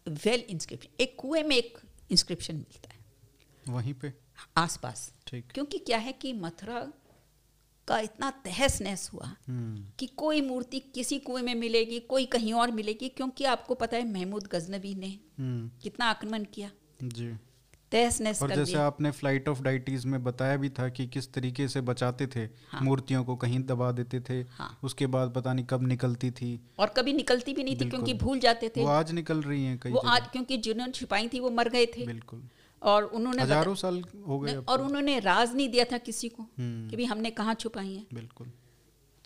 वेल 0.07 0.39
इंस्क्रिप्शन 0.49 0.89
एक 0.99 1.15
कुएँ 1.19 1.43
में 1.43 1.55
एक 1.55 1.77
इंस्क्रिप्शन 2.11 2.55
मिलता 2.55 2.93
है। 2.93 2.99
वहीं 3.69 3.93
पे? 3.93 4.13
आसपास। 4.57 5.13
ठीक। 5.27 5.51
क्योंकि 5.51 5.77
क्या 5.77 5.97
है 5.97 6.11
कि 6.13 6.33
मथुरा 6.33 6.91
का 7.87 7.99
इतना 7.99 8.31
तहस 8.31 8.81
नहस 8.81 9.09
हुआ 9.13 9.35
हम्म, 9.47 9.85
कि 9.99 10.07
कोई 10.07 10.41
मूर्ति 10.41 10.79
किसी 10.79 11.19
कुएँ 11.19 11.43
में 11.43 11.55
मिलेगी 11.55 11.99
कोई 11.99 12.25
कहीं 12.25 12.53
और 12.53 12.71
मिलेगी 12.71 13.09
क्योंकि 13.09 13.43
आपको 13.43 13.75
पता 13.75 13.97
है 13.97 14.11
महमूद 14.13 14.47
गजनबी 14.47 14.95
ने 14.95 15.19
हम्म, 15.39 15.71
कितना 15.83 16.05
आक्रमण 16.05 16.43
किया। 16.43 16.71
जी। 17.03 17.33
तहस 17.95 18.41
और 18.41 18.49
कर 18.49 18.55
जैसे 18.55 18.77
आपने 18.77 19.11
फ़्लाइट 19.11 19.47
ऑफ़ 19.49 19.61
डाइटीज 19.63 20.05
में 20.05 20.23
बताया 20.23 20.55
भी 20.57 20.69
था 20.69 20.87
कि 20.89 21.05
किस 21.07 21.31
तरीके 21.33 21.67
से 21.67 21.81
बचाते 21.83 22.27
थे 22.27 22.43
हाँ। 22.69 22.81
मूर्तियों 22.81 23.23
को 23.23 23.35
कहीं 23.35 23.59
दबा 23.65 23.91
देते 23.91 24.19
थे 24.19 24.39
हाँ। 24.51 24.67
उसके 24.83 25.07
बाद 25.07 25.33
पता 25.33 25.53
नहीं 25.53 25.65
कब 25.65 25.87
निकलती 25.87 26.31
थी। 26.31 26.49
और 26.79 26.89
कभी 26.89 27.13
निकलती 27.13 27.53
भी 27.53 27.63
नहीं 27.63 27.75
थी 27.75 27.89
क्योंकि 27.89 28.13
भूल 28.15 28.39
जाते 28.39 28.69
थे। 28.69 28.81
वो 28.81 28.87
आज 28.89 29.11
निकल 29.11 29.41
रही 29.41 29.63
हैं 29.65 29.77
कई 29.79 29.91
वो 29.91 29.99
आज 30.09 30.27
क्योंकि 30.27 30.57
जिन्होंने 30.57 30.91
छिपाई 30.91 31.27
थी 31.27 31.39
वो 31.39 31.49
मर 31.51 31.69
गए 31.69 31.85
थे। 31.87 32.05
बिल्कुल। 32.05 32.43
और 32.81 33.03
उन्होंने 33.03 33.41
हज़ारों 33.41 33.75
साल 33.75 34.03
हो 34.27 34.39
गए 34.39 34.55
और 34.55 34.77
तो। 34.77 34.83
उन्होंने 34.83 35.19
राज 35.19 35.55
नहीं 35.55 35.69
दिया 35.69 35.85
था 35.85 35.97
किसी 35.97 36.29
को 36.29 36.43
हम्म। 36.43 36.89
कि 36.89 36.95
भी 36.95 37.05
हमने 37.05 37.31
कहाँ 37.31 37.53
छुपाई 37.55 37.93
है। 37.93 38.05
बिल्कुल। 38.13 38.51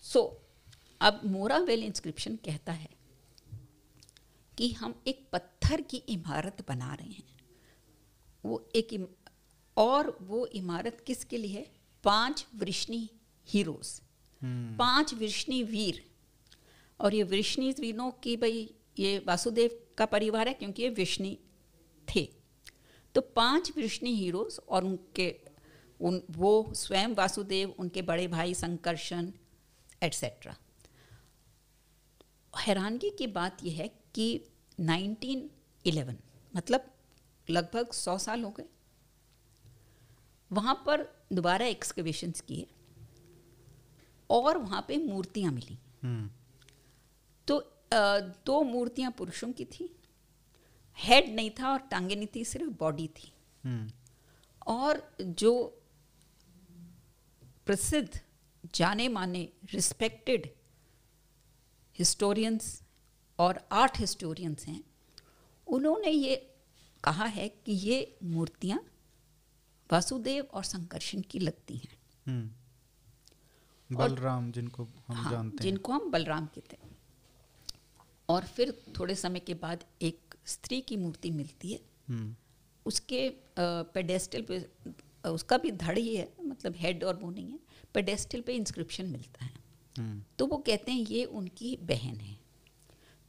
सो 0.04 0.22
अब 1.00 1.20
मोरावेल 1.26 1.82
इंस्क्रिप्शन 1.84 2.36
कहता 2.44 2.72
है 2.72 2.88
कि 4.58 4.72
हम 4.72 4.94
एक 5.06 5.26
पत्थर 5.32 5.80
की 5.80 5.96
इमारत 6.08 6.64
बना 6.68 6.94
रहे 6.94 7.08
हैं। 7.08 7.28
वो 8.44 8.68
एक 8.74 8.92
इम, 8.92 9.06
और 9.76 10.18
वो 10.22 10.46
इमारत 10.46 11.04
किसके 11.06 11.36
लिए 11.36 11.54
है? 11.54 11.70
पाँच 12.04 12.46
वृष्णि 12.56 13.08
हीरोज। 13.46 14.02
हम्म, 14.42 14.76
पाँच 14.76 15.14
वृष्णि 15.14 15.62
वीर। 15.62 16.10
और 17.00 17.14
ये 17.14 17.22
वृष्णि 17.22 17.74
वीरों 17.80 18.10
की 18.10 18.36
भाई 18.36 18.74
ये 18.98 19.18
वासुदेव 19.18 19.80
का 19.98 20.06
परिवार 20.06 20.48
है 20.48 20.54
क्योंकि 20.54 20.82
ये 20.82 20.88
वृष्णि 20.88 21.38
थे। 22.08 22.28
तो 23.14 23.20
पाँच 23.20 23.72
वृष्णि 23.76 24.16
हीरोज 24.16 24.60
और 24.68 24.84
उनके 24.84 25.40
उन 26.00 26.22
वो 26.30 26.72
स्वयं 26.74 27.08
वासुदेव 27.08 27.74
उनके 27.78 28.02
बड़े 28.02 28.28
भाई 28.28 28.54
संकर्षण 28.54 29.32
एट्सेट्रा 30.02 30.56
हैरानगी 32.58 33.10
की 33.10 33.26
बात 33.26 33.64
यह 33.64 33.76
है 33.76 33.88
कि 34.14 34.44
1911 34.80 36.16
मतलब 36.56 36.94
लगभग 37.48 37.92
सौ 37.92 38.18
साल 38.18 38.42
हो 38.42 38.50
गए। 38.50 38.64
वहाँ 40.50 40.74
पर 40.86 41.06
दोबारा 41.32 41.66
एक्सकवेशंस 41.66 42.40
किए 42.40 42.66
और 44.30 44.58
वहाँ 44.58 44.84
पे 44.88 44.96
मूर्तियाँ 44.98 45.52
मिली। 45.52 45.78
हम्म, 46.02 46.30
तो 47.48 47.62
दो 48.46 48.62
मूर्तियाँ 48.62 49.10
पुरुषों 49.10 49.52
की 49.52 49.64
थी। 49.64 49.94
हेड 50.98 51.34
नहीं 51.34 51.50
था 51.50 51.70
और 51.72 51.78
टांगे 51.80 52.16
नहीं 52.16 52.28
थी 52.34 52.44
सिर्फ़ 52.44 52.70
बॉडी 52.70 53.08
थी। 53.08 53.32
हम्म, 53.64 53.90
और 54.66 55.02
जो 55.20 55.52
प्रसिद्ध 57.66 58.20
जाने 58.74 59.08
माने 59.08 59.48
रिस्पेक्टेड 59.72 60.48
हिस्टोरियंस 61.96 62.82
और 63.38 63.60
आर्ट 63.72 63.98
हिस्टोरियंस 63.98 64.66
हैं 64.66 64.82
उन्होंने 65.66 66.10
ये 66.10 66.49
कहा 67.04 67.24
है 67.24 67.48
कि 67.48 67.72
ये 67.72 68.18
मूर्तियाँ 68.22 68.84
वासुदेव 69.92 70.44
और 70.44 70.64
संकर्षण 70.64 71.20
की 71.20 71.38
लगती 71.38 71.76
हैं। 71.76 71.98
हम्म। 72.26 72.50
बलराम 73.96 74.52
जिनको 74.52 74.84
हम 74.84 75.16
हाँ, 75.16 75.30
जानते 75.30 75.54
हैं। 75.54 75.62
जिनको 75.62 75.92
हम 75.92 76.10
बलराम 76.10 76.46
कहते 76.46 76.76
हैं। 76.82 76.98
और 78.28 78.44
फिर 78.46 78.82
थोड़े 78.98 79.14
समय 79.14 79.40
के 79.40 79.54
बाद 79.54 79.84
एक 80.02 80.34
स्त्री 80.46 80.80
की 80.80 80.96
मूर्ति 80.96 81.30
मिलती 81.30 81.72
है। 81.72 81.80
हम्म, 82.08 82.36
उसके 82.86 83.32
पेडेस्टल 83.58 84.42
पे 84.42 84.68
उसका 85.28 85.58
भी 85.58 85.70
धड़ 85.70 85.98
ही 85.98 86.16
है 86.16 86.32
मतलब 86.44 86.74
हेड 86.76 87.04
और 87.04 87.16
वो 87.16 87.30
नहीं 87.30 87.50
है 87.50 87.58
पेडेस्टल 87.94 88.40
पे 88.40 88.54
इंस्क्रिप्शन 88.54 89.06
मिलता 89.06 89.44
है। 89.44 89.54
हम्म, 89.98 90.22
तो 90.38 90.46
वो 90.46 90.56
कहते 90.56 90.92
हैं 90.92 91.00
ये 91.00 91.24
उनकी 91.24 91.76
बहन 91.76 92.16
है। 92.16 92.38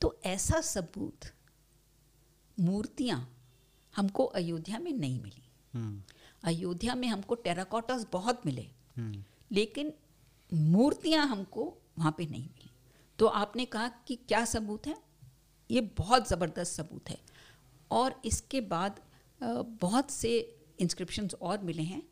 तो 0.01 0.19
ऐसा 0.25 0.61
सबूत 0.61 1.33
मूर्तियाँ 2.59 3.40
हमको 3.95 4.25
अयोध्या 4.25 4.79
में 4.79 4.91
नहीं 4.93 5.21
मिली। 5.21 5.43
हम्म, 5.73 6.01
अयोध्या 6.43 6.95
में 6.95 7.07
हमको 7.07 7.35
टेराकोटास 7.35 8.05
बहुत 8.11 8.45
मिले। 8.45 8.69
हम्म, 8.97 9.23
लेकिन 9.51 9.93
मूर्तियाँ 10.51 11.27
हमको 11.27 11.63
वहाँ 11.99 12.15
पे 12.17 12.25
नहीं 12.25 12.43
मिली। 12.43 12.69
तो 13.19 13.25
आपने 13.27 13.65
कहा 13.65 13.87
कि 14.07 14.15
क्या 14.17 14.43
सबूत 14.45 14.87
है? 14.87 14.97
ये 15.71 15.81
बहुत 15.97 16.29
ज़बरदस्त 16.29 16.71
सबूत 16.73 17.09
है। 17.09 17.19
और 17.91 18.21
इसके 18.25 18.61
बाद 18.61 18.99
बहुत 19.41 20.11
से 20.11 20.37
इंस्क्रिप्शन 20.79 21.29
और 21.41 21.59
मिले 21.59 21.83
हैं। 21.83 22.03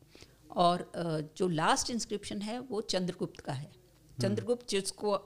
और 0.50 0.90
जो 1.36 1.48
लास्ट 1.48 1.90
इंस्क्रिप्शन 1.90 2.42
है 2.42 2.58
वो 2.60 2.80
चंद्रगुप्त 2.80 3.40
का 3.40 3.52
है। 3.52 3.70
चंद्रगुप्त 4.22 4.68
जिसको 4.68 5.16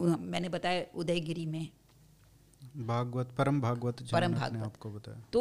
मैंने 0.00 0.48
बताया 0.48 0.84
उदयगिरी 0.94 1.46
में 1.46 1.68
भागवत 2.78 3.34
परम 3.38 3.60
भागवत 3.60 4.02
परम 4.12 4.34
भागवत। 4.34 4.62
आपको 4.64 4.90
बताया। 4.90 5.22
तो 5.32 5.40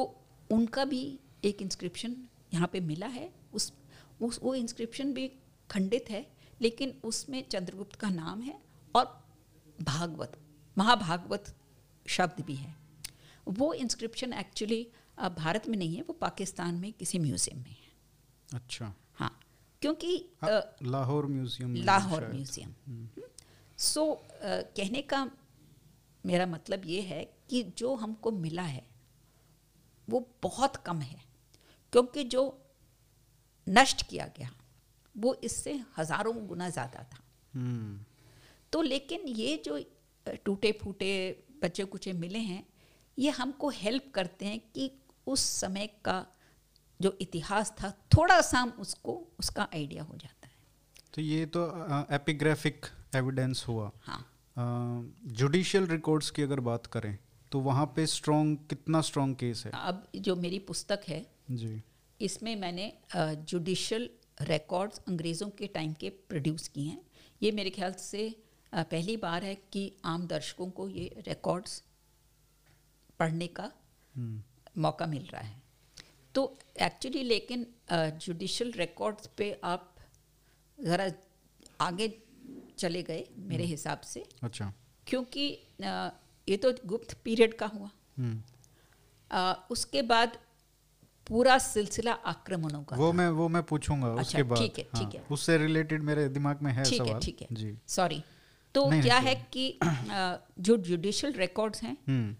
उनका 0.50 0.86
भी 0.86 1.02
एक 1.46 1.62
इंस्क्रिप्शन 1.62 2.16
यहाँ 2.54 2.70
पे 2.74 2.80
मिला 2.82 3.08
है। 3.10 3.30
उस 3.54 3.72
उस 4.22 4.40
वो 4.44 4.54
इंस्क्रिप्शन 4.56 5.14
भी 5.14 5.28
खंडित 5.70 6.10
है 6.10 6.26
लेकिन 6.62 6.94
उसमें 7.04 7.44
चंद्रगुप्त 7.50 7.96
का 7.96 8.10
नाम 8.10 8.42
है 8.42 8.58
और 8.96 9.06
भागवत 9.84 10.38
महाभागवत 10.78 11.54
शब्द 12.06 12.44
भी 12.46 12.56
है। 12.56 12.76
वो 13.48 13.74
इंस्क्रिप्शन 13.76 14.34
एक्चुअली 14.36 14.88
भारत 15.38 15.68
में 15.68 15.78
नहीं 15.78 15.96
है 15.96 16.02
वो 16.02 16.14
पाकिस्तान 16.22 16.76
में 16.76 16.92
किसी 16.94 17.20
म्यूज़ियम 17.20 17.60
में 17.60 17.70
है। 17.72 17.92
अच्छा। 18.54 18.94
हाँ 19.16 19.32
क्योंकि 19.82 20.16
हाँ, 20.42 20.62
लाहौर 20.84 21.26
म्यूज़ियम 21.28 21.76
लाहौर 21.86 22.28
म्यूज़ियम 22.28 23.08
सो 23.78 24.04
कहने 24.44 25.02
का 25.04 25.30
मेरा 26.28 26.46
मतलब 26.46 26.86
ये 26.86 27.02
है 27.02 27.24
कि 27.50 27.64
जो 27.78 27.96
हमको 27.96 28.32
मिला 28.34 28.62
है 28.64 28.86
वो 30.08 30.20
बहुत 30.44 30.76
कम 30.86 31.00
है 31.02 31.20
क्योंकि 31.94 32.24
जो 32.26 32.44
नष्ट 33.68 34.06
किया 34.10 34.26
गया 34.38 34.50
वो 35.16 35.34
इससे 35.44 35.74
हज़ारों 35.98 36.36
गुना 36.48 36.70
ज़्यादा 36.70 37.04
था। 37.04 37.24
हम्म, 37.54 38.00
तो 38.74 38.82
लेकिन 38.82 39.28
ये 39.28 39.56
जो 39.66 39.80
टूटे 40.46 40.72
फूटे 40.82 41.12
बचे 41.64 41.84
कुचे 41.86 42.14
मिले 42.16 42.40
हैं 42.40 42.64
ये 43.18 43.30
हमको 43.32 43.70
हेल्प 43.76 44.12
करते 44.16 44.46
हैं 44.46 44.60
कि 44.74 44.92
उस 45.28 45.44
समय 45.60 45.88
का 46.06 46.26
जो 47.00 47.18
इतिहास 47.22 47.74
था 47.82 47.90
थोड़ा 48.16 48.40
सा 48.42 48.60
हम 48.60 48.70
उसको 48.80 49.14
उसका 49.40 49.68
आइडिया 49.74 50.04
हो 50.04 50.16
जाता 50.16 50.48
है। 50.48 50.54
तो 51.14 51.22
ये 51.22 51.46
तो 51.48 51.64
एपिग्राफिक 52.16 52.86
एविडेंस 53.16 53.66
हुआ। 53.68 53.92
हाँ। 54.02 54.26
जुडिशियल 54.58 55.86
रिकॉर्ड्स 55.88 56.30
की 56.32 56.42
अगर 56.42 56.60
बात 56.62 56.86
करें 56.86 57.18
तो 57.52 57.60
वहाँ 57.60 57.86
पे 57.96 58.06
स्ट्रॉन्ग 58.08 58.58
कितना 58.70 59.02
स्ट्रॉन्ग 59.02 59.36
केस 59.36 59.64
है? 59.66 59.72
अब 59.74 60.08
जो 60.18 60.36
मेरी 60.36 60.60
पुस्तक 60.60 61.02
है 61.08 61.26
जी। 61.52 61.82
इसमें 62.20 62.56
मैंने 62.56 62.92
जुडिशियल 63.16 64.10
रिकॉर्ड्स 64.42 65.02
अंग्रेज़ों 65.08 65.50
के 65.50 65.68
टाइम 65.68 65.94
के 65.94 66.10
प्रोड्यूस 66.30 66.68
किए 66.68 66.90
हैं। 66.90 67.02
ये 67.42 67.52
मेरे 67.52 67.70
ख्याल 67.70 67.94
से 67.94 68.30
पहली 68.74 69.18
बार 69.18 69.44
है 69.44 69.54
कि 69.74 69.92
आम 70.06 70.26
दर्शकों 70.28 70.70
को 70.70 70.88
ये 70.90 71.24
रिकॉर्ड्स 71.28 71.82
पढ़ने 73.20 73.48
का 73.50 73.72
हम्म, 74.16 74.42
मौका 74.82 75.06
मिल 75.06 75.24
रहा 75.24 75.42
है। 75.42 75.62
तो 76.36 76.58
एक्चुअली 76.82 77.24
लेकिन 77.24 77.66
जुडिशियल 77.92 78.72
रिकॉर्ड्स 78.78 79.30
पे 79.38 79.52
आप 79.64 79.94
ज़रा 80.78 81.12
आगे 81.82 82.08
चले 82.78 83.04
गए 83.04 83.28
मेरे 83.38 83.64
हिसाब 83.64 84.02
से। 84.02 84.26
अच्छा। 84.44 84.74
क्योंकि 85.08 85.60
ये 86.50 86.58
तो 86.58 86.74
गुप्त 86.86 87.18
पीरियड 87.24 87.58
का 87.58 87.66
हुआ। 87.66 87.90
हम्म, 88.20 88.42
अ, 89.32 89.68
उसके 89.70 90.02
बाद 90.02 90.38
पूरा 91.28 91.58
सिलसिला 91.58 92.14
आक्रमणों 92.14 92.84
का 92.84 92.96
वो 92.96 93.14
मैं 93.14 93.30
वो 93.30 93.48
मैं 93.50 93.64
पूछूँगा 93.64 94.08
अच्छा, 94.08 94.22
उसके 94.22 94.44
बाद। 94.44 94.60
ठीक 94.60 94.78
है, 94.78 94.84
ठीक 94.84 95.04
हाँ, 95.04 95.12
है। 95.12 95.26
उससे 95.32 95.58
रिलेटेड 95.58 96.04
मेरे 96.04 96.30
दिमाग 96.30 96.62
में 96.62 96.72
है 96.74 96.84
ठीक 96.84 97.02
है 97.02 97.08
सवाल। 97.08 97.22
ठीक 97.22 97.42
है। 97.42 97.48
जी। 97.52 97.78
सॉरी 97.88 98.24
तो 98.76 99.02
क्या 99.02 99.18
है 99.18 99.48
कि 99.54 99.80
जो 100.60 100.78
जुडिशियल 100.78 101.34
रिकॉर्ड्स 101.34 101.84
हैं 101.84 101.98
हम्म। 102.08 102.36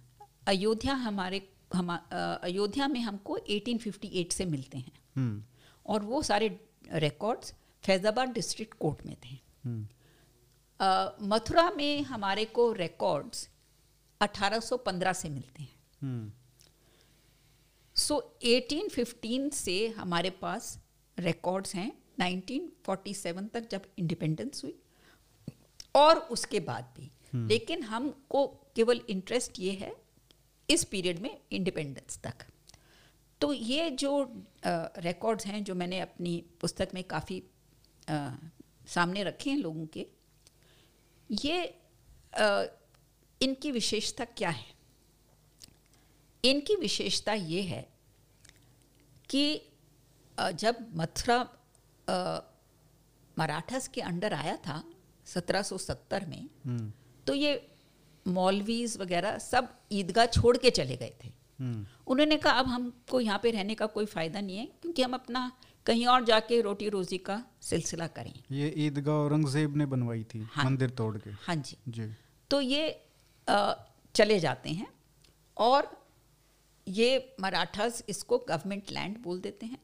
अयोध्या 0.48 0.94
हमारे 0.94 1.50
हम 1.74 1.96
अयोध्या 2.44 2.88
में 2.88 3.00
हमको 3.00 3.38
1858 3.38 4.34
से 4.34 4.46
मिलते 4.46 4.78
हैं। 4.78 4.92
हम्म। 5.16 5.44
और 5.86 6.04
वो 6.04 6.22
सारे 6.22 6.68
रिकॉर्ड्स 6.94 7.54
फैजाबाद 7.84 8.30
डिस्ट्रिक्ट 8.30 8.78
कोर्ट 8.78 9.06
में 9.06 9.16
थे। 9.16 9.36
हम्म। 9.66 9.88
मथुरा 11.22 11.72
में 11.72 12.02
हमारे 12.02 12.46
को 12.46 12.72
रिकॉर्ड्स 12.72 13.50
1815 14.22 15.14
से 15.14 15.30
मिलते 15.30 15.62
हैं। 15.62 15.80
हम्म। 16.02 16.32
सो 17.96 18.40
1815 18.44 19.50
से 19.50 19.88
हमारे 19.88 20.30
पास 20.30 20.80
रिकॉर्ड्स 21.20 21.76
हैं। 21.76 22.04
1947 22.20 23.50
तक 23.50 23.70
जब 23.70 23.82
इंडिपेंडेंस 23.98 24.64
हुई। 24.64 24.80
और 25.96 26.18
उसके 26.18 26.60
बाद 26.60 26.94
भी। 26.98 27.06
hmm. 27.06 27.50
लेकिन 27.50 27.84
हमको 27.84 28.48
केवल 28.48 29.02
इंटरेस्ट 29.10 29.60
ये 29.60 29.72
है 29.72 29.96
इस 30.70 30.84
पीरियड 30.84 31.20
में 31.20 31.40
इंडिपेंडेंस 31.52 32.20
तक। 32.24 32.36
तो 33.42 33.54
ये 33.54 33.90
जो 33.90 34.44
रिकॉर्ड्स 34.98 35.46
हैं 35.46 35.64
जो 35.64 35.76
मैंने 35.76 36.00
अपनी 36.00 36.46
पुस्तक 36.62 36.90
में 36.94 37.04
काफ़ी 37.04 37.44
सामने 38.88 39.24
रखे 39.24 39.50
हैं 39.50 39.58
लोगों 39.58 39.86
के 39.86 40.08
ये 41.30 41.62
अ, 42.34 42.66
इनकी 43.42 43.72
विशेषता 43.72 44.26
क्या 44.38 44.50
है? 44.50 44.66
इनकी 46.44 46.76
विशेषता 46.76 47.34
ये 47.34 47.62
है 47.62 47.82
कि 49.30 49.44
जब 50.38 50.76
मथुरा 50.96 51.38
मराठास 53.38 53.88
के 53.94 54.02
अंडर 54.02 54.34
आया 54.34 54.56
था 54.68 54.84
1770 55.28 56.28
में 56.28 56.50
हम्म। 56.66 56.92
तो 57.28 57.34
ये 57.34 57.52
मौलवीज 58.26 58.98
वगैरह 58.98 59.38
सब 59.40 59.74
ईदगाह 59.92 60.26
छोड़ 60.26 60.56
के 60.58 60.70
चले 60.70 60.96
गए 60.98 61.14
थे। 61.24 61.32
हम्म। 61.60 61.86
उन्होंने 62.08 62.38
कहा 62.38 62.54
अब 62.60 62.68
हमको 62.68 63.20
यहाँ 63.22 63.40
पे 63.44 63.52
रहने 63.52 63.76
का 63.76 63.86
कोई 63.98 64.06
फ़ायदा 64.06 64.42
नहीं 64.42 64.58
है 64.58 64.66
क्योंकि 64.82 65.02
हम 65.04 65.14
अपना 65.14 65.52
कहीं 65.88 66.06
और 66.08 66.24
जाके 66.26 66.60
रोटी 66.62 66.90
रोज़ी 66.90 67.18
का 67.20 67.44
सिलसिला 67.62 68.08
करें। 68.10 68.34
ये 68.52 68.74
ईदगाह 68.78 69.16
औरंगज़ेब 69.16 69.76
ने 69.78 69.86
बनवाई 69.86 70.24
थी 70.24 70.40
हाँ। 70.52 70.66
मंदिर 70.66 70.90
तोड़ 70.92 71.18
के। 71.18 71.30
हाँ 71.42 71.56
जी। 71.58 71.78
जी। 71.90 72.10
तो 72.52 72.62
ये 72.62 72.90
अ, 73.48 73.74
चले 74.16 74.40
जाते 74.40 74.70
हैं 74.70 74.88
और 75.58 75.90
ये 76.88 77.36
मराठास 77.42 78.04
इसको 78.10 78.38
गवर्नमेंट 78.50 78.92
लैंड 78.92 79.18
बोल 79.18 79.40
देते 79.42 79.66
हैं। 79.66 79.80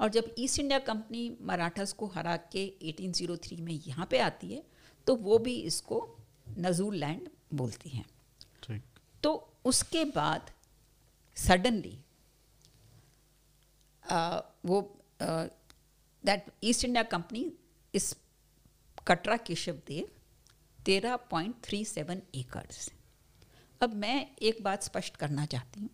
और 0.00 0.08
जब 0.08 0.34
ईस्ट 0.38 0.58
इंडिया 0.58 0.78
कंपनी 0.78 1.36
मराठास 1.42 1.92
को 1.92 2.06
हरा 2.06 2.36
के 2.52 2.64
1803 2.82 3.60
में 3.60 3.72
यहाँ 3.86 4.06
पे 4.10 4.18
आती 4.20 4.52
है 4.52 4.62
तो 5.06 5.14
वो 5.18 5.38
भी 5.38 5.54
इसको 5.62 5.98
नजूर 6.58 6.94
लैंड 6.94 7.28
बोलती 7.54 7.90
हैं। 7.90 8.04
तो 9.22 9.32
उसके 9.64 10.04
बाद 10.06 10.50
सडनली 11.36 11.98
वो 14.66 14.80
दैट 15.22 16.50
ईस्ट 16.64 16.84
इंडिया 16.84 17.02
कंपनी 17.02 17.52
इस 17.94 18.14
कटरा 19.06 19.36
केशव 19.36 19.72
देव 19.86 20.08
तेरह 20.86 21.16
पॉइंट 21.16 21.54
थ्री 21.64 21.84
सेवन 21.84 22.22
एकर्स 22.34 22.90
अब 23.80 23.94
मैं 23.94 24.26
एक 24.42 24.62
बात 24.62 24.82
स्पष्ट 24.82 25.16
करना 25.16 25.46
चाहती 25.46 25.80
हूँ। 25.80 25.90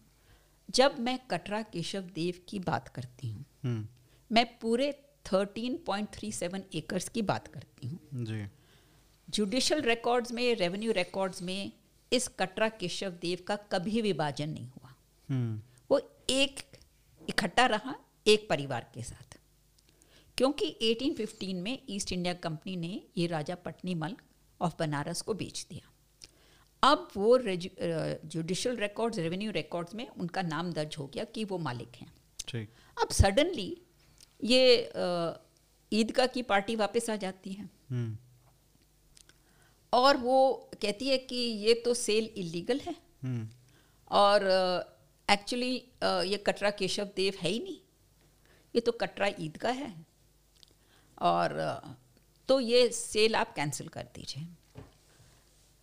जब 0.75 0.99
मैं 0.99 1.19
कटरा 1.31 1.63
केशव 1.63 2.01
देव 2.15 2.41
की 2.49 2.59
बात 2.59 2.89
करती 2.89 3.29
हूँ 3.29 3.45
हम्म। 3.65 3.87
मैं 4.31 4.45
पूरे 4.59 4.93
thirteen 5.33 5.77
point 5.87 6.09
three 6.13 6.33
seven 6.33 6.63
acres 6.75 7.09
की 7.09 7.23
बात 7.23 7.49
करती 7.49 7.89
हूँ। 7.89 7.99
जुडिशल 9.29 9.81
रिकॉर्ड्स 9.81 10.33
में 10.33 10.55
रेवेन्यू 10.55 10.93
रिकॉर्ड्स 10.93 11.43
में 11.43 11.73
इस 12.13 12.29
कटरा 12.29 12.69
केशव 12.69 13.11
देव 13.11 13.39
का 13.47 13.57
कभी 13.73 14.01
विभाजन 14.03 14.49
नहीं 14.49 14.69
हुआ। 14.69 14.95
हम्म। 15.29 15.61
वो 15.91 16.01
एक 16.31 16.61
इकट्ठा 17.29 17.67
रहा 17.67 17.95
एक 18.29 18.49
परिवार 18.49 18.91
के 18.95 19.03
साथ। 19.03 19.37
क्योंकि 20.39 20.67
1815 20.83 21.63
में 21.63 21.79
ईस्ट 21.89 22.13
इंडिया 22.13 22.35
कंपनी 22.35 22.77
ने 22.77 23.03
ये 23.17 23.27
राजा 23.27 23.55
पटनीमल 23.55 24.17
ऑफ़ 24.61 24.75
बनारस 24.79 25.23
को 25.23 25.35
बेच 25.35 25.67
दिया। 25.71 25.91
अब 26.83 27.09
वो 27.17 27.39
जुडिशल 27.39 28.77
रिकॉर्ड्स 28.77 29.19
रेवेन्यू 29.19 29.51
रिकॉर्ड्स 29.51 29.95
में 29.95 30.09
उनका 30.09 30.43
नाम 30.43 30.73
दर्ज 30.73 30.97
हो 30.99 31.07
गया 31.07 31.25
कि 31.25 31.45
वो 31.45 31.59
मालिक 31.59 31.97
हैं। 31.97 32.13
अब 33.03 33.09
सडनली 33.11 33.83
ये 34.45 34.93
ईदगाह 35.93 36.27
की 36.27 36.43
पार्टी 36.43 36.77
वापस 36.77 37.11
आ 37.11 37.17
जाती 37.17 37.53
है। 37.53 37.65
हम्म। 37.91 38.17
और 39.93 40.17
वो 40.17 40.71
कहती 40.83 41.09
है 41.09 41.19
कि 41.19 41.37
ये 41.37 41.75
तो 41.75 41.95
सेल 41.95 42.25
इलीगल 42.37 42.81
है। 42.81 42.95
हम्म। 43.23 43.49
और 44.11 44.47
एक्चुअली 45.31 45.75
ये 46.05 46.37
कटरा 46.37 46.71
केशव 46.71 47.11
देव 47.17 47.35
है 47.39 47.51
ही 47.51 47.61
नहीं। 47.61 47.79
ये 48.79 48.81
तो 48.81 48.93
कटरा 48.95 49.27
ईदगाह 49.41 49.73
है। 49.75 49.93
और 51.19 51.53
तो 52.49 52.59
ये 52.61 52.89
सेल 52.95 53.35
आप 53.35 53.55
कैंसिल 53.55 53.89
कर 53.89 54.03
दीजिए। 54.15 54.47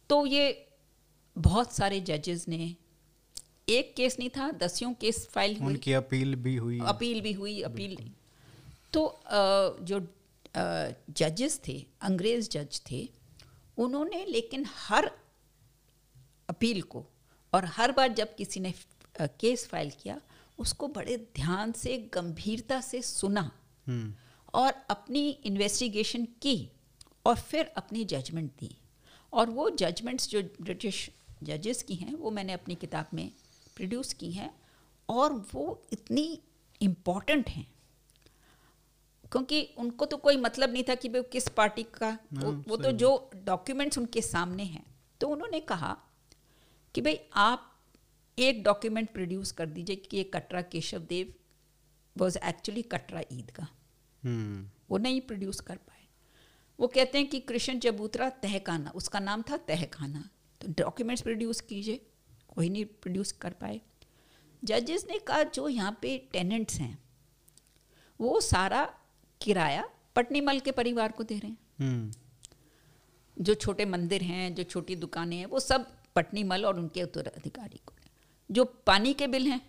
तो 0.09 0.25
ये 0.25 0.43
बहुत 1.35 1.73
सारे 1.73 1.99
जजेस 2.01 2.47
ने 2.47 2.75
एक 3.69 3.93
केस 3.95 4.15
नहीं 4.19 4.29
था 4.29 4.49
दसियों 4.59 4.93
केस 5.01 5.27
फ़ाइल 5.27 5.55
हुए 5.57 5.67
उनकी 5.67 5.93
अपील 5.93 6.35
भी 6.35 6.55
हुई। 6.55 6.79
अपील 6.85 7.21
भी 7.21 7.33
हुई 7.33 7.61
अपील 7.61 7.97
तो 8.93 9.01
जो 9.81 9.99
जजेस 11.11 11.59
थे 11.67 11.75
अंग्रेज़ 12.01 12.49
जज 12.49 12.79
थे 12.91 13.01
उन्होंने 13.77 14.23
लेकिन 14.25 14.65
हर 14.77 15.09
अपील 16.49 16.81
को 16.93 17.03
और 17.53 17.65
हर 17.75 17.91
बार 17.91 18.13
जब 18.13 18.35
किसी 18.35 18.59
ने 18.59 18.73
केस 19.19 19.67
फ़ाइल 19.67 19.91
किया 20.01 20.19
उसको 20.57 20.87
बड़े 20.87 21.17
ध्यान 21.17 21.71
से 21.71 21.97
गंभीरता 21.97 22.81
से 22.81 23.01
सुना 23.01 23.51
हम्म। 23.87 24.15
और 24.53 24.73
अपनी 24.89 25.29
इन्वेस्टिगेशन 25.29 26.25
की 26.25 26.71
और 27.25 27.35
फिर 27.35 27.65
अपनी 27.65 28.05
जजमेंट 28.05 28.51
दी। 28.59 28.77
और 29.33 29.49
वो 29.49 29.69
जजमेंट्स 29.69 30.29
जो 30.29 30.41
ब्रिटिश 30.41 31.11
जजेस 31.43 31.83
की 31.83 31.95
हैं 31.95 32.13
वो 32.13 32.31
मैंने 32.31 32.53
अपनी 32.53 32.75
किताब 32.75 33.05
में 33.13 33.31
प्रोड्यूस 33.75 34.13
की 34.13 34.31
हैं 34.31 34.61
और 35.09 35.33
वो 35.53 35.87
इतनी 35.93 36.41
इंपॉर्टेंट 36.81 37.49
हैं। 37.49 37.75
क्योंकि 39.31 39.69
उनको 39.77 40.05
तो 40.05 40.17
कोई 40.17 40.37
मतलब 40.37 40.73
नहीं 40.73 40.83
था 40.89 40.95
कि 40.95 41.09
भाई 41.09 41.21
किस 41.23 41.47
पार्टी 41.49 41.83
का 41.83 42.17
वो, 42.33 42.51
हाँ, 42.51 42.63
वो 42.67 42.77
तो 42.77 42.91
जो 42.91 43.31
डॉक्यूमेंट्स 43.35 43.97
उनके 43.97 44.21
सामने 44.21 44.63
हैं। 44.63 44.85
तो 45.21 45.27
उन्होंने 45.27 45.59
कहा 45.59 45.97
कि 46.95 47.01
भाई 47.01 47.19
आप 47.33 47.74
एक 48.39 48.63
डॉक्यूमेंट 48.63 49.09
प्रोड्यूस 49.13 49.51
कर 49.51 49.65
दीजिए 49.65 49.95
कि 49.95 50.17
ये 50.17 50.23
कटरा 50.23 50.61
केशव 50.61 50.99
देव 50.99 51.33
वॉज़ 52.17 52.37
एक्चुअली 52.37 52.81
कटरा 52.81 53.21
ईदगाह 53.31 53.67
हम्म। 54.23 54.69
वो 54.89 54.97
नहीं 54.97 55.21
प्रोड्यूस 55.21 55.59
कर 55.59 55.75
पाए। 55.75 56.07
वो 56.79 56.87
कहते 56.87 57.17
हैं 57.17 57.27
कि 57.27 57.39
कृष्ण 57.39 57.79
चबूतरा 57.79 58.29
तहखाना 58.29 58.89
उसका 58.89 59.19
नाम 59.19 59.41
था 59.41 59.57
तहखाना। 59.57 60.29
तो 60.61 60.67
डॉक्यूमेंट्स 60.67 61.23
प्रोड्यूस 61.23 61.61
कीजिए 61.61 62.05
कोई 62.55 62.69
नहीं 62.69 62.85
प्रोड्यूस 62.85 63.31
कर 63.31 63.53
पाए। 63.53 63.81
जजेस 64.63 65.05
ने 65.09 65.19
कहा 65.19 65.43
जो 65.43 65.69
यहाँ 65.69 65.99
पे 66.01 66.17
टेनेंट्स 66.17 66.75
हैं 66.75 67.03
वो 68.21 68.41
सारा 68.41 68.85
किराया 69.41 69.89
पटनीमल 70.15 70.59
के 70.59 70.71
परिवार 70.71 71.11
को 71.11 71.23
दे 71.23 71.39
रहे 71.39 71.51
हैं। 71.51 71.57
हम्म। 71.79 72.11
जो 73.43 73.53
छोटे 73.53 73.85
मंदिर 73.85 74.21
हैं 74.21 74.55
जो 74.55 74.63
छोटी 74.63 74.95
दुकानें 74.95 75.37
हैं 75.37 75.45
वो 75.45 75.59
सब 75.59 75.91
पटनीमल 76.15 76.65
और 76.65 76.79
उनके 76.79 77.03
उत्तराधिकारी 77.03 77.79
को। 77.85 77.94
जो 78.49 78.65
पानी 78.85 79.13
के 79.13 79.27
बिल 79.27 79.47
हैं 79.47 79.61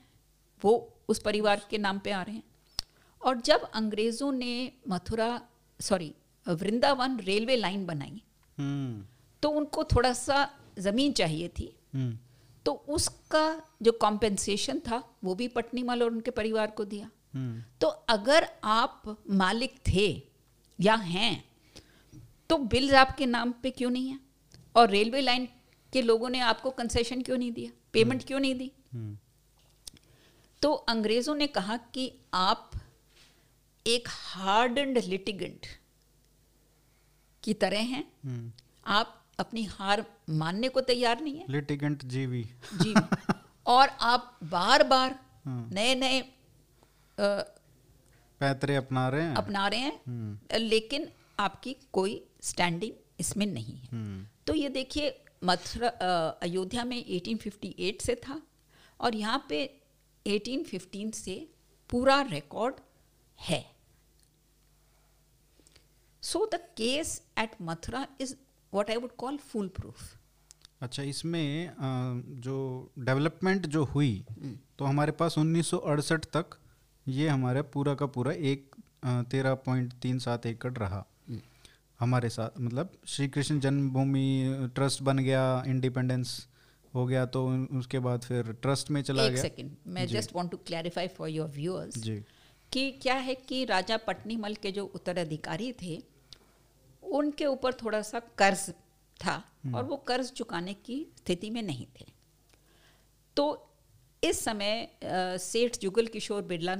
वो 0.62 0.72
उस 1.08 1.18
परिवार 1.18 1.66
के 1.70 1.78
नाम 1.78 1.98
पे 1.98 2.10
आ 2.10 2.22
रहे 2.22 2.34
हैं। 2.34 2.42
और 3.22 3.40
जब 3.40 3.70
अंग्रेज़ों 3.74 4.30
ने 4.32 4.72
Mathura 4.88 5.40
sorry 5.80 6.12
Vrindavan 6.46 7.18
railway 7.20 7.56
line 7.56 7.86
बनाई 7.86 8.22
हम्म। 8.58 9.04
तो 9.42 9.48
उनको 9.50 9.84
थोड़ा 9.84 10.12
सा 10.12 10.48
ज़मीन 10.78 11.12
चाहिए 11.12 11.48
थी। 11.48 11.72
हम्म, 11.94 12.18
तो 12.66 12.72
उसका 12.72 13.62
जो 13.82 13.92
कॉम्पेंसेशन 13.92 14.78
था 14.78 15.02
वो 15.24 15.34
भी 15.34 15.48
पटनीमल 15.48 16.02
और 16.02 16.10
उनके 16.10 16.30
परिवार 16.30 16.70
को 16.70 16.84
दिया। 16.84 17.10
हम्म, 17.34 17.62
तो 17.80 17.88
अगर 17.88 18.48
आप 18.64 19.16
मालिक 19.30 19.74
थे 19.88 20.08
या 20.78 20.94
हैं 20.94 21.44
तो 22.50 22.56
बिल्स 22.58 22.92
आपके 22.94 23.26
नाम 23.26 23.52
पे 23.52 23.70
क्यों 23.70 23.90
नहीं 23.90 24.08
है? 24.08 24.18
और 24.76 24.90
रेलवे 24.90 25.20
लाइन 25.20 25.48
के 25.92 26.02
लोगों 26.02 26.28
ने 26.28 26.40
आपको 26.40 26.70
कंसेशन 26.70 27.22
क्यों 27.22 27.38
नहीं 27.38 27.52
दिया? 27.52 27.70
पेमेंट 27.92 28.24
क्यों 28.26 28.40
नहीं 28.40 28.54
दी? 28.54 28.72
हम्म, 28.94 29.18
तो 30.62 30.72
अंग्रेज़ों 30.72 31.34
ने 31.34 31.46
कहा 31.46 31.76
कि 31.76 32.12
आप 32.34 32.70
एक 33.86 34.08
हार्ड 34.08 34.78
एंड 34.78 34.98
लिटिगेंट 34.98 35.66
की 37.42 37.54
तरह 37.54 37.78
हैं। 37.78 38.12
हम्म। 38.24 38.52
आप 38.86 39.24
अपनी 39.38 39.64
हार 39.64 40.04
मानने 40.30 40.68
को 40.68 40.80
तैयार 40.80 41.20
नहीं 41.20 41.38
है। 41.38 41.44
लिटिगेंट 41.48 42.04
जीवी। 42.04 42.44
जी। 42.74 42.94
और 43.66 43.88
आप 43.88 44.38
बार 44.44 44.82
बार। 44.82 45.18
नए 45.46 45.94
नए 45.94 46.32
पैतरे 48.40 48.76
अपना 48.76 49.08
रहे 49.08 49.22
हैं। 49.22 49.34
अपना 49.34 49.68
रहे 49.68 49.80
हैं। 49.80 50.00
हम्म, 50.06 50.56
लेकिन 50.56 51.08
आपकी 51.38 51.76
कोई 51.92 52.26
स्टैंडिंग 52.42 52.92
इसमें 53.20 53.46
नहीं 53.46 53.76
है। 53.76 53.88
हम्म, 53.92 54.26
तो 54.46 54.54
ये 54.54 54.68
देखिए 54.68 55.24
मथुरा 55.42 55.88
अयोध्या 56.42 56.84
में 56.84 56.96
1858 56.98 58.02
से 58.02 58.14
था 58.24 58.40
और 59.00 59.14
यहाँ 59.14 59.44
पे 59.48 59.58
1815 60.26 61.12
से 61.14 61.34
पूरा 61.90 62.20
रिकॉर्ड 62.30 62.74
है। 63.38 63.64
So 66.22 66.44
the 66.54 66.58
case 66.76 67.20
at 67.38 67.50
Mathura 67.62 68.06
is 68.20 68.34
what 68.72 68.90
I 68.90 68.96
would 68.96 69.16
call 69.18 69.36
full 69.50 69.68
proof 69.76 70.14
अच्छा 70.82 71.02
इसमें 71.02 71.72
जो 72.44 72.56
डेवलपमेंट 72.98 73.66
जो 73.66 73.84
हुई 73.84 74.24
तो 74.78 74.84
हमारे 74.84 75.12
पास 75.20 75.38
1968 75.38 76.24
तक 76.36 76.56
ये 77.06 77.28
हमारा 77.28 77.62
पूरा 77.74 77.94
का 77.94 78.06
पूरा 78.16 78.32
एक 78.50 78.74
तेरह 79.30 79.54
पॉइंट 79.66 79.92
तीन 80.02 80.18
सात 80.18 80.46
एकड़ 80.46 80.72
रहा। 80.72 81.04
हमारे 82.00 82.28
साथ 82.28 82.58
मतलब 82.60 82.92
श्री 83.06 83.28
कृष्ण 83.28 83.60
जन्मभूमि 83.60 84.70
ट्रस्ट 84.74 85.02
बन 85.02 85.18
गया 85.18 85.62
इंडिपेंडेंस 85.66 86.46
हो 86.94 87.04
गया 87.06 87.24
तो 87.26 87.46
उसके 87.78 87.98
बाद 87.98 88.22
फिर 88.22 88.52
ट्रस्ट 88.62 88.90
में 88.90 89.02
चला 89.02 89.22
एक 89.22 89.32
गया। 89.32 89.42
सेकेंड 89.42 89.70
मैं 89.86 90.06
just 90.06 90.34
want 90.34 90.50
to 90.50 90.56
clarify 90.56 91.08
for 91.08 91.28
your 91.28 91.48
viewers 91.48 91.98
जी। 91.98 92.16
कि 92.72 92.90
क्या 92.92 93.14
है 93.14 93.34
कि 93.34 93.64
राजा 93.64 93.96
पट्नीमल 93.96 94.54
के 94.54 94.72
जो 94.72 94.84
उत्तराधिकारी 94.84 95.72
थे 95.72 96.02
उनके 97.02 97.46
ऊपर 97.46 97.74
थोड़ा 97.74 98.02
सा 98.02 98.20
कर्ज 98.38 98.70
था 99.20 99.42
और 99.74 99.84
वो 99.84 99.96
कर्ज 99.96 100.30
चुकाने 100.32 100.74
की 100.74 101.06
स्थिति 101.18 101.50
में 101.50 101.62
नहीं 101.62 101.86
थे। 102.00 102.06
तो 103.36 103.44
इस 104.22 104.44
समय 104.44 104.88
सेठ 105.40 105.78
जुगल 105.78 106.06
किशोर 106.06 106.42
बिरला 106.42 106.76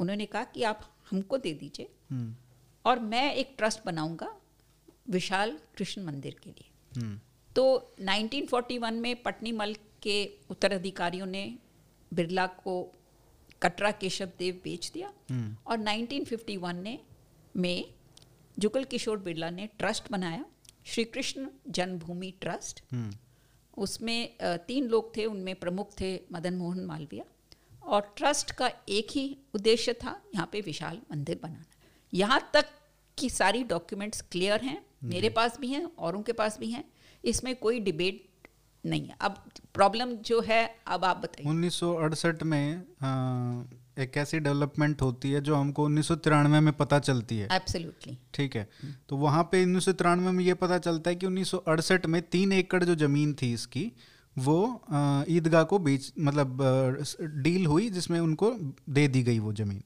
उन्होंने 0.00 0.26
कहा 0.26 0.44
कि 0.44 0.62
आप 0.62 0.80
हमको 1.10 1.38
दे 1.38 1.52
दीजिए 1.54 1.88
हम्म, 2.10 2.34
और 2.84 2.98
मैं 2.98 3.32
एक 3.34 3.54
ट्रस्ट 3.58 3.80
बनाऊँगा 3.86 4.35
विशाल 5.10 5.58
कृष्ण 5.76 6.02
मंदिर 6.02 6.36
के 6.42 6.50
लिए। 6.50 7.00
हम्म, 7.00 7.20
तो 7.56 7.94
1941 8.00 8.92
में 8.92 9.22
पटनी 9.22 9.52
मल 9.52 9.74
के 10.02 10.30
उत्तराधिकारियों 10.50 11.26
ने 11.26 11.58
बिरला 12.14 12.46
को 12.46 12.92
कटरा 13.62 13.90
केशव 13.90 14.30
देव 14.38 14.60
बेच 14.64 14.90
दिया 14.94 15.12
हम्म, 15.30 15.56
और 15.66 15.78
1951 15.78 16.82
ने 16.82 16.98
में 17.56 17.94
जुगल 18.58 18.84
किशोर 18.84 19.18
बिरला 19.18 19.50
ने 19.50 19.66
ट्रस्ट 19.78 20.10
बनाया 20.12 20.44
श्री 20.86 21.04
कृष्ण 21.04 21.48
जन्मभूमि 21.68 22.30
ट्रस्ट। 22.40 22.82
हम्म, 22.92 23.12
उसमें 23.78 24.36
तीन 24.42 24.88
लोग 24.88 25.16
थे 25.16 25.24
उनमें 25.24 25.54
प्रमुख 25.54 25.90
थे 26.00 26.20
मदन 26.32 26.54
मोहन 26.54 26.84
मालवीय। 26.84 27.24
और 27.82 28.14
ट्रस्ट 28.16 28.50
का 28.50 28.70
एक 28.88 29.06
ही 29.10 29.36
उद्देश्य 29.54 29.92
था 29.92 30.22
यहाँ 30.34 30.48
पे 30.52 30.60
विशाल 30.60 31.00
मंदिर 31.12 31.40
बनाना। 31.42 31.64
यहाँ 32.14 32.50
तक 32.54 32.66
की 33.18 33.30
सारी 33.30 33.62
डॉक्यूमेंट्स 33.64 34.20
क्लियर 34.20 34.60
हैं। 34.60 34.85
मेरे 35.02 35.28
पास 35.30 35.58
भी 35.60 35.68
हैं 35.68 35.84
औरों 35.98 36.22
के 36.22 36.32
पास 36.32 36.58
भी 36.60 36.70
हैं 36.70 36.84
इसमें 37.24 37.54
कोई 37.56 37.80
डिबेट 37.80 38.24
नहीं 38.84 39.06
है। 39.06 39.16
अब 39.20 39.36
प्रॉब्लम 39.74 40.10
जो 40.26 40.40
है 40.40 40.64
अब 40.86 41.04
आप 41.04 41.16
बताइए। 41.16 41.48
1968 41.50 42.42
में 42.42 42.76
अ, 42.76 44.02
एक 44.02 44.16
ऐसी 44.16 44.38
डेवलपमेंट 44.38 45.02
होती 45.02 45.30
है 45.32 45.40
जो 45.40 45.54
हमको 45.54 45.84
उन्नीस 45.84 46.08
सौ 46.08 46.14
तिरानवे 46.14 46.60
में 46.60 46.72
पता 46.76 46.98
चलती 46.98 47.38
है। 47.38 47.48
एब्सोल्युटली 47.52 48.18
ठीक 48.34 48.56
है? 48.56 48.68
तो 49.08 49.16
वहाँ 49.16 49.42
पे 49.52 49.62
उन्नीस 49.64 49.84
सौ 49.84 49.92
तिरानवे 49.92 50.30
में 50.32 50.44
ये 50.44 50.54
पता 50.54 50.78
चलता 50.78 51.10
है 51.10 51.16
कि 51.16 51.26
उन्नीस 51.26 51.50
सौ 51.50 51.58
अड़सठ 51.58 52.06
में 52.06 52.20
तीन 52.22 52.52
एकड़ 52.52 52.82
जो 52.84 52.94
ज़मीन 52.94 53.34
थी 53.42 53.52
इसकी 53.52 53.92
वो 54.36 54.58
ईदगाह 55.28 55.62
को 55.64 55.78
बेच 55.78 56.12
मतलब 56.20 56.58
डील 57.42 57.66
हुई 57.66 57.88
जिसमें 57.90 58.20
उनको 58.20 58.50
दे 58.90 59.06
दी 59.08 59.22
गई 59.22 59.38
वो 59.38 59.52
ज़मीन। 59.52 59.82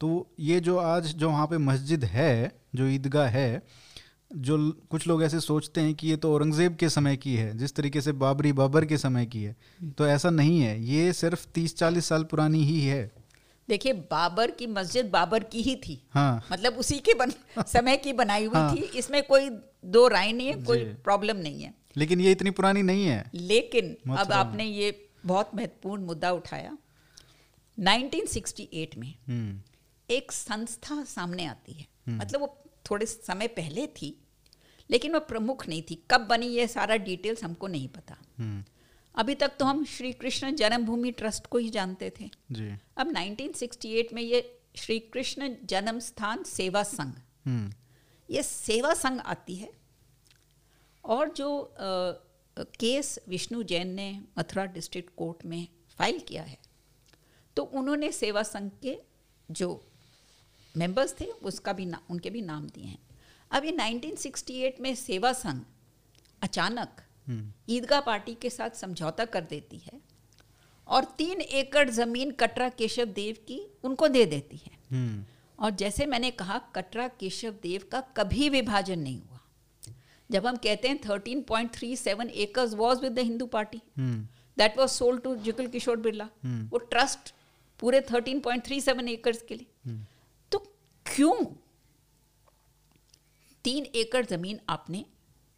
तो 0.00 0.08
ये 0.40 0.60
जो 0.60 0.76
आज 0.78 1.06
जो 1.14 1.28
वहाँ 1.30 1.46
पे 1.46 1.58
मस्जिद 1.58 2.04
है 2.04 2.60
जो 2.74 2.86
ईदगाह 2.86 3.28
है 3.28 3.66
जो 4.36 4.72
कुछ 4.90 5.06
लोग 5.06 5.22
ऐसे 5.22 5.40
सोचते 5.40 5.80
हैं 5.80 5.94
कि 5.94 6.08
ये 6.08 6.16
तो 6.16 6.34
औरंगज़ेब 6.34 6.76
के 6.76 6.88
समय 6.88 7.16
की 7.16 7.34
है 7.34 7.58
जिस 7.58 7.74
तरीके 7.74 8.00
से 8.00 8.12
बाबरी 8.12 8.52
बाबर 8.52 8.84
के 8.84 8.98
समय 8.98 9.26
की 9.26 9.42
है 9.42 9.56
तो 9.98 10.06
ऐसा 10.06 10.30
नहीं 10.30 10.60
है 10.60 10.84
ये 10.84 11.12
सिर्फ़ 11.12 11.46
तीस 11.54 11.76
चालीस 11.76 12.06
साल 12.06 12.24
पुरानी 12.24 12.64
ही 12.64 12.80
है। 12.80 13.12
देखिए 13.68 13.92
बाबर 13.92 14.50
की 14.50 14.66
मस्जिद 14.66 15.06
बाबर 15.06 15.42
की 15.42 15.62
ही 15.62 15.76
थी। 15.76 16.06
हाँ। 16.10 16.46
मतलब 16.52 16.72
उसी 16.72 16.98
के 16.98 17.14
बन, 17.14 17.30
समय 17.66 17.96
की 17.96 18.12
बनाई 18.12 18.44
हुई 18.44 18.60
हाँ। 18.60 18.76
थी 18.76 18.80
इसमें 18.80 19.22
कोई 19.22 19.50
दो 19.84 20.08
राय 20.08 20.32
नहीं 20.32 20.46
है 20.46 20.62
कोई 20.62 20.84
प्रॉब्लम 20.84 21.36
नहीं 21.36 21.62
है। 21.62 21.74
लेकिन 21.96 22.20
ये 22.20 22.32
इतनी 22.32 22.50
पुरानी 22.50 22.82
नहीं 22.82 23.04
है। 23.04 23.30
लेकिन 23.34 23.96
अब 24.16 24.32
आपने 24.32 24.64
ये 24.64 25.08
बहुत 25.26 25.50
महत्वपूर्ण 25.54 26.02
मुद्दा 26.02 26.32
उठाया। 26.32 26.78
1968 27.80 28.98
में 28.98 29.14
हम्म। 29.28 29.60
एक 30.10 30.32
संस्था 30.32 31.04
सामने 31.04 31.44
आती 31.46 31.72
है। 31.72 31.86
मतलब 32.08 32.40
वो 32.40 32.58
थोड़े 32.90 33.06
समय 33.06 33.46
पहले 33.46 33.86
थी 33.86 34.21
लेकिन 34.92 35.12
वह 35.12 35.18
प्रमुख 35.18 35.68
नहीं 35.68 35.82
थी। 35.82 36.02
कब 36.10 36.20
बनी 36.20 36.46
ये 36.46 36.66
सारा 36.68 36.96
डिटेल्स 36.96 37.44
हमको 37.44 37.66
नहीं 37.66 37.88
पता। 37.88 38.16
हम्म। 38.38 38.64
अभी 39.14 39.34
तक 39.34 39.52
तो 39.58 39.64
हम 39.64 39.84
श्री 39.84 40.12
कृष्ण 40.12 40.54
जन्मभूमि 40.54 41.10
ट्रस्ट 41.10 41.46
को 41.46 41.58
ही 41.58 41.70
जानते 41.70 42.12
थे। 42.20 42.30
जी। 42.52 42.72
अब 42.96 43.08
1968 43.12 44.12
में 44.12 44.22
ये 44.22 44.60
श्री 44.76 44.98
कृष्ण 44.98 45.56
जन्म 45.64 45.98
स्थान 45.98 46.42
सेवा 46.42 46.82
संघ। 46.82 47.14
हम्म। 47.46 47.72
ये 48.30 48.42
सेवा 48.42 48.94
संघ 48.94 49.20
आती 49.20 49.54
है 49.54 49.72
और 51.04 51.28
जो 51.28 51.58
अ, 51.58 51.78
केस 52.58 53.18
विष्णु 53.28 53.62
जैन 53.62 53.88
ने 53.88 54.20
मथुरा 54.38 54.64
डिस्ट्रिक्ट 54.64 55.10
कोर्ट 55.16 55.46
में 55.46 55.68
फ़ाइल 55.98 56.18
किया 56.18 56.42
है 56.42 56.58
तो 57.56 57.62
उन्होंने 57.62 58.12
सेवा 58.12 58.42
संघ 58.42 58.70
के 58.82 58.98
जो 59.50 59.88
मेंबर्स 60.76 61.14
थे 61.20 61.24
उसका 61.24 61.72
भी 61.72 61.86
ना 61.86 62.02
उनके 62.10 62.30
भी 62.30 62.42
नाम 62.42 62.66
दिए 62.68 62.84
हैं। 62.84 62.98
अब 63.52 63.64
ये 63.64 63.72
1968 63.72 64.80
में 64.80 64.94
सेवा 64.94 65.32
संघ 65.32 65.62
अचानक 66.42 67.00
हम्म। 67.26 67.52
ईदगाह 67.68 68.00
पार्टी 68.00 68.34
के 68.34 68.50
साथ 68.50 68.70
समझौता 68.70 69.24
कर 69.24 69.40
देती 69.40 69.78
है 69.78 70.00
और 70.88 71.04
तीन 71.18 71.40
एकड़ 71.40 71.90
ज़मीन 71.90 72.30
कटरा 72.30 72.68
केशव 72.68 73.04
देव 73.04 73.36
की 73.48 73.60
उनको 73.84 74.08
दे 74.08 74.24
देती 74.26 74.56
है। 74.56 74.78
हम्म। 74.90 75.24
और 75.58 75.70
जैसे 75.70 76.06
मैंने 76.06 76.30
कहा 76.30 76.58
कटरा 76.74 77.08
केशव 77.08 77.50
देव 77.62 77.84
का 77.92 78.00
कभी 78.00 78.48
विभाजन 78.48 78.98
नहीं 78.98 79.20
हुआ। 79.20 79.40
जब 80.30 80.46
हम 80.46 80.56
कहते 80.56 80.88
हैं 80.88 81.00
13.37 81.00 82.30
acres 82.30 82.74
was 82.74 83.00
with 83.00 83.12
the 83.12 83.18
Hindu 83.18 83.46
party 83.46 83.80
hmm. 83.98 84.26
That 84.58 84.78
was 84.78 84.88
sold 84.88 85.22
to 85.22 85.34
Jugal 85.36 85.66
Kishore 85.66 85.96
Birla 85.96 86.28
हम्म। 86.44 86.68
वो 86.68 86.78
ट्रस्ट 86.78 87.34
पूरे 87.80 88.00
13.37 88.00 89.08
एकर्स 89.08 89.42
के 89.42 89.54
लिए। 89.54 89.96
तो 90.52 90.58
क्यों 91.06 91.34
तीन 93.64 93.84
एकड़ 93.94 94.24
ज़मीन 94.26 94.60
आपने 94.68 95.04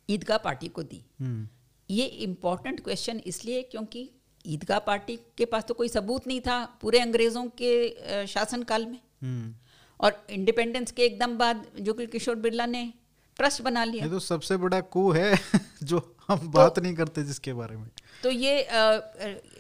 ईदगाह 0.09 0.39
पार्टी 0.39 0.69
को 0.69 0.83
दी। 0.83 1.05
हम्म। 1.21 1.49
ये 1.89 2.05
इम्पोर्टेंट 2.05 2.81
क्वेश्चन 2.85 3.21
इसलिए 3.27 3.63
क्योंकि 3.63 4.09
ईदगाह 4.45 4.79
पार्टी 4.79 5.17
के 5.39 5.45
पास 5.45 5.65
तो 5.65 5.75
कोई 5.75 5.89
सबूत 5.89 6.27
नहीं 6.27 6.41
था 6.41 6.65
पूरे 6.81 6.99
अंग्रेज़ों 7.01 7.45
के 7.61 8.27
शासनकाल 8.27 8.87
में। 8.87 8.99
हम्म। 9.23 9.55
और 10.01 10.27
इंडिपेंडेंस 10.31 10.93
के 10.93 11.03
एकदम 11.03 11.37
बाद 11.39 11.67
जुगल 11.81 12.07
किशोर 12.07 12.37
बिरला 12.37 12.67
ने 12.67 12.93
ट्रस्ट 13.37 13.63
बना 13.63 13.85
लिया। 13.85 14.05
ये 14.05 14.11
तो 14.11 14.19
सबसे 14.19 14.57
बड़ा 14.57 14.81
कू 14.81 15.11
है 15.13 15.35
जो 15.83 15.99
हम 16.29 16.39
तो, 16.39 16.49
बात 16.49 16.79
नहीं 16.79 16.95
करते 16.95 17.23
जिसके 17.23 17.53
बारे 17.53 17.77
में। 17.77 17.89
तो 18.23 18.31
ये 18.31 18.61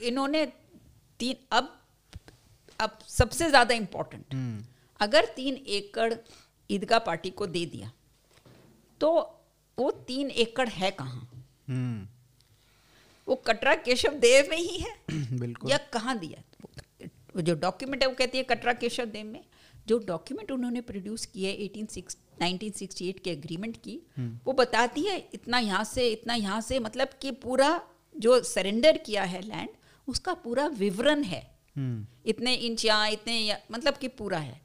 इन्होंने 0.08 0.44
तीन 1.20 1.36
अब 1.52 1.74
अब 2.80 2.98
सबसे 3.08 3.48
ज़्यादा 3.48 3.74
इम्पोर्टेंट 3.74 4.34
हम्म। 4.34 4.64
अगर 5.00 5.26
तीन 5.36 5.54
एकड़ 5.54 6.12
ईदगाह 6.70 6.98
पार्टी 6.98 7.30
को 7.30 7.46
दे 7.46 7.64
दिया 7.66 7.90
तो 9.00 9.40
वो 9.78 9.90
तीन 9.90 10.30
एकड़ 10.30 10.68
है 10.68 10.90
कहाँ? 10.90 11.44
हम्म। 11.68 12.08
वो 13.28 13.34
कटरा 13.34 13.74
केशव 13.74 14.12
देव 14.12 14.48
में 14.50 14.56
ही 14.56 14.78
है? 14.78 14.96
बिल्कुल। 15.38 15.70
या 15.70 15.78
कहाँ 15.78 16.18
दिया? 16.18 16.42
वो 17.36 17.42
जो 17.42 17.54
डॉक्यूमेंट 17.54 18.02
है 18.02 18.08
वो 18.08 18.14
कहती 18.14 18.38
है 18.38 18.44
कटरा 18.44 18.72
केशव 18.72 19.04
देव 19.04 19.26
में। 19.26 19.44
जो 19.86 19.98
डॉक्यूमेंट 19.98 20.50
उन्होंने 20.50 20.80
प्रोड्यूस 20.80 21.26
किए 21.26 21.68
1860 21.68 22.16
1968 22.42 23.20
के 23.20 23.30
एग्रीमेंट 23.30 23.76
की 23.76 24.00
हम्म। 24.16 24.38
वो 24.44 24.52
बताती 24.52 25.02
है 25.02 25.28
इतना 25.34 25.58
यहाँ 25.58 25.84
से 25.84 26.08
इतना 26.08 26.34
यहाँ 26.34 26.60
से 26.60 26.78
मतलब 26.78 27.08
कि 27.22 27.30
पूरा 27.30 27.82
जो 28.16 28.42
सरेंडर 28.42 28.98
किया 28.98 29.22
है 29.22 29.42
लैंड 29.42 29.68
उसका 30.08 30.34
पूरा 30.34 30.66
विवरण 30.66 31.22
है। 31.22 31.56
हम्म। 31.76 32.06
इतने 32.26 32.54
इंच 32.54 32.84
यहाँ 32.84 33.10
इतने 33.10 33.38
या, 33.38 33.58
मतलब 33.72 33.94
कि 33.94 34.08
पूरा 34.08 34.38
है। 34.38 34.60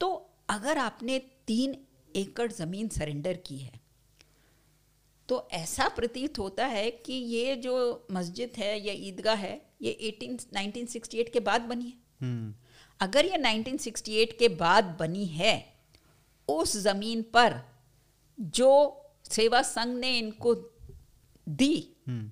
तो 0.00 0.30
अगर 0.48 0.78
आपने 0.78 1.18
तीन 1.18 1.76
एकड़ 2.16 2.52
ज़मीन 2.52 2.88
सरेंडर 2.88 3.36
की 3.36 3.58
है। 3.58 3.80
तो 5.28 5.48
ऐसा 5.52 5.88
प्रतीत 5.88 6.38
होता 6.38 6.66
है 6.66 6.90
कि 6.90 7.12
ये 7.12 7.56
जो 7.56 8.06
मस्जिद 8.10 8.52
है 8.56 8.86
या 8.86 8.92
ईदगाह 8.92 9.34
है 9.34 9.70
ये 9.82 9.92
18 9.92 10.46
1968 10.52 11.30
के 11.30 11.40
बाद 11.40 11.60
बनी 11.60 11.84
है। 11.84 11.98
हम्म। 12.20 12.54
अगर 13.00 13.26
ये 13.26 13.38
1968 13.38 14.38
के 14.38 14.48
बाद 14.48 14.84
बनी 15.00 15.26
है 15.26 15.76
उस 16.48 16.76
ज़मीन 16.76 17.22
पर 17.22 17.60
जो 18.40 19.02
सेवा 19.30 19.62
संघ 19.62 19.98
ने 19.98 20.18
इनको 20.18 20.54
दी 21.48 21.96
हम्म। 22.06 22.30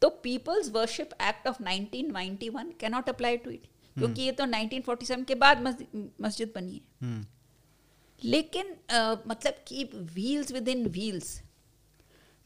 तो 0.00 0.08
people's 0.08 0.70
worship 0.70 1.10
act 1.22 1.48
of 1.48 1.62
1991 1.62 2.72
cannot 2.80 3.08
apply 3.08 3.36
to 3.36 3.50
it 3.50 3.66
क्योंकि 3.98 4.22
ये 4.22 4.32
तो 4.32 4.44
1947 4.44 5.24
के 5.24 5.34
बाद 5.34 5.62
मस्जिद 5.62 6.12
मस्जिद 6.20 6.52
बनी 6.54 6.74
है। 6.74 6.80
हम्म। 7.02 7.26
लेकिन 8.24 8.74
अ, 8.90 9.14
मतलब 9.26 9.54
कि 9.68 9.84
व्हील्स 9.94 10.52
विद 10.52 10.68
इन 10.68 10.86
व्हील्स 10.86 11.42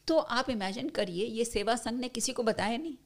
तो 0.07 0.17
आप 0.17 0.49
इमेजिन 0.49 0.89
करिए 0.89 1.25
ये 1.25 1.45
सेवा 1.45 1.75
संघ 1.75 1.99
ने 1.99 2.07
किसी 2.07 2.33
को 2.33 2.43
बताया 2.43 2.77
नहीं? 2.77 2.97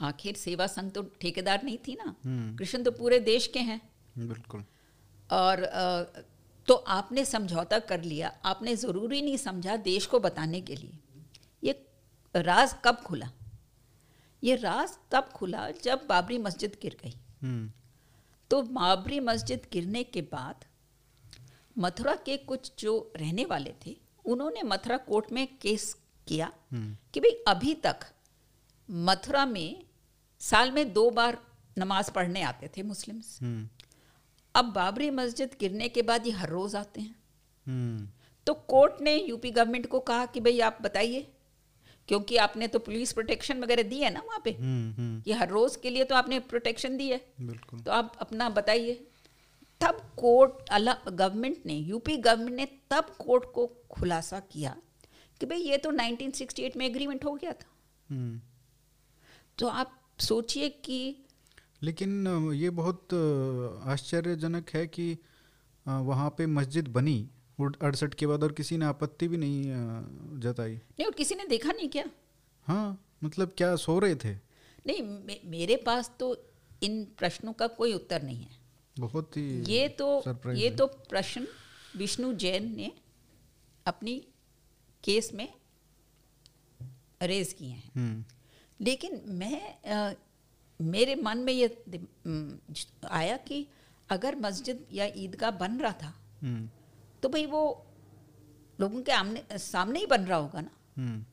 आखिर 0.00 0.36
सेवा 0.36 0.66
संघ 0.66 0.92
तो 0.92 1.02
ठेकेदार 1.20 1.62
नहीं 1.62 1.78
थी 1.78 1.94
ना? 1.94 2.14
हम्म। 2.24 2.56
कृष्ण 2.56 2.82
तो 2.82 2.90
पूरे 2.90 3.18
देश 3.18 3.46
के 3.46 3.58
हैं। 3.58 3.80
बिल्कुल। 4.18 4.64
और 5.30 5.64
तो 6.68 6.74
आपने 6.74 7.24
समझौता 7.24 7.78
कर 7.78 8.02
लिया। 8.02 8.28
आपने 8.44 8.76
ज़रूरी 8.76 9.22
नहीं 9.22 9.36
समझा 9.36 9.76
देश 9.76 10.06
को 10.06 10.20
बताने 10.20 10.60
के 10.60 10.76
लिए। 10.76 10.98
ये 11.64 11.86
राज 12.34 12.74
कब 12.84 12.96
खुला? 12.96 13.30
ये 14.44 14.56
राज 14.56 14.98
तब 15.10 15.28
खुला 15.34 15.70
जब 15.70 16.06
बाबरी 16.08 16.38
मस्जिद 16.38 16.76
गिर 16.82 16.96
गई। 17.04 17.14
हम्म। 17.42 17.72
तो 18.50 18.62
बाबरी 18.62 19.20
मस्जिद 19.20 19.66
गिरने 19.72 20.04
के 20.04 20.20
बाद 20.20 20.64
मथुरा 21.78 22.14
के 22.26 22.36
कुछ 22.36 22.72
जो 22.78 23.12
रहने 23.16 23.44
वाले 23.44 23.74
थे 23.86 23.96
उन्होंने 24.24 24.62
मथुरा 24.62 24.96
कोर्ट 24.96 25.32
में 25.32 25.46
केस 25.56 25.92
किया 26.26 26.50
हम्म। 26.72 26.96
कि 27.14 27.20
भाई 27.20 27.30
अभी 27.48 27.74
तक 27.74 28.06
मथुरा 28.88 29.44
में 29.46 29.84
साल 30.40 30.70
में 30.70 30.92
दो 30.92 31.10
बार 31.10 31.38
नमाज़ 31.78 32.10
पढ़ने 32.10 32.42
आते 32.42 32.68
थे 32.76 32.82
मुस्लिम्स। 32.82 33.38
हम्म। 33.42 33.68
अब 34.54 34.64
बाबरी 34.64 35.10
मस्जिद 35.10 35.50
गिरने 35.60 35.88
के 35.88 36.02
बाद 36.02 36.26
ये 36.26 36.32
हर 36.32 36.48
रोज 36.48 36.76
आते 36.76 37.00
हैं। 37.00 37.14
हम्म। 37.66 38.08
तो 38.46 38.54
कोर्ट 38.54 39.00
ने 39.02 39.14
यूपी 39.16 39.50
गवर्नमेंट 39.50 39.86
को 39.86 40.00
कहा 40.00 40.26
कि 40.26 40.40
भाई 40.40 40.60
आप 40.60 40.78
बताइए 40.82 41.26
क्योंकि 42.08 42.36
आपने 42.36 42.68
तो 42.68 42.78
पुलिस 42.78 43.12
प्रोटेक्शन 43.12 43.60
वगैरह 43.60 43.82
दी 43.82 43.98
है 43.98 44.12
ना 44.12 44.22
वहाँ 44.26 44.40
पे? 44.44 44.50
ये 45.30 45.34
हर 45.34 45.48
रोज 45.48 45.76
के 45.76 45.90
लिए 45.90 46.04
तो 46.04 46.14
आपने 46.14 46.38
प्रोटेक्शन 46.40 46.96
दी 46.96 47.08
है। 47.10 47.18
तो 47.84 47.90
आप 47.90 48.16
अपना 48.20 48.48
बताइए 48.50 49.06
तब 49.80 50.00
कोर्ट 50.16 50.68
अलग 50.70 51.08
गवर्नमेंट 51.08 51.66
ने 51.66 51.74
यूपी 51.74 52.16
गवर्नमेंट 52.16 52.56
ने 52.56 52.66
तब 52.90 53.14
कोर्ट 53.18 53.44
को 53.54 53.66
खुलासा 53.90 54.40
किया 54.52 54.76
कि 55.40 55.46
भाई 55.46 55.58
ये 55.58 55.78
तो 55.78 55.90
1968 55.92 56.76
में 56.76 56.86
एग्रीमेंट 56.86 57.24
हो 57.24 57.34
गया 57.34 57.52
था। 57.52 57.70
हम्म। 58.10 58.40
तो 59.58 59.66
आप 59.66 59.98
सोचिए 60.18 60.68
कि 60.84 60.98
लेकिन 61.82 62.26
ये 62.54 62.70
बहुत 62.70 63.14
आश्चर्यजनक 63.84 64.70
है 64.70 64.86
कि 64.86 65.16
वहाँ 65.86 66.28
पे 66.38 66.46
मस्जिद 66.46 66.88
बनी 66.88 67.18
अड़सठ 67.60 68.14
के 68.14 68.26
बाद 68.26 68.42
और 68.42 68.52
किसी 68.52 68.76
ने 68.76 68.84
आपत्ति 68.84 69.28
भी 69.28 69.36
नहीं 69.36 69.62
जताई। 70.40 70.74
नहीं 70.74 71.06
और 71.06 71.12
किसी 71.12 71.34
ने 71.34 71.44
देखा 71.46 71.72
नहीं 71.72 71.88
क्या? 71.88 72.04
हाँ 72.66 73.04
मतलब 73.24 73.52
क्या 73.56 73.74
सो 73.76 73.98
रहे 73.98 74.14
थे? 74.14 74.34
नहीं 74.86 75.02
मे, 75.02 75.40
मेरे 75.44 75.76
पास 75.76 76.10
तो 76.20 76.36
इन 76.82 77.04
प्रश्नों 77.18 77.52
का 77.52 77.66
कोई 77.66 77.92
उत्तर 77.94 78.22
नहीं 78.22 78.38
है। 78.38 78.65
बहुत 78.98 79.36
ही 79.36 79.42
ये 79.72 79.88
तो 79.88 80.06
ये 80.52 80.70
तो 80.70 80.86
प्रश्न 80.86 81.46
विष्णु 81.96 82.32
जैन 82.34 82.74
ने 82.76 82.92
अपनी 83.86 84.14
केस 85.04 85.30
में 85.34 85.48
रेज 87.22 87.52
किए 87.52 87.68
हैं। 87.70 87.90
हम्म। 87.96 88.24
लेकिन 88.80 89.20
मैं 89.26 89.60
अ, 89.84 90.14
मेरे 90.80 91.14
मन 91.14 91.38
में 91.38 91.52
ये 91.52 91.66
आया 93.10 93.36
कि 93.36 93.66
अगर 94.10 94.34
मस्जिद 94.36 94.84
या 94.92 95.04
ईदगाह 95.16 95.50
बन 95.50 95.78
रहा 95.80 95.92
था 96.02 96.12
हम्म। 96.42 96.68
तो 97.22 97.28
भाई 97.28 97.46
वो 97.46 97.62
लोगों 98.80 99.02
के 99.02 99.12
आमने 99.12 99.58
सामने 99.58 99.98
ही 100.00 100.06
बन 100.06 100.24
रहा 100.24 100.38
होगा 100.38 100.60
ना। 100.60 100.70
हम्म। 100.96 101.24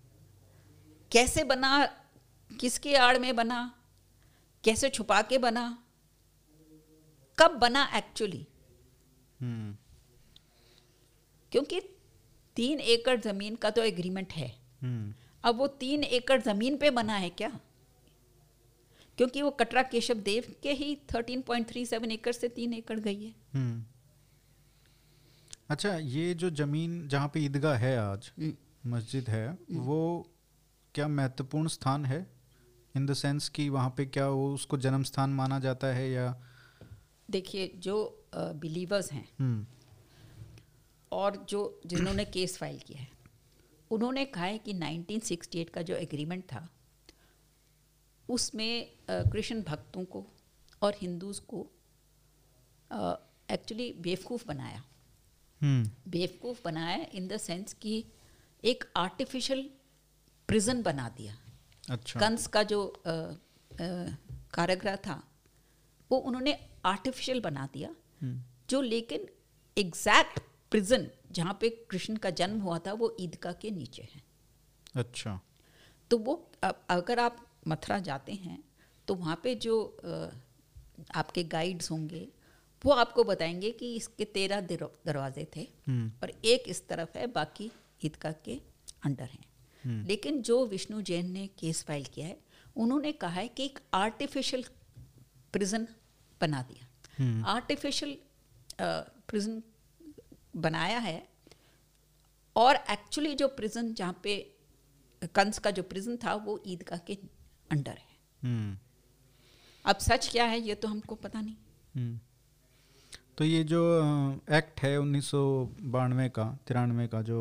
कैसे 1.11 1.43
बना 1.43 1.85
किसके 2.59 2.95
आड़ 2.95 3.17
में 3.19 3.35
बना 3.35 3.59
कैसे 4.63 4.89
छुपा 4.89 5.21
के 5.21 5.37
बना 5.37 5.82
कब 7.37 7.51
बना 7.51 7.89
एक्चुअली 7.95 8.47
हम्म। 9.41 9.75
क्योंकि 11.51 11.79
तीन 12.55 12.79
एकड़ 12.79 13.19
ज़मीन 13.19 13.55
का 13.55 13.69
तो 13.69 13.83
एग्रीमेंट 13.83 14.33
है। 14.33 14.47
हम्म। 14.81 15.13
अब 15.43 15.57
वो 15.57 15.67
तीन 15.67 16.03
एकड़ 16.03 16.41
ज़मीन 16.41 16.77
पे 16.77 16.89
बना 16.89 17.13
है 17.13 17.29
क्या? 17.29 17.59
क्योंकि 19.17 19.41
वो 19.41 19.51
कटरा 19.51 19.83
केशव 19.83 20.13
देव 20.13 20.53
के 20.63 20.71
ही 20.73 20.95
13.37 21.11 22.11
एकड़ 22.11 22.31
से 22.31 22.47
तीन 22.47 22.73
एकड़ 22.73 22.99
गई 22.99 23.23
है। 23.25 23.33
हम्म। 23.53 23.83
अच्छा 25.69 25.97
ये 25.97 26.33
जो 26.33 26.49
ज़मीन 26.49 27.07
जहाँ 27.07 27.27
पे 27.33 27.39
ईदगाह 27.39 27.77
है 27.77 27.97
आज 27.97 28.31
मस्जिद 28.85 29.29
है 29.29 29.57
वो 29.71 30.27
क्या 30.95 31.07
महत्वपूर्ण 31.07 31.67
स्थान 31.67 32.05
है? 32.05 32.27
इन 32.95 33.05
द 33.05 33.13
सेंस 33.13 33.49
कि 33.49 33.69
वहाँ 33.69 33.93
पे 33.97 34.05
क्या 34.05 34.27
वो 34.29 34.53
उसको 34.53 34.77
जन्म 34.77 35.03
स्थान 35.03 35.29
माना 35.29 35.59
जाता 35.59 35.87
है 35.87 36.09
या 36.11 36.25
देखिए 37.33 37.67
जो 37.77 37.95
बिलीवर्स 38.35 39.11
हैं 39.11 39.27
हम्म। 39.39 39.65
और 41.11 41.45
जो 41.49 41.61
जिन्होंने 41.85 42.25
केस 42.27 42.57
फ़ाइल 42.57 42.79
किया 42.79 43.01
है 43.01 43.11
उन्होंने 43.91 44.25
कहा 44.25 44.45
है 44.45 44.57
कि 44.57 44.73
1968 44.73 45.69
का 45.69 45.81
जो 45.81 45.95
एग्रीमेंट 45.95 46.43
था 46.43 46.67
उसमें 48.29 48.71
कृष्ण 49.09 49.61
भक्तों 49.63 50.03
को 50.05 50.25
और 50.81 50.95
हिंदूज 50.97 51.39
को 51.51 51.59
एक्चुअली 53.49 53.91
बेवकूफ़ 53.99 54.45
बनाया। 54.47 54.83
हम्म। 55.61 56.11
बेवकूफ़ 56.11 56.61
बनाया 56.65 57.05
इन 57.13 57.27
द 57.27 57.37
सेंस 57.37 57.73
कि 57.81 57.93
एक 58.63 58.83
आर्टिफिशियल 58.97 59.69
प्रिजन 60.49 60.81
बना 60.83 61.07
दिया। 61.17 61.37
अच्छा। 61.83 62.19
कंस 62.19 62.47
का 62.47 62.63
जो 62.63 62.81
कारागृह 64.53 64.95
था 65.07 65.21
वो 66.13 66.17
उन्होंने 66.19 66.57
आर्टिफिशियल 66.85 67.39
बना 67.41 67.67
दिया 67.73 67.89
हम्म। 68.21 68.41
जो 68.69 68.81
लेकिन 68.81 69.27
एग्जैक्ट 69.77 70.39
प्रिजन 70.71 71.07
जहाँ 71.31 71.57
पे 71.61 71.69
कृष्ण 71.89 72.15
का 72.15 72.29
जन्म 72.39 72.59
हुआ 72.61 72.77
था 72.87 72.93
वो 72.93 73.15
ईदगाह 73.19 73.53
के 73.61 73.71
नीचे 73.71 74.01
है। 74.13 74.21
अच्छा। 74.95 75.39
तो 76.11 76.17
वो 76.17 76.33
अगर 76.89 77.19
आप 77.19 77.37
मथुरा 77.67 77.99
जाते 77.99 78.33
हैं 78.33 78.63
तो 79.07 79.15
वहाँ 79.15 79.39
पे 79.43 79.55
जो 79.55 79.75
आपके 81.15 81.43
गाइड्स 81.43 81.91
होंगे 81.91 82.27
वो 82.81 82.91
आपको 82.93 83.23
बताएँगे 83.23 83.71
कि 83.71 83.95
इसके 83.95 84.25
तेरह 84.25 84.61
दरवाजे 84.61 85.47
थे 85.55 85.67
हम्म। 85.87 86.11
और 86.23 86.29
एक 86.45 86.63
इस 86.67 86.87
तरफ़ 86.87 87.17
है 87.17 87.27
बाकी 87.27 87.71
ईदगाह 88.05 88.31
के 88.45 88.59
अंडर 89.05 89.25
हैं। 89.25 89.45
हम्म। 89.83 90.05
लेकिन 90.07 90.41
जो 90.41 90.65
विष्णु 90.65 91.01
जैन 91.01 91.31
ने 91.31 91.47
केस 91.59 91.83
फ़ाइल 91.83 92.05
किया 92.13 92.27
है 92.27 92.37
उन्होंने 92.75 93.11
कहा 93.11 93.39
है 93.39 93.47
कि 93.47 93.65
एक 93.65 93.79
आर्टिफिशियल 93.93 94.63
प्रिजन 95.53 95.87
बना 96.43 96.61
दिया। 96.61 96.87
हम्म। 97.17 97.45
आर्टिफिशियल 97.45 98.17
प्रिजन 99.27 99.61
बनाया 100.55 100.99
है। 100.99 101.17
और 102.55 102.75
एक्चुअली 102.89 103.33
जो 103.35 103.47
प्रिजन 103.47 103.93
जहाँ 103.93 104.19
पे 104.23 104.33
कंस 105.35 105.59
का 105.59 105.71
जो 105.71 105.83
प्रिजन 105.83 106.17
था 106.17 106.33
वो 106.35 106.61
ईदगाह 106.67 106.99
के 106.99 107.17
अंडर 107.71 107.97
है। 107.97 108.15
हम्म। 108.43 108.77
अब 109.85 109.97
सच 109.97 110.29
क्या 110.31 110.45
है 110.45 110.59
ये 110.59 110.75
तो 110.75 110.87
हमको 110.87 111.15
पता 111.15 111.41
नहीं। 111.41 111.55
हम्म। 111.95 112.19
तो 113.37 113.43
ये 113.45 113.63
जो 113.63 113.81
एक्ट 114.51 114.81
है 114.81 114.97
उन्नीस 114.97 115.25
सौ 115.25 115.41
बानवे 115.81 116.29
का 116.29 116.45
तिरानवे 116.67 117.07
का 117.07 117.21
जो 117.21 117.37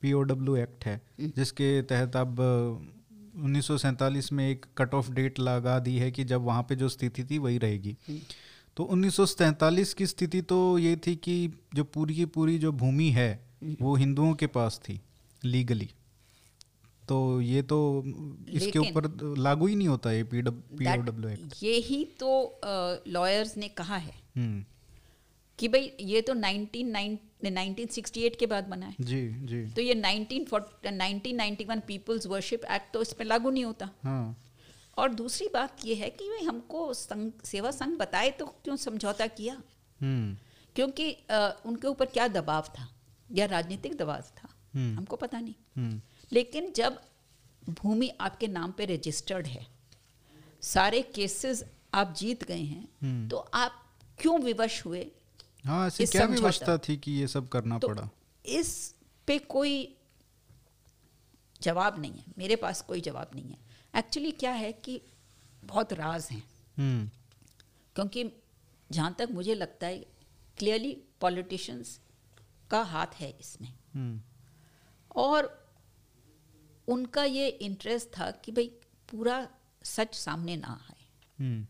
पीओडब्ल्यू 0.00 0.56
एक्ट 0.56 0.84
है 0.86 1.00
जिसके 1.20 1.82
तहत 1.82 2.16
अब 2.16 2.36
उन्नीस 3.38 4.32
में 4.32 4.50
एक 4.50 4.66
कट 4.78 4.94
ऑफ़ 4.94 5.10
डेट 5.10 5.38
लगा 5.38 5.78
दी 5.78 5.96
है 5.96 6.10
कि 6.10 6.24
जब 6.24 6.42
वहाँ 6.42 6.62
पे 6.62 6.76
जो 6.76 6.88
स्थिति 6.88 7.24
थी 7.24 7.38
वही 7.38 7.58
रहेगी। 7.58 7.96
तो 8.76 8.84
उन्नीस 8.84 9.94
की 9.94 10.06
स्थिति 10.06 10.42
तो 10.42 10.78
ये 10.78 10.96
थी 10.96 11.16
कि 11.16 11.52
जो 11.74 11.84
पूरी 11.84 12.14
की 12.14 12.24
पूरी 12.24 12.58
जो 12.58 12.72
भूमि 12.72 13.10
है 13.10 13.48
वो 13.80 13.94
हिंदुओं 13.96 14.34
के 14.34 14.46
पास 14.46 14.80
थी 14.88 15.00
लीगली 15.44 15.88
तो 17.08 17.40
ये 17.40 17.62
तो 17.62 18.04
इसके 18.48 18.78
ऊपर 18.78 19.34
लागू 19.38 19.66
ही 19.66 19.76
नहीं 19.76 19.88
होता 19.88 20.12
ये 20.12 20.24
पी 20.24 20.42
डब्ल्यू 20.42 21.28
एक्ट 21.28 21.62
ये 21.62 21.74
ही 21.76 22.04
तो 22.20 22.60
लॉयर्स 23.06 23.56
ने 23.56 23.68
कहा 23.68 23.96
है 23.96 24.14
हम्म। 24.36 24.64
कि 25.58 25.68
भाई 25.68 25.92
ये 26.00 26.20
तो 26.20 26.34
19, 26.34 26.84
1968 27.44 28.36
के 28.36 28.46
बाद 28.46 28.64
बना 28.64 28.86
है 28.86 28.94
जी 29.00 29.28
जी। 29.32 29.66
तो 29.66 29.82
ये 29.82 29.94
1940 29.94 30.92
1991 30.92 31.80
पीपल्स 31.86 32.26
वर्शिप 32.26 32.64
एक्ट 32.64 32.94
तो 32.94 33.02
इस 33.02 33.12
पर 33.12 33.24
लागू 33.24 33.50
नहीं 33.50 33.64
होता। 33.64 33.90
हाँ। 34.02 34.44
और 34.98 35.14
दूसरी 35.14 35.48
बात 35.54 35.76
ये 35.84 35.94
है 35.94 36.10
कि 36.10 36.44
हमको 36.44 36.94
संघ 36.94 37.32
सेवा 37.44 37.70
संघ 37.70 37.98
बताए 37.98 38.30
तो 38.30 38.46
क्यों 38.46 38.76
समझौता 38.76 39.26
किया? 39.26 39.62
हम्म। 40.00 40.36
क्योंकि 40.76 41.12
अ, 41.12 41.62
उनके 41.66 41.86
ऊपर 41.86 42.06
क्या 42.06 42.28
दबाव 42.28 42.62
था? 42.62 42.94
या 43.32 43.46
राजनीतिक 43.46 43.96
दबाव 43.96 44.20
था? 44.20 44.48
हम्म। 44.74 44.96
हमको 44.96 45.16
पता 45.16 45.40
नहीं। 45.40 45.54
हम्म। 45.76 46.00
लेकिन 46.32 46.72
जब 46.76 47.00
भूमि 47.68 48.08
आपके 48.20 48.46
नाम 48.48 48.72
पे 48.72 48.84
रजिस्टर्ड 48.84 49.46
है 49.46 49.66
सारे 50.62 51.02
केसेस 51.02 51.64
आप 51.94 52.14
जीत 52.18 52.44
गए 52.44 52.62
हैं। 52.62 53.28
तो 53.28 53.36
आप 53.36 53.84
क्यों 54.18 54.40
विवश 54.40 54.86
हुए? 54.86 55.10
हाँ 55.68 55.86
ऐसी 55.86 56.06
क्या 56.06 56.26
व्यवस्था 56.26 56.78
थी 56.78 56.96
कि 56.96 57.12
ये 57.12 57.28
सब 57.28 57.48
करना 57.48 57.78
तो 57.78 57.88
पड़ा? 57.88 58.08
इस 58.46 58.94
पे 59.26 59.38
कोई 59.38 59.98
जवाब 61.62 62.00
नहीं 62.00 62.12
है। 62.12 62.24
मेरे 62.38 62.56
पास 62.56 62.82
कोई 62.82 63.00
जवाब 63.00 63.30
नहीं 63.34 63.50
है। 63.50 63.58
एक्चुअली 63.96 64.30
क्या 64.30 64.52
है 64.52 64.72
कि 64.72 65.02
बहुत 65.64 65.92
राज 65.92 66.28
हैं। 66.30 66.50
हम्म। 66.78 67.10
क्योंकि 67.94 68.32
जहाँ 68.90 69.14
तक 69.18 69.28
मुझे 69.30 69.54
लगता 69.54 69.86
है 69.86 69.98
क्लियरली 70.58 71.02
पॉलिटिशियंस 71.20 72.00
का 72.70 72.82
हाथ 72.82 73.06
है 73.06 73.30
इसमें। 73.40 73.74
हम्म। 73.94 74.20
और 75.16 75.68
उनका 76.88 77.24
ये 77.24 77.48
इंटरेस्ट 77.48 78.08
था 78.08 78.30
कि 78.30 78.52
भाई 78.52 78.66
पूरा 79.10 79.48
सच 79.84 80.14
सामने 80.14 80.56
ना 80.56 80.86
आए। 80.90 81.04
हम्म। 81.40 81.66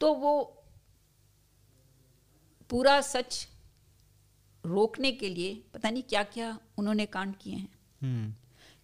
तो 0.00 0.14
वो 0.14 0.61
पूरा 2.72 3.00
सच 3.00 3.48
रोकने 4.66 5.12
के 5.12 5.28
लिए 5.28 5.64
पता 5.74 5.90
नहीं 5.90 6.02
क्या 6.02 6.22
क्या 6.22 6.58
उन्होंने 6.78 7.06
कांड 7.06 7.36
किए 7.36 7.54
हैं। 7.54 7.68
हम्म। 8.02 8.34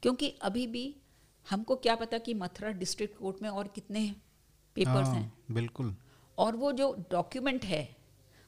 क्योंकि 0.02 0.28
अभी 0.42 0.66
भी 0.66 0.96
हमको 1.50 1.76
क्या 1.76 1.94
पता 1.96 2.18
कि 2.18 2.34
मथुरा 2.34 2.70
डिस्ट्रिक्ट 2.70 3.18
कोर्ट 3.18 3.42
में 3.42 3.48
और 3.48 3.68
कितने 3.68 4.16
पेपर्स 4.74 5.06
हाँ, 5.06 5.14
हैं 5.14 5.32
बिल्कुल। 5.50 5.96
और 6.38 6.56
वो 6.56 6.72
जो 6.72 7.06
डॉक्यूमेंट 7.10 7.64
है 7.64 7.96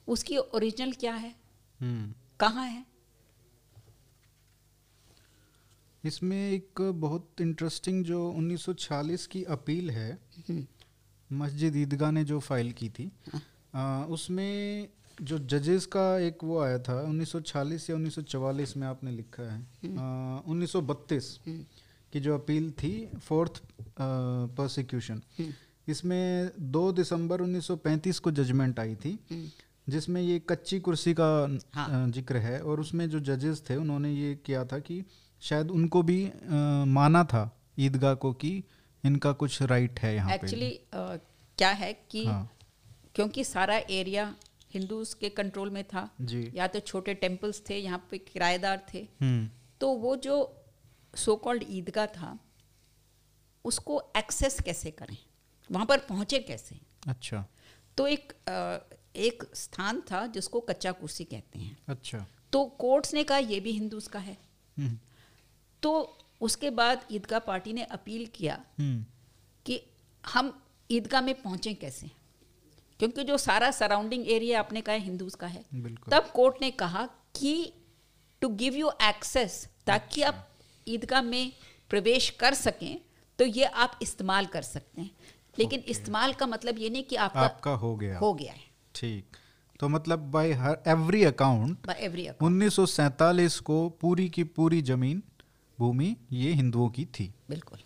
उसकी 0.07 0.37
ओरिजिनल 0.37 0.91
क्या 0.91 1.13
है? 1.13 1.35
हम्म। 1.79 2.13
कहाँ 2.39 2.67
है? 2.67 2.85
इसमें 6.05 6.51
एक 6.51 6.81
बहुत 6.81 7.41
इंटरेस्टिंग 7.41 8.05
जो 8.05 8.31
1946 8.31 9.25
की 9.27 9.43
अपील 9.43 9.91
है 9.91 10.19
मस्जिद 11.31 11.75
ईदगाह 11.75 12.11
ने 12.11 12.23
जो 12.23 12.39
फ़ाइल 12.39 12.71
की 12.71 12.89
थी 12.89 13.11
आ, 13.75 14.03
उसमें 14.05 14.89
जो 15.21 15.37
जजेस 15.53 15.85
का 15.95 16.03
एक 16.19 16.43
वो 16.43 16.59
आया 16.61 16.77
था 16.79 16.93
1946 17.09 17.89
या 17.89 17.95
1944 17.97 18.75
में 18.77 18.87
आपने 18.87 19.11
लिखा 19.11 19.43
है 19.43 19.59
आ, 19.97 20.41
1932 20.47 21.25
की 22.13 22.19
जो 22.19 22.33
अपील 22.35 22.71
थी 22.83 22.93
फोर्थ 23.27 23.61
प्रोसिक्यूशन 24.55 25.21
इसमें 25.87 26.51
2 26.73 26.91
दिसंबर 26.95 27.41
1935 27.41 28.19
को 28.19 28.31
जजमेंट 28.31 28.79
आई 28.79 28.95
थी 29.05 29.17
जिसमें 29.89 30.21
ये 30.21 30.39
कच्ची 30.49 30.79
कुर्सी 30.79 31.13
का 31.19 31.29
हाँ। 31.75 32.09
ज़िक्र 32.11 32.37
है 32.37 32.59
और 32.61 32.79
उसमें 32.79 33.09
जो 33.09 33.19
जजेस 33.29 33.63
थे 33.69 33.75
उन्होंने 33.75 34.11
ये 34.13 34.35
किया 34.45 34.63
था 34.65 34.79
कि 34.79 35.03
शायद 35.41 35.71
उनको 35.71 36.01
भी 36.03 36.23
अ, 36.25 36.31
माना 36.87 37.23
था 37.23 37.49
ईदगाह 37.79 38.13
को 38.23 38.31
कि 38.33 38.51
इनका 39.03 39.31
कुछ 39.41 39.61
राइट 39.61 39.99
है 39.99 40.13
यहाँ 40.15 40.33
एक्चुअली 40.35 40.69
क्या 40.93 41.69
है 41.81 41.93
कि 42.11 42.25
हाँ। 42.25 42.49
क्योंकि 43.15 43.43
सारा 43.43 43.77
एरिया 43.89 44.33
हिंदूज 44.73 45.13
के 45.13 45.29
कंट्रोल 45.29 45.69
में 45.69 45.83
था। 45.83 46.09
या 46.53 46.67
तो 46.67 46.79
छोटे 46.79 47.13
टेम्पल्स 47.13 47.63
थे 47.69 47.77
यहाँ 47.77 48.07
पे 48.11 48.17
किराएदार 48.17 48.87
थे। 48.93 49.07
हम्म। 49.21 49.49
तो 49.81 49.93
वो 49.93 50.15
जो 50.15 50.63
सो 51.15 51.35
कॉल्ड 51.35 51.65
ईदगाह 51.69 52.05
था 52.05 52.39
उसको 53.65 54.03
एक्सेस 54.17 54.59
कैसे 54.59 54.91
करें? 54.91 55.17
वहाँ 55.71 55.85
पर 55.85 55.97
पहुँचे 55.99 56.39
कैसे? 56.39 56.79
अच्छा। 57.07 57.45
तो 57.97 58.07
एक 58.07 58.33
अ, 58.47 58.79
एक 59.15 59.55
स्थान 59.55 60.01
था 60.01 60.27
जिसको 60.27 60.59
कच्चा 60.59 60.91
कुर्सी 60.91 61.23
कहते 61.23 61.59
हैं। 61.59 61.77
अच्छा। 61.87 62.25
तो 62.53 62.65
कोर्ट्स 62.65 63.13
ने 63.13 63.23
कहा 63.23 63.37
ये 63.37 63.59
भी 63.59 63.71
हिंदूज 63.71 64.07
का 64.07 64.19
है। 64.19 64.37
हम्म। 64.77 64.99
तो 65.83 66.17
उसके 66.41 66.69
बाद 66.69 67.05
ईदगाह 67.11 67.39
पार्टी 67.39 67.73
ने 67.73 67.83
अपील 67.83 68.25
किया 68.25 68.65
हम्म। 68.79 69.05
कि 69.65 69.81
हम 70.25 70.63
ईदगाह 70.91 71.21
में 71.21 71.41
पहुँचें 71.41 71.75
कैसे? 71.75 72.11
क्योंकि 73.01 73.23
जो 73.23 73.37
सारा 73.37 73.71
सराउंडिंग 73.71 74.31
एरिया 74.31 74.59
आपने 74.59 74.81
कहा 74.81 74.95
हिंदूज 74.95 75.35
का 75.35 75.47
है। 75.47 75.65
तब 76.11 76.31
कोर्ट 76.33 76.55
ने 76.61 76.71
कहा 76.71 77.05
कि 77.39 77.73
टू 78.41 78.49
गिव 78.49 78.73
यू 78.73 78.91
एक्सेस 79.03 79.69
ताकि 79.87 80.21
आप 80.21 80.49
ईदगाह 80.87 81.21
में 81.21 81.53
प्रवेश 81.89 82.29
कर 82.29 82.53
सकें 82.53 83.01
तो 83.39 83.45
ये 83.45 83.63
आप 83.63 83.99
इस्तेमाल 84.01 84.45
कर 84.45 84.61
सकते 84.61 85.01
हैं। 85.01 85.11
लेकिन 85.59 85.79
इस्तेमाल 85.79 86.33
का 86.33 86.47
मतलब 86.47 86.79
ये 86.79 86.89
नहीं 86.89 87.03
कि 87.03 87.15
आपका 87.15 87.39
आपका 87.39 87.71
हो 87.71 87.95
गया। 87.95 88.19
हो 88.19 88.33
गया 88.33 88.53
है। 88.53 88.59
ठीक। 88.95 89.25
तो 89.79 89.89
मतलब 89.89 90.19
बाय 90.19 90.51
हर 90.51 90.77
एवरी 90.87 91.23
अकाउंट 91.23 91.87
बाय 91.87 91.97
एवरी 91.99 92.27
1947 92.41 93.59
को 93.59 93.89
पूरी 93.89 94.29
की 94.29 94.43
पूरी 94.43 94.81
ज़मीन 94.81 95.23
भूमि 95.79 96.15
ये 96.31 96.53
हिंदुओं 96.53 96.89
की 96.89 97.05
थी। 97.05 97.33
बिल्कुल। 97.49 97.79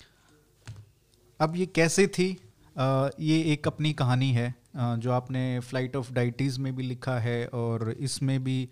अब 1.40 1.56
ये 1.56 1.66
कैसे 1.66 2.08
थी? 2.08 2.52
अ, 2.78 3.10
ये 3.20 3.54
एक 3.54 3.68
अपनी 3.68 3.94
कहानी 3.94 4.32
है। 4.32 4.65
जो 4.76 5.12
आपने 5.12 5.60
फ़्लाइट 5.60 5.96
ऑफ़ 5.96 6.12
डाइटीज़ 6.14 6.60
में 6.60 6.76
भी 6.76 6.84
लिखा 6.84 7.18
है 7.20 7.46
और 7.48 7.92
इसमें 7.92 8.44
भी 8.44 8.70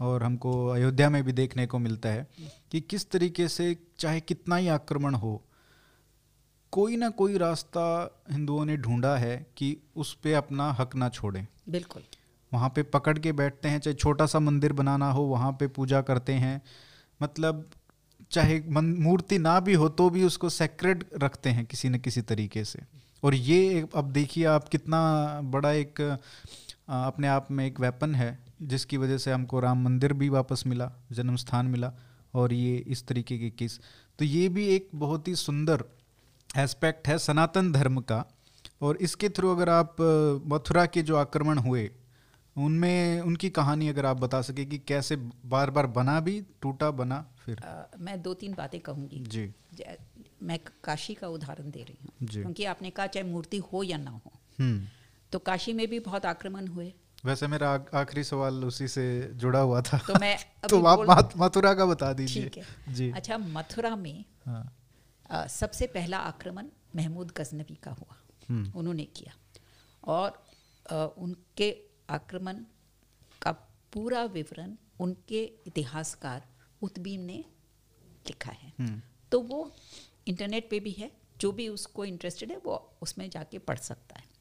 और 0.00 0.22
हमको 0.22 0.66
अयोध्या 0.66 1.10
में 1.10 1.22
भी 1.24 1.32
देखने 1.32 1.66
को 1.66 1.78
मिलता 1.78 2.08
है 2.08 2.26
कि 2.70 2.80
किस 2.80 3.10
तरीके 3.10 3.48
से 3.48 3.76
चाहे 3.98 4.20
कितना 4.20 4.56
ही 4.56 4.68
आक्रमण 4.68 5.14
हो 5.14 5.42
कोई 6.72 6.96
ना 6.96 7.08
कोई 7.10 7.38
रास्ता 7.38 7.84
हिंदुओं 8.32 8.64
ने 8.64 8.76
ढूंढा 8.76 9.16
है 9.16 9.46
कि 9.56 9.76
उस 9.96 10.14
पे 10.14 10.32
अपना 10.34 10.70
हक 10.72 10.94
ना 10.96 11.08
छोड़ें। 11.08 11.46
बिल्कुल। 11.68 12.02
वहाँ 12.52 12.68
पे 12.68 12.82
पकड़ 12.82 13.18
के 13.18 13.32
बैठते 13.32 13.68
हैं 13.68 13.78
चाहे 13.80 13.94
छोटा 13.94 14.26
सा 14.26 14.38
मंदिर 14.38 14.72
बनाना 14.72 15.10
हो 15.10 15.22
वहाँ 15.22 15.52
पे 15.52 15.66
पूजा 15.66 16.00
करते 16.02 16.32
हैं। 16.32 16.60
मतलब 17.22 17.70
चाहे 18.30 18.60
मूर्ति 18.70 19.38
ना 19.38 19.60
भी 19.60 19.74
हो 19.74 19.88
तो 19.88 20.10
भी 20.10 20.24
उसको 20.24 20.48
सेक्रेड 20.48 21.04
रखते 21.22 21.50
हैं 21.50 21.64
किसी 21.66 21.88
न 21.88 21.98
किसी 21.98 22.22
तरीके 22.22 22.64
से। 22.64 22.82
और 23.24 23.34
ये 23.34 23.88
अब 23.94 24.10
देखिए 24.10 24.44
आप 24.44 24.68
कितना 24.68 25.26
बड़ा 25.40 25.72
एक 25.72 26.18
अपने 26.88 27.28
आप 27.28 27.50
में 27.50 27.66
एक 27.66 27.80
वेपन 27.80 28.14
है 28.14 28.38
जिसकी 28.62 28.96
वजह 28.96 29.18
से 29.18 29.32
हमको 29.32 29.60
राम 29.60 29.84
मंदिर 29.84 30.12
भी 30.12 30.28
वापस 30.28 30.64
मिला 30.66 30.92
जन्म 31.12 31.36
स्थान 31.36 31.66
मिला 31.66 31.92
और 32.34 32.52
ये 32.52 32.76
इस 32.76 33.06
तरीके 33.06 33.38
के 33.38 33.50
केस। 33.50 33.80
तो 34.18 34.24
ये 34.24 34.48
भी 34.48 34.66
एक 34.66 34.88
बहुत 34.94 35.28
ही 35.28 35.34
सुंदर 35.34 35.84
एस्पेक्ट 36.56 37.08
है 37.08 37.18
सनातन 37.18 37.72
धर्म 37.72 38.00
का 38.00 38.24
और 38.82 38.96
इसके 38.96 39.28
थ्रू 39.28 39.50
अगर 39.50 39.68
आप 39.68 39.96
मथुरा 40.46 40.86
के 40.86 41.02
जो 41.02 41.16
आक्रमण 41.16 41.58
हुए 41.58 41.90
उनमें 42.56 43.20
उनकी 43.20 43.50
कहानी 43.50 43.88
अगर 43.88 44.06
आप 44.06 44.16
बता 44.16 44.42
सके 44.42 44.64
कि 44.64 44.78
कैसे 44.78 45.16
बार 45.46 45.70
बार 45.70 45.86
बना 45.86 46.20
भी 46.20 46.42
टूटा 46.60 46.90
बना 46.90 47.26
फिर। 47.44 47.58
अ, 47.58 47.90
मैं 47.98 48.22
दो 48.22 48.34
तीन 48.34 48.54
बातें 48.54 48.80
कहूँगी। 48.80 49.20
ज- 49.74 49.96
मैं 50.44 50.60
काशी 50.84 51.14
का 51.14 51.28
उदाहरण 51.28 51.70
दे 51.70 51.82
रही 51.82 51.98
हूँ। 52.04 52.28
क्योंकि 52.28 52.64
आपने 52.64 52.90
कहा 52.90 53.06
चाहे 53.06 53.26
मूर्ति 53.26 53.58
हो 53.58 53.82
या 53.82 53.96
ना 53.96 54.10
हो। 54.10 54.32
हम्म। 54.60 54.86
तो 55.32 55.38
काशी 55.38 55.72
में 55.72 55.88
भी 55.88 56.00
बहुत 56.00 56.26
आक्रमण 56.26 56.66
हुए। 56.66 56.94
वैसे 57.24 57.46
मेरा 57.46 57.84
आखिरी 57.94 58.24
सवाल 58.24 58.64
उसी 58.64 58.88
से 58.88 59.30
जुड़ा 59.34 59.58
हुआ 59.58 59.80
था। 59.80 59.98
तो 59.98 60.14
मैं 60.20 60.38
तो 60.70 60.84
आप 60.84 61.32
मथुरा 61.36 61.74
का 61.74 61.86
बता 61.86 62.12
दीजिए। 62.12 62.50
जी। 62.88 63.10
अच्छा 63.10 63.38
मथुरा 63.38 63.96
में 63.96 64.24
हाँ। 64.46 64.78
अ, 65.30 65.46
सबसे 65.46 65.86
पहला 65.86 66.18
आक्रमण 66.18 66.66
महमूद 66.96 67.32
गजनबी 67.36 67.74
का 67.74 67.90
हुआ। 67.90 68.16
हम्म, 68.50 68.72
उन्होंने 68.78 69.04
किया। 69.04 69.32
और 70.04 70.44
अ, 70.90 71.14
उनके 71.18 71.78
आक्रमण 72.10 72.54
का 73.42 73.52
पूरा 73.92 74.24
विवरण 74.24 74.76
उनके 75.00 75.42
इतिहासकार 75.66 76.46
उत्बीम 76.82 77.20
ने 77.20 77.44
लिखा 78.26 78.50
है। 78.50 78.72
हम्म, 78.80 79.02
तो 79.32 79.40
वो 79.40 79.72
इंटरनेट 80.26 80.68
पे 80.70 80.80
भी 80.80 80.90
है 80.90 81.10
जो 81.40 81.52
भी 81.52 81.68
उसको 81.68 82.04
इंटरेस्टेड 82.04 82.50
है 82.50 82.56
वो 82.56 82.76
उसमें 83.02 83.28
जाके 83.30 83.58
पढ़ 83.60 83.78
सकता 83.78 84.18
है। 84.18 84.32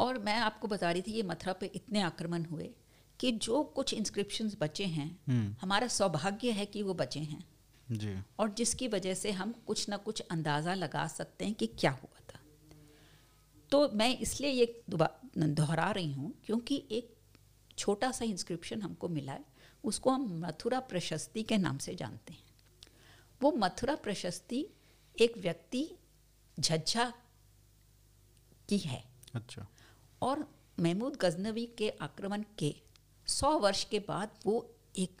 और 0.00 0.18
मैं 0.18 0.36
आपको 0.36 0.68
बता 0.68 0.90
रही 0.90 1.02
थी 1.02 1.12
ये 1.12 1.22
मथुरा 1.22 1.52
पे 1.52 1.66
इतने 1.74 2.00
आक्रमण 2.02 2.44
हुए 2.44 2.70
कि 3.20 3.32
जो 3.32 3.62
कुछ 3.76 3.94
इंस्क्रिप्शंस 3.94 4.56
बचे 4.60 4.84
हैं 4.86 5.08
हम्म, 5.28 5.54
हमारा 5.60 5.88
सौभाग्य 5.88 6.50
है 6.50 6.66
कि 6.66 6.82
वो 6.82 6.94
बचे 6.94 7.20
हैं। 7.20 7.44
जी। 7.88 8.16
और 8.38 8.50
जिसकी 8.50 8.88
वजह 8.88 9.14
से 9.14 9.30
हम 9.30 9.54
कुछ 9.66 9.88
ना 9.88 9.96
कुछ 9.96 10.20
अंदाज़ा 10.20 10.74
लगा 10.74 11.06
सकते 11.06 11.44
हैं 11.44 11.54
कि 11.54 11.66
क्या 11.66 11.90
हुआ 11.92 12.20
था। 12.30 12.40
तो 13.72 13.88
मैं 13.88 14.16
इसलिए 14.18 14.50
ये 14.50 14.82
दोहरा 14.88 15.90
रही 15.90 16.12
हूँ 16.12 16.32
क्योंकि 16.44 16.82
एक 16.90 17.14
छोटा 17.78 18.10
सा 18.10 18.24
इंस्क्रिप्शन 18.24 18.82
हमको 18.82 19.08
मिला 19.08 19.32
है 19.32 19.44
उसको 19.84 20.10
हम 20.10 20.28
मथुरा 20.40 20.80
प्रशस्ति 20.80 21.42
के 21.42 21.58
नाम 21.58 21.78
से 21.78 21.94
जानते 21.94 22.32
हैं। 22.32 22.44
वो 23.40 23.52
मथुरा 23.52 23.94
प्रशस्ति 23.94 24.66
एक 25.16 25.36
व्यक्ति 25.38 25.88
झज्झा 26.60 27.12
की 28.68 28.78
है। 28.78 29.02
अच्छा। 29.34 29.66
और 30.22 30.46
महमूद 30.80 31.16
गजनवी 31.16 31.66
के 31.78 31.88
आक्रमण 32.02 32.44
के 32.58 32.74
सौ 33.26 33.58
वर्ष 33.58 33.84
के 33.84 33.98
बाद 33.98 34.30
वो 34.46 34.54
एक 34.98 35.20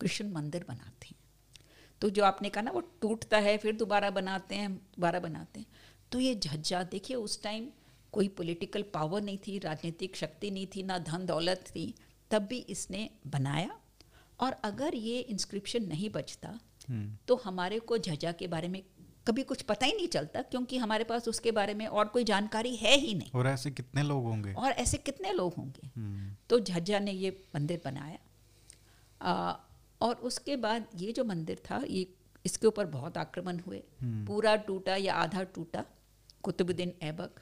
कृष्ण 0.00 0.30
मंदिर 0.32 0.64
बनाते 0.68 1.08
हैं। 1.08 1.18
तो 2.02 2.10
जो 2.10 2.24
आपने 2.24 2.48
कहा 2.48 2.62
ना 2.62 2.70
वो 2.70 2.80
टूटता 3.00 3.38
है 3.38 3.56
फिर 3.58 3.76
दोबारा 3.76 4.10
बनाते 4.10 4.54
हैं 4.54 4.74
दोबारा 4.74 5.20
बनाते 5.20 5.60
हैं। 5.60 5.66
तो 6.12 6.20
ये 6.20 6.34
झज्जा 6.34 6.82
देखिए 6.82 7.16
उस 7.16 7.42
टाइम 7.42 7.68
कोई 8.12 8.28
पॉलिटिकल 8.28 8.82
पावर 8.94 9.22
नहीं 9.22 9.38
थी 9.38 9.58
राजनीतिक 9.58 10.16
शक्ति 10.16 10.50
नहीं 10.50 10.66
थी 10.66 10.82
ना 10.82 10.98
धन 10.98 11.26
दौलत 11.26 11.64
थी 11.66 11.94
तब 12.30 12.42
भी 12.42 12.58
इसने 12.68 13.08
बनाया। 13.26 13.78
और 14.40 14.52
अगर 14.64 14.94
ये 14.94 15.18
इंस्क्रिप्शन 15.20 15.84
नहीं 15.84 16.10
बचता 16.10 16.58
तो 17.28 17.36
हमारे 17.36 17.78
को 17.78 17.98
झजा 17.98 18.32
के 18.32 18.46
बारे 18.46 18.68
में 18.68 18.82
कभी 19.26 19.42
कुछ 19.42 19.62
पता 19.62 19.86
ही 19.86 19.92
नहीं 19.92 20.08
चलता 20.08 20.42
क्योंकि 20.42 20.78
हमारे 20.78 21.04
पास 21.04 21.28
उसके 21.28 21.50
बारे 21.52 21.74
में 21.74 21.86
और 21.86 22.08
कोई 22.08 22.24
जानकारी 22.24 22.76
है 22.76 22.96
ही 22.96 23.14
नहीं। 23.14 23.30
और 23.34 23.46
ऐसे 23.46 23.70
कितने 23.70 24.02
लोग 24.02 24.24
होंगे? 24.24 24.54
और 24.54 24.70
ऐसे 24.72 24.96
कितने 24.96 25.32
लोग 25.32 25.54
होंगे? 25.54 25.90
हम्म, 25.96 26.36
तो 26.50 26.60
झज्जा 26.60 26.98
ने 26.98 27.12
ये 27.12 27.44
मंदिर 27.54 27.80
बनाया। 27.84 28.18
आ, 29.22 29.56
और 30.00 30.14
उसके 30.14 30.56
बाद 30.56 30.86
ये 30.96 31.12
जो 31.12 31.24
मंदिर 31.24 31.62
था 31.70 31.84
ये 31.88 32.14
इसके 32.46 32.66
ऊपर 32.66 32.86
बहुत 32.86 33.16
आक्रमण 33.18 33.58
हुए। 33.58 33.82
हम्म। 34.00 34.26
पूरा 34.26 34.56
टूटा 34.56 34.96
या 34.96 35.14
आधा 35.14 35.42
टूटा 35.42 35.84
कुतुबुद्दीन 36.42 36.92
ऐबक 37.02 37.40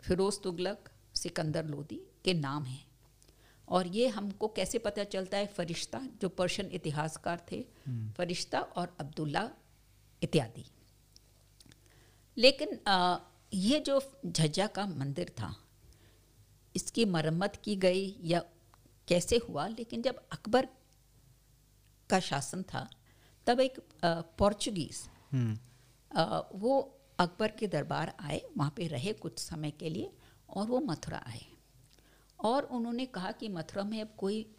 फिरोज 0.00 0.42
तुगलक 0.42 0.88
सिकंदर 1.14 1.64
लोदी 1.64 2.00
के 2.24 2.34
नाम 2.34 2.64
हैं। 2.64 2.85
और 3.68 3.86
ये 3.86 4.08
हमको 4.08 4.48
कैसे 4.48 4.78
पता 4.78 5.04
चलता 5.04 5.38
है? 5.38 5.46
फरिश्ता 5.46 6.00
जो 6.20 6.28
पर्शियन 6.28 6.70
इतिहासकार 6.70 7.44
थे 7.52 7.56
हम्म, 7.86 8.10
फरिश्ता 8.12 8.60
और 8.60 8.96
अब्दुल्ला 9.00 9.50
इत्यादि। 10.22 10.64
लेकिन 12.36 12.78
आ, 12.86 13.18
ये 13.52 13.80
जो 13.80 14.00
झज्जा 14.26 14.66
का 14.66 14.86
मंदिर 14.86 15.28
था 15.30 15.54
इसकी 16.76 17.04
मरम्मत 17.04 17.56
की 17.64 17.76
गई 17.76 18.16
या 18.22 18.42
कैसे 19.08 19.36
हुआ? 19.48 19.66
लेकिन 19.68 20.02
जब 20.02 20.16
अकबर 20.32 20.68
का 22.10 22.20
शासन 22.20 22.62
था 22.62 22.88
तब 23.46 23.60
एक 23.60 23.78
पोर्चुगीज़ 24.04 25.02
हम्म, 25.32 25.56
वो 26.54 26.92
अकबर 27.18 27.50
के 27.50 27.66
दरबार 27.66 28.14
आए 28.20 28.40
वहाँ 28.56 28.72
पे 28.76 28.86
रहे 28.86 29.12
कुछ 29.12 29.38
समय 29.38 29.70
के 29.70 29.88
लिए 29.90 30.12
और 30.50 30.66
वो 30.66 30.80
मथुरा 30.80 31.18
आए। 31.26 31.44
और 32.40 32.62
उन्होंने 32.62 33.06
कहा 33.06 33.32
कि 33.32 33.48
मथुरा 33.48 33.84
में 33.84 34.00
अब 34.00 34.14
कोई 34.18 34.56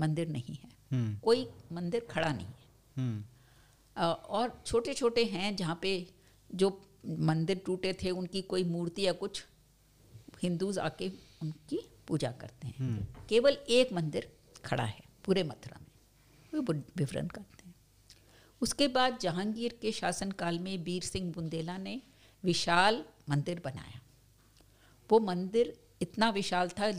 मंदिर 0.00 0.28
नहीं 0.28 0.54
है। 0.54 0.68
हम्म, 0.92 1.18
कोई 1.18 1.50
मंदिर 1.72 2.06
खड़ा 2.10 2.32
नहीं 2.32 2.46
है। 2.46 2.68
हम्म, 2.96 3.24
और 4.04 4.62
छोटे 4.66 4.94
छोटे 4.94 5.24
हैं 5.24 5.56
जहाँ 5.56 5.78
पे 5.82 6.14
जो 6.54 6.86
मंदिर 7.06 7.62
टूटे 7.66 7.92
थे 7.92 8.10
उनकी 8.10 8.42
कोई 8.42 8.64
मूर्ति 8.64 9.06
या 9.06 9.12
कुछ 9.12 9.44
हिंदूज 10.42 10.78
आके 10.78 11.12
उनकी 11.42 11.92
पूजा 12.08 12.32
करते 12.32 12.66
हैं। 12.66 12.74
हम्म, 12.78 13.06
केवल 13.28 13.52
एक 13.52 13.92
मंदिर 13.92 14.36
खड़ा 14.64 14.84
है 14.84 15.00
पूरे 15.24 15.42
मथुरा 15.42 15.80
में। 15.80 16.60
वो 16.60 16.72
विवरण 16.72 17.26
करते 17.26 17.68
हैं। 17.68 17.74
उसके 18.60 18.88
बाद 18.88 19.18
जहांगीर 19.18 19.78
के 19.82 19.92
शासनकाल 19.92 20.58
में 20.58 20.78
वीर 20.78 21.02
सिंह 21.02 21.32
बुंदेला 21.32 21.78
ने 21.78 22.02
विशाल 22.44 23.04
मंदिर 23.28 23.62
बनाया। 23.64 24.00
वो 25.10 25.18
मंदिर 25.18 25.79
इतना 26.00 26.30
विशाल 26.30 26.68
था 26.70 26.92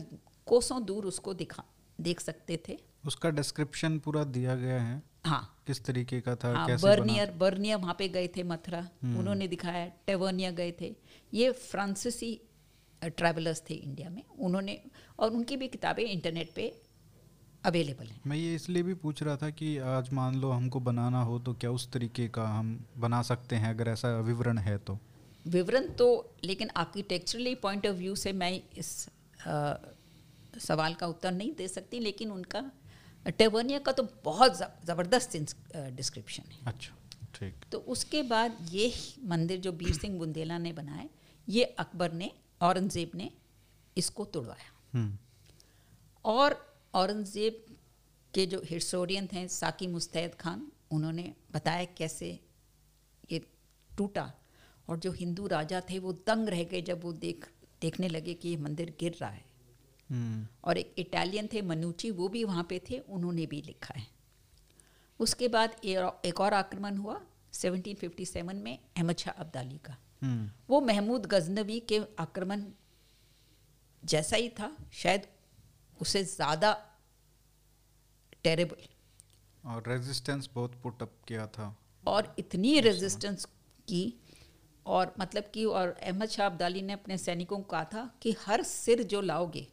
कोसों 0.48 0.84
दूर 0.86 1.06
उसको 1.06 1.34
दिखा 1.34 1.64
देख 2.02 2.20
सकते 2.20 2.60
थे। 2.70 2.78
उसका 3.06 3.30
डिस्क्रिप्शन 3.30 3.98
पूरा 4.00 4.24
दिया 4.24 4.56
गया 4.56 4.82
है। 4.82 5.02
हाँ। 5.26 5.64
किस 5.68 5.84
तरीके 5.86 6.20
का 6.22 6.36
था 6.36 6.54
हाँ 6.56 6.66
कैसे 6.68 6.84
बना? 6.84 6.96
बर्नियर 6.96 7.32
बर्नियर 7.32 7.78
वहाँ 7.78 7.96
पे 8.00 8.08
गए 8.10 8.28
थे 8.28 8.44
मथुरा। 8.44 8.80
उन्होंने 9.04 9.48
दिखाया 9.48 9.86
टेवर्निया 10.08 10.52
गए 10.52 10.72
थे। 10.82 10.96
ये 11.34 11.52
फ्रांसीसी 11.52 12.34
ट्रैवलर्स 13.02 13.64
थे 13.70 13.74
इंडिया 13.74 14.10
में। 14.10 14.24
उन्होंने 14.40 14.80
और 15.20 15.32
उनकी 15.32 15.58
भी 15.58 15.68
किताबें 15.68 16.04
इंटरनेट 16.04 16.52
पे 16.56 16.68
अवेलेबल 17.64 18.06
हैं। 18.06 18.22
मैं 18.28 18.38
ये 18.38 18.56
इसलिए 18.56 18.84
भी 18.84 18.94
पूछ 18.94 19.24
रहा 19.24 19.36
था 19.38 19.50
कि 19.50 19.78
आज 19.78 20.12
मान 20.14 20.36
लो 20.36 20.50
हमको 20.52 20.80
बनाना 20.80 21.22
हो 21.22 21.40
तो 21.40 21.54
क्या 21.54 21.72
उस 21.72 21.92
तरीके 21.92 22.28
का 22.28 22.48
हम 22.50 22.70
बना 22.98 23.22
सकते 23.22 23.56
हैं 23.56 23.70
अगर 23.70 23.88
ऐसा 23.88 24.20
विवरण 24.20 24.58
है 24.58 24.78
तो? 24.78 25.00
विवरण 25.46 25.88
तो 25.94 26.08
लेकिन 26.44 26.70
आर्किटेक्चरली 26.78 27.56
पॉइंट 27.56 27.88
ऑफ़ 27.88 27.96
व्यू 27.96 28.16
से 28.16 28.32
मैं 28.34 28.52
इस 28.78 29.08
अ, 29.08 29.76
सवाल 30.60 30.94
का 30.94 31.08
उत्तर 31.08 31.32
नहीं 31.32 31.54
दे 31.56 31.68
सकती 31.68 32.00
लेकिन 32.00 32.32
उनका 32.32 32.64
टेवर्निया 33.30 33.80
का 33.80 33.92
तो 33.92 34.04
बहुत 34.26 34.58
ज़बरदस्त 34.86 35.36
डिस्क्रिप्शन 35.96 36.52
है। 36.52 36.66
अच्छा 36.68 36.96
ठीक। 37.36 37.66
तो 37.72 37.78
उसके 37.88 38.22
बाद 38.24 38.58
ये 38.72 38.94
मंदिर 39.28 39.60
जो 39.60 39.72
बीर 39.72 39.94
सिंह 39.94 40.18
बुंदेला 40.20 40.58
ने 40.58 40.74
बनाए 40.74 41.10
ये 41.48 41.64
अकबर 41.80 42.12
ने 42.14 42.32
औरंगज़ेब 42.62 43.12
ने 43.16 43.30
इसको 43.98 44.26
तोड़वाया। 44.26 44.72
हम्म। 44.94 45.18
और 46.26 46.56
औरंगज़ेब 46.94 47.64
के 48.34 48.46
जो 48.46 48.62
हिस्टोरियन 48.66 49.28
थे 49.28 49.48
साकी 49.50 49.88
मुस्तैद 49.88 50.36
खान 50.36 50.68
उन्होंने 50.92 51.34
बताया 51.54 51.86
कैसे 51.98 52.28
ये 53.32 53.40
टूटा 53.90 54.32
और 54.88 55.00
जो 55.00 55.12
हिंदू 55.12 55.48
राजा 55.48 55.82
थे 55.90 56.00
वो 56.00 56.14
दंग 56.28 56.50
रह 56.50 56.64
गए 56.64 56.82
जब 56.82 57.04
वो 57.04 57.14
देख 57.20 57.48
देखने 57.82 58.08
लगे 58.08 58.34
कि 58.34 58.50
ये 58.50 58.58
मंदिर 58.58 58.94
गिर 59.00 59.16
रहा 59.22 59.30
है। 59.30 59.44
हम्म। 60.10 60.48
और 60.64 60.78
एक 60.78 60.94
इटालियन 60.98 61.48
थे 61.54 61.62
मनुची 61.62 62.12
वो 62.12 62.28
भी 62.28 62.44
वहाँ 62.44 62.64
पे 62.70 62.82
थे 62.90 63.00
उन्होंने 63.00 63.46
भी 63.46 63.62
लिखा 63.62 63.94
है। 64.00 64.08
उसके 65.20 65.48
बाद 65.48 65.76
एक 65.86 66.40
और 66.42 66.54
आक्रमण 66.54 66.98
हुआ 66.98 67.20
1757 67.54 68.62
में 68.64 68.78
अहमद 68.78 69.18
शाह 69.18 69.42
अब्दाली 69.42 69.78
का। 69.78 69.98
हम्म। 70.22 70.50
वो 70.70 70.82
महमूद 70.82 71.26
गजनवी 71.26 71.80
के 71.90 72.00
आक्रमण 72.20 72.66
जैसा 74.04 74.36
ही 74.36 74.50
था 74.50 74.76
शायद 74.94 75.28
उसे 76.00 76.24
ज़्यादा 76.24 76.72
टेरेबल 78.44 78.88
और 79.64 79.84
रेजिस्टेंस 79.88 80.50
बहुत 80.56 80.80
पुट 80.84 81.02
अप 81.02 81.12
किया 81.28 81.46
था। 81.48 81.76
और 82.04 82.36
इतनी 82.40 82.80
रेजिस्टेंस 82.80 83.46
की 83.88 84.04
और 84.86 85.14
मतलब 85.20 85.44
कि 85.54 85.66
और 85.66 85.88
अहमद 85.90 86.30
शाह 86.30 86.46
अब्दाली 86.48 86.82
ने 86.82 86.94
अपने 86.94 87.18
सैनिकों 87.18 87.58
को 87.58 87.64
कहा 87.64 87.84
था 87.84 88.16
कि 88.22 88.36
हर 88.46 88.64
सिर 88.64 89.04
जो 89.04 89.22
लाओगे 89.22 89.68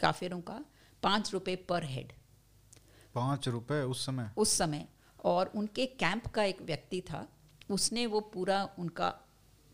काफिरों 0.00 0.40
का 0.40 0.64
पाँच 1.02 1.32
रुपये 1.32 1.56
पर 1.56 1.84
हेड। 1.84 2.12
पाँच 3.14 3.48
रुपये 3.48 3.82
उस 3.82 4.06
समय? 4.06 4.30
उस 4.36 4.50
समय। 4.50 4.88
और 5.24 5.52
उनके 5.54 5.86
कैंप 5.86 6.26
का 6.26 6.44
एक 6.44 6.62
व्यक्ति 6.62 7.00
था 7.00 7.28
उसने 7.70 8.06
वो 8.06 8.20
पूरा 8.20 8.68
उनका 8.78 9.20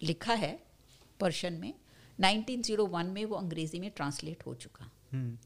लिखा 0.03 0.35
है 0.35 0.67
पर्शन 1.21 1.53
में। 1.53 1.75
1901 2.21 3.07
में 3.07 3.25
वो 3.25 3.37
अंग्रेज़ी 3.37 3.79
में 3.79 3.91
ट्रांसलेट 3.91 4.47
हो 4.47 4.55
चुका। 4.55 4.91
हम्म। 5.13 5.39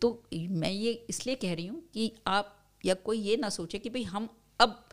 तो 0.00 0.22
मैं 0.34 0.70
ये 0.70 0.92
इसलिए 0.92 1.34
कह 1.34 1.54
रही 1.54 1.66
हूँ 1.66 1.82
कि 1.94 2.12
आप 2.26 2.60
या 2.84 2.94
कोई 2.94 3.18
ये 3.18 3.36
ना 3.36 3.48
सोचे 3.48 3.78
कि 3.78 3.90
भाई 3.90 4.02
हम 4.02 4.28
अब 4.60 4.88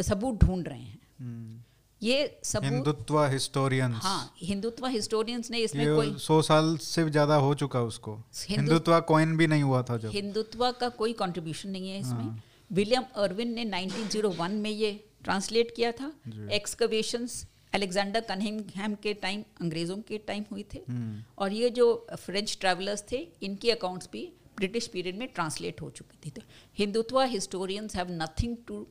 सबूत 0.00 0.34
ढूंढ 0.34 0.68
रहे 0.68 0.82
हैं। 0.82 1.08
हम्म। 1.18 1.65
ये 2.02 2.16
सबूत 2.44 2.64
हिंदुत्व 2.64 3.18
हिस्टोरियंस 3.24 4.00
हाँ 4.02 4.34
हिंदुत्व 4.42 4.86
हिस्टोरियंस 4.86 5.50
ने 5.50 5.58
इसमें 5.58 5.86
कोई 5.86 6.14
सौ 6.20 6.40
साल 6.42 6.76
से 6.78 7.08
ज़्यादा 7.10 7.34
हो 7.36 7.54
चुका 7.54 7.82
उसको। 7.82 8.14
हिंदुत्व 8.48 8.98
कॉइन 9.08 9.36
भी 9.36 9.46
नहीं 9.46 9.62
हुआ 9.62 9.82
था 9.82 9.96
जब। 9.96 10.10
हिंदुत्व 10.10 10.70
का 10.80 10.88
कोई 10.98 11.12
कंट्रीब्यूशन 11.14 11.70
नहीं 11.70 11.90
है 11.90 12.00
इसमें। 12.00 12.24
हाँ। 12.24 12.42
विलियम 12.70 13.04
अर्विन 13.16 13.54
ने 13.54 13.64
1901 13.64 14.60
में 14.62 14.70
ये 14.70 14.92
ट्रांसलेट 15.24 15.74
किया 15.76 15.92
था। 15.92 16.12
एक्सकवेशंस 16.52 17.46
अलेक्जेंडर 17.74 18.20
कनहिंगहैम 18.28 18.94
के 19.02 19.14
टाइम 19.14 19.42
अंग्रेज़ों 19.60 19.96
के 20.08 20.18
टाइम 20.26 20.44
हुई 20.50 20.64
थे। 20.74 20.80
हम्म। 20.88 21.22
और 21.38 21.52
ये 21.52 21.70
जो 21.70 21.86
फ्रेंच 22.16 22.56
ट्रैवलर्स 22.60 23.04
थे 23.12 23.26
इनके 23.42 23.70
अकाउंट्स 23.70 24.08
भी 24.12 24.28
ब्रिटिश 24.56 24.86
पीरियड 24.86 25.18
में 25.18 25.28
ट्रांसलेट 25.28 25.80
हो 25.82 25.90
चुके 25.90 26.26
थे। 26.26 26.30
तो 26.30 26.42
Hindutva 26.78 27.20
historians 27.22 27.96
have 27.96 28.12
nothing 28.12 28.56
to 28.66 28.86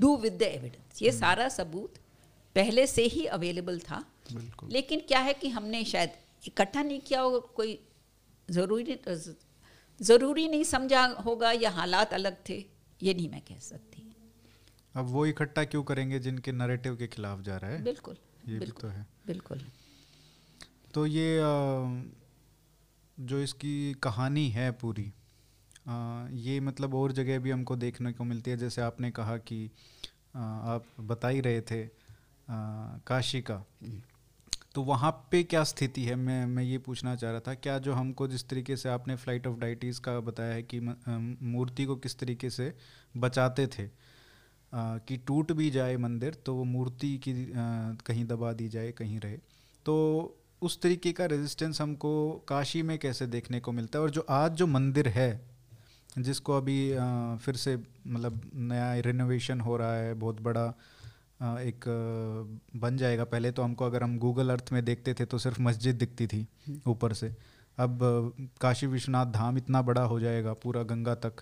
do 0.00 0.16
with 0.16 0.32
the 0.32 0.42
evidence 0.42 1.02
ये 1.02 1.12
सारा 1.12 1.48
सबूत 1.48 1.98
पहले 2.56 2.86
से 2.86 3.02
ही 3.04 3.24
अवेलेबल 3.36 3.78
था। 3.80 4.04
लेकिन 4.70 5.00
क्या 5.08 5.18
है 5.20 5.34
कि 5.34 5.48
हमने 5.48 5.84
शायद 5.84 6.10
इकट्ठा 6.46 6.82
नहीं 6.82 7.00
किया 7.00 7.20
होगा 7.20 7.38
कोई 7.56 7.78
ज़रूरी 8.48 8.98
ज़रूरी 10.00 10.46
नहीं 10.48 10.64
समझा 10.64 11.04
होगा 11.24 11.50
या 11.52 11.70
हालात 11.70 12.14
अलग 12.14 12.36
थे 12.48 12.64
ये 13.02 13.14
नहीं 13.14 13.28
मैं 13.28 13.40
कह 13.40 13.58
सकती। 13.60 14.02
अब 14.94 15.06
वो 15.06 15.24
इकट्ठा 15.26 15.64
क्यों 15.64 15.82
करेंगे 15.82 16.18
जिनके 16.18 16.52
नरेटिव 16.52 16.96
के 16.96 17.06
खिलाफ 17.06 17.40
जा 17.40 17.56
रहा 17.56 17.70
है? 17.70 17.82
बिल्कुल 17.84 18.16
ये 18.48 18.52
भी 18.52 18.58
बिल्कुल 18.58 18.80
तो 18.80 18.88
है। 18.88 19.06
बिल्कुल। 19.26 19.64
तो 20.94 21.06
ये 21.06 21.38
जो 23.18 23.40
इसकी 23.40 23.94
कहानी 24.02 24.48
है 24.50 24.70
पूरी 24.72 25.12
ये 25.86 26.60
मतलब 26.60 26.94
और 26.94 27.12
जगह 27.12 27.38
भी 27.38 27.50
हमको 27.50 27.76
देखने 27.76 28.12
को 28.12 28.24
मिलती 28.24 28.50
है 28.50 28.56
जैसे 28.56 28.82
आपने 28.82 29.10
कहा 29.10 29.36
कि 29.36 29.64
आप 30.36 30.84
बता 31.00 31.28
ही 31.28 31.40
रहे 31.40 31.60
थे 31.60 31.86
काशी 32.48 33.40
का। 33.40 33.64
तो 34.74 34.82
वहाँ 34.82 35.10
पे 35.30 35.42
क्या 35.42 35.64
स्थिति 35.64 36.04
है? 36.04 36.14
मैं 36.14 36.46
मैं 36.46 36.62
ये 36.62 36.78
पूछना 36.78 37.14
चाह 37.16 37.30
रहा 37.30 37.40
था 37.40 37.54
क्या 37.54 37.78
जो 37.78 37.92
हमको 37.92 38.28
जिस 38.28 38.48
तरीके 38.48 38.76
से 38.76 38.88
आपने 38.88 39.16
फ़्लाइट 39.16 39.46
ऑफ़ 39.46 39.58
डाइटीज़ 39.58 40.00
का 40.00 40.18
बताया 40.20 40.54
है 40.54 40.62
कि 40.62 40.80
मूर्ति 40.80 41.84
को 41.84 41.96
किस 41.96 42.18
तरीके 42.18 42.50
से 42.50 42.72
बचाते 43.16 43.66
थे 43.66 43.84
आ, 44.72 44.98
कि 44.98 45.16
टूट 45.16 45.52
भी 45.52 45.70
जाए 45.70 45.96
मंदिर 45.96 46.34
तो 46.34 46.54
वो 46.54 46.64
मूर्ति 46.64 47.16
की 47.18 47.32
आ, 47.32 47.54
कहीं 48.06 48.24
दबा 48.24 48.52
दी 48.52 48.68
जाए 48.68 48.92
कहीं 48.92 49.20
रहे। 49.20 49.36
तो 49.86 49.94
उस 50.62 50.80
तरीके 50.82 51.12
का 51.12 51.26
रेजिस्टेंस 51.26 51.80
हमको 51.80 52.12
काशी 52.48 52.82
में 52.82 52.98
कैसे 52.98 53.26
देखने 53.26 53.60
को 53.60 53.72
मिलता 53.72 53.98
है? 53.98 54.02
और 54.02 54.10
जो 54.10 54.26
आज 54.30 54.52
जो 54.52 54.66
मंदिर 54.66 55.08
है 55.08 55.51
जिसको 56.18 56.56
अभी 56.56 56.92
आ, 56.92 57.36
फिर 57.36 57.56
से 57.56 57.78
मतलब 58.06 58.50
नया 58.54 58.94
रिनोवेशन 58.94 59.60
हो 59.60 59.76
रहा 59.76 59.94
है 59.94 60.14
बहुत 60.14 60.40
बड़ा 60.40 60.74
आ, 61.42 61.58
एक 61.58 61.88
आ, 61.88 62.80
बन 62.80 62.96
जाएगा। 62.96 63.24
पहले 63.24 63.50
तो 63.50 63.62
हमको 63.62 63.84
अगर 63.84 64.02
हम 64.02 64.18
गूगल 64.18 64.50
अर्थ 64.50 64.72
में 64.72 64.84
देखते 64.84 65.14
थे 65.14 65.24
तो 65.24 65.38
सिर्फ़ 65.38 65.62
मस्जिद 65.62 65.96
दिखती 65.96 66.26
थी 66.26 66.46
हम्म। 66.68 66.90
ऊपर 66.90 67.12
से। 67.12 67.36
अब 67.78 67.98
काशी 68.60 68.86
विश्वनाथ 68.86 69.26
धाम 69.26 69.56
इतना 69.58 69.82
बड़ा 69.82 70.02
हो 70.02 70.20
जाएगा 70.20 70.52
पूरा 70.52 70.82
गंगा 70.82 71.14
तक। 71.14 71.32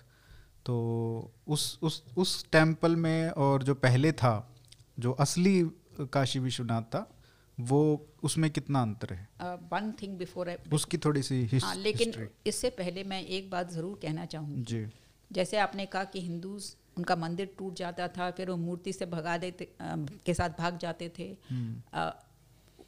तो 0.65 1.31
उस 1.47 1.79
उस 1.81 2.03
उस 2.17 2.51
टेंपल 2.51 2.95
में 2.95 3.29
और 3.29 3.63
जो 3.63 3.75
पहले 3.75 4.11
था 4.11 4.53
जो 4.99 5.11
असली 5.11 5.71
काशी 6.01 6.39
विश्वनाथ 6.39 6.81
था 6.81 7.11
वो 7.57 7.79
उसमें 8.23 8.49
कितना 8.51 8.81
अंतर 8.81 9.13
है? 9.13 9.27
वन 9.71 9.91
थिंग 10.01 10.17
बिफोर 10.17 10.55
उसकी 10.73 10.97
थोड़ी 10.97 11.21
सी 11.23 11.59
हाँ 11.63 11.75
लेकिन 11.75 12.27
इससे 12.47 12.69
पहले 12.69 13.03
मैं 13.03 13.21
एक 13.21 13.49
बात 13.49 13.71
ज़रूर 13.71 13.99
कहना 14.01 14.25
चाहूँगी। 14.25 14.61
जी। 14.63 14.85
जैसे 15.31 15.57
आपने 15.57 15.85
कहा 15.85 16.03
कि 16.03 16.21
हिंदूज 16.21 16.75
उनका 16.97 17.15
मंदिर 17.15 17.53
टूट 17.57 17.75
जाता 17.75 18.07
था 18.07 18.29
फिर 18.31 18.49
वो 18.49 18.55
मूर्ति 18.57 18.93
से 18.93 19.05
भगा 19.05 19.37
देते 19.37 19.67
आ, 19.81 19.95
के 20.25 20.33
साथ 20.33 20.57
भाग 20.59 20.77
जाते 20.77 21.11
थे। 21.19 21.27
हम्म। 21.49 22.11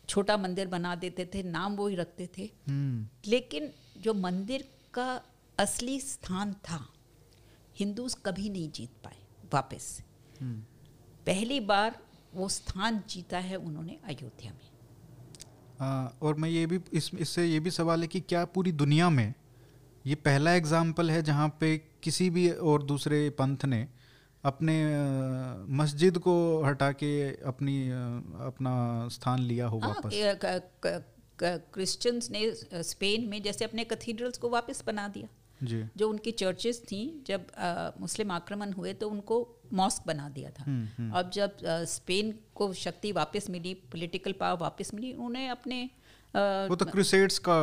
छोटा 0.10 0.36
मंदिर 0.38 0.68
बना 0.68 0.96
देते 0.96 1.26
थे 1.34 1.44
नाम 1.44 1.76
वो 1.76 1.88
ही 1.88 1.96
रखते 1.96 2.30
थे। 2.38 2.50
हम्म। 2.68 3.30
लेकिन 3.30 3.70
जो 3.98 4.14
मंदिर 4.14 4.68
का 4.94 5.10
असली 5.58 6.00
स्थान 6.00 6.54
था 6.70 6.86
हिंदूज 7.80 8.14
कभी 8.26 8.50
नहीं 8.50 8.70
जीत 8.72 8.92
पाए 9.04 9.18
वापस। 9.54 9.86
हम्म। 10.42 10.60
पहली 11.26 11.60
बार 11.62 11.98
वो 12.36 12.50
स्थान 12.50 13.02
जीता 13.10 13.40
है 13.40 13.56
उन्होंने 13.58 13.98
अयोध्या 14.06 14.52
में। 14.52 14.70
आ, 15.82 16.10
और 16.22 16.36
मैं 16.36 16.50
ये 16.50 16.66
भी 16.66 16.80
इस 16.94 17.10
इससे 17.20 17.46
ये 17.46 17.60
भी 17.60 17.72
सवाल 17.72 18.02
है 18.02 18.08
कि 18.08 18.20
क्या 18.20 18.44
पूरी 18.46 18.72
दुनिया 18.72 19.10
में 19.10 19.34
ये 20.06 20.16
पहला 20.16 20.54
एग्ज़ाम्पल 20.54 21.12
है 21.12 21.22
जहाँ 21.24 21.48
पे 21.60 21.78
किसी 22.04 22.30
भी 22.30 22.50
और 22.52 22.84
दूसरे 22.84 23.30
पंथ 23.30 23.66
ने 23.66 23.88
अपने 24.44 24.76
मस्जिद 25.76 26.18
को 26.18 26.34
हटा 26.64 26.92
के 26.92 27.12
अपनी 27.44 27.78
अपना 28.48 28.74
स्थान 29.12 29.40
लिया 29.40 29.68
हो 29.68 29.80
हाँ, 29.80 29.90
वापस? 29.90 30.12
क्रिश्चियंस 31.40 32.30
ने 32.32 32.42
स्पेन 32.84 33.28
में 33.30 33.42
जैसे 33.42 33.66
अपने 33.66 33.84
कैथीड्रल्स 33.84 34.38
को 34.38 34.50
वापस 34.50 34.84
बना 34.88 35.08
दिया। 35.08 35.28
जी। 35.64 35.84
जो 35.98 36.10
उनकी 36.10 36.32
चर्चेस 36.32 36.82
थी 36.84 37.24
जब 37.28 37.46
आ, 37.58 37.90
मुस्लिम 38.00 38.32
आक्रमण 38.32 38.72
हुए 38.74 38.94
तो 38.94 39.10
उनको 39.10 39.38
मॉस्क 39.74 40.08
बना 40.08 40.28
दिया 40.30 40.50
था। 40.50 40.64
हम्म, 40.64 40.88
हम्म। 40.98 41.12
अब 41.20 41.30
जब 41.34 41.58
स्पेन 41.90 42.34
को 42.56 42.72
शक्ति 42.74 43.12
वापस 43.12 43.50
मिली 43.50 43.74
पॉलिटिकल 43.92 44.32
पावर 44.40 44.60
वापस 44.62 44.94
मिली 44.94 45.14
उन्होंने 45.14 45.48
अपने 45.48 45.90
वो 46.70 46.76
तो 46.76 46.86
क्रूसेड्स 46.86 47.38
का 47.40 47.56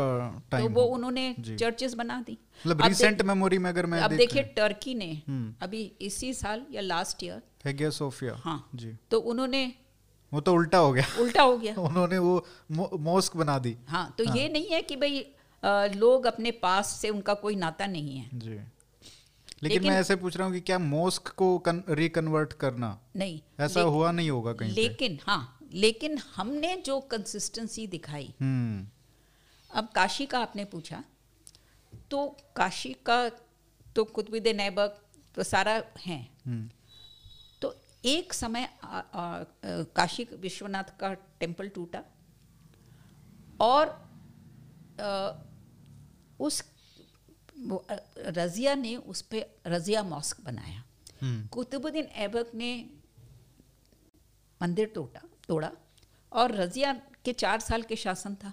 टाइम 0.51 0.67
तो 0.67 0.73
वो 0.75 0.83
उन्होंने 0.87 1.35
चर्चेस 1.41 1.95
बना 1.95 2.21
दी। 2.27 2.37
मतलब 2.67 2.83
रिसेंट 2.87 3.23
मेमोरी 3.23 3.59
में 3.59 3.69
अगर 3.71 3.87
मैं 3.87 4.01
अब 4.01 4.13
देखिए 4.17 4.43
टर्की 4.57 4.95
ने 4.95 5.11
हम्म। 5.29 5.55
अभी 5.63 5.83
इसी 6.01 6.33
साल 6.35 6.65
या 6.73 6.81
लास्ट 6.81 7.25
ईयर 7.25 7.43
हेगिया 7.65 7.91
सोफिया। 7.91 8.35
हाँ 8.45 8.69
जी। 8.75 8.97
तो 9.11 9.19
उन्होंने 9.21 9.73
वो 10.33 10.41
तो 10.41 10.53
उल्टा 10.55 10.79
हो 10.79 10.93
गया। 10.93 11.05
उल्टा 11.21 11.43
हो 11.43 11.57
गया। 11.59 11.75
उन्होंने 11.79 12.19
वो 12.19 12.47
मॉस्क 13.01 13.37
बना 13.37 13.59
दी। 13.59 13.77
हाँ 13.89 14.15
तो 14.19 14.25
हाँ. 14.25 14.37
ये 14.37 14.49
नहीं 14.49 14.69
है 14.69 14.83
कि 14.83 14.97
भाई 14.97 15.25
लोग 15.97 16.27
अपने 16.27 16.51
पास 16.63 16.91
से 17.01 17.09
उनका 17.11 17.35
कोई 17.35 17.57
नाता 17.57 17.87
नहीं 17.87 18.17
है। 18.19 18.29
जी। 18.35 18.59
लेकिन, 19.63 19.83
मैं 19.83 19.99
ऐसे 20.01 20.17
पूछ 20.17 20.37
रहा 20.37 20.47
हूँ 20.47 20.55
कि 20.55 20.61
क्या 20.61 20.79
मोस्क 20.79 21.29
को 21.37 21.63
रिकन्वर्ट 21.69 22.53
करना 22.53 22.99
नहीं 23.17 23.41
ऐसा 23.61 23.81
हुआ 23.81 24.11
नहीं 24.11 24.31
होगा 24.31 24.53
कहीं 24.53 24.75
लेकिन 24.75 25.19
हाँ 25.23 25.59
लेकिन 25.75 26.19
हमने 26.37 26.75
जो 26.77 26.99
कंसिस्टेंसी 27.11 27.87
दिखाई 27.87 28.33
हम्म। 28.41 28.87
अब 29.71 29.89
काशी 29.95 30.27
का 30.27 30.39
आपने 30.39 30.65
पूछा 30.65 31.03
तो 32.11 32.27
काशी 32.57 32.93
का 33.07 33.29
तो 33.97 34.05
कुतुबुद 34.07 34.49
नैबक 34.57 35.01
तो 35.35 35.43
सारा 35.43 35.83
है 36.01 36.21
हम्म। 36.47 36.69
तो 37.63 37.75
एक 38.05 38.33
समय 38.33 38.69
आ, 38.85 38.99
आ, 38.99 39.45
काशी 39.97 40.27
विश्वनाथ 40.41 40.99
का 41.01 41.13
टेंपल 41.41 41.69
टूटा 41.69 42.03
और 43.61 43.89
आ, 45.01 45.31
उस 46.41 46.63
रजिया 48.29 48.75
ने 48.75 48.95
उस 48.97 49.21
पर 49.25 49.45
रजिया 49.67 50.03
मॉस्क 50.05 50.41
बनाया 50.45 50.83
हम्म। 51.23 51.47
कुतुबुद्दीन 51.47 52.05
ऐबक 52.17 52.51
ने 52.55 52.73
मंदिर 54.61 54.93
तोड़ा 54.95 55.21
तोड़ा 55.49 55.71
और 56.33 56.55
रजिया 56.55 56.93
के 57.25 57.33
चार 57.35 57.61
साल 57.61 57.83
के 57.83 57.97
शासन 57.97 58.35
था 58.35 58.53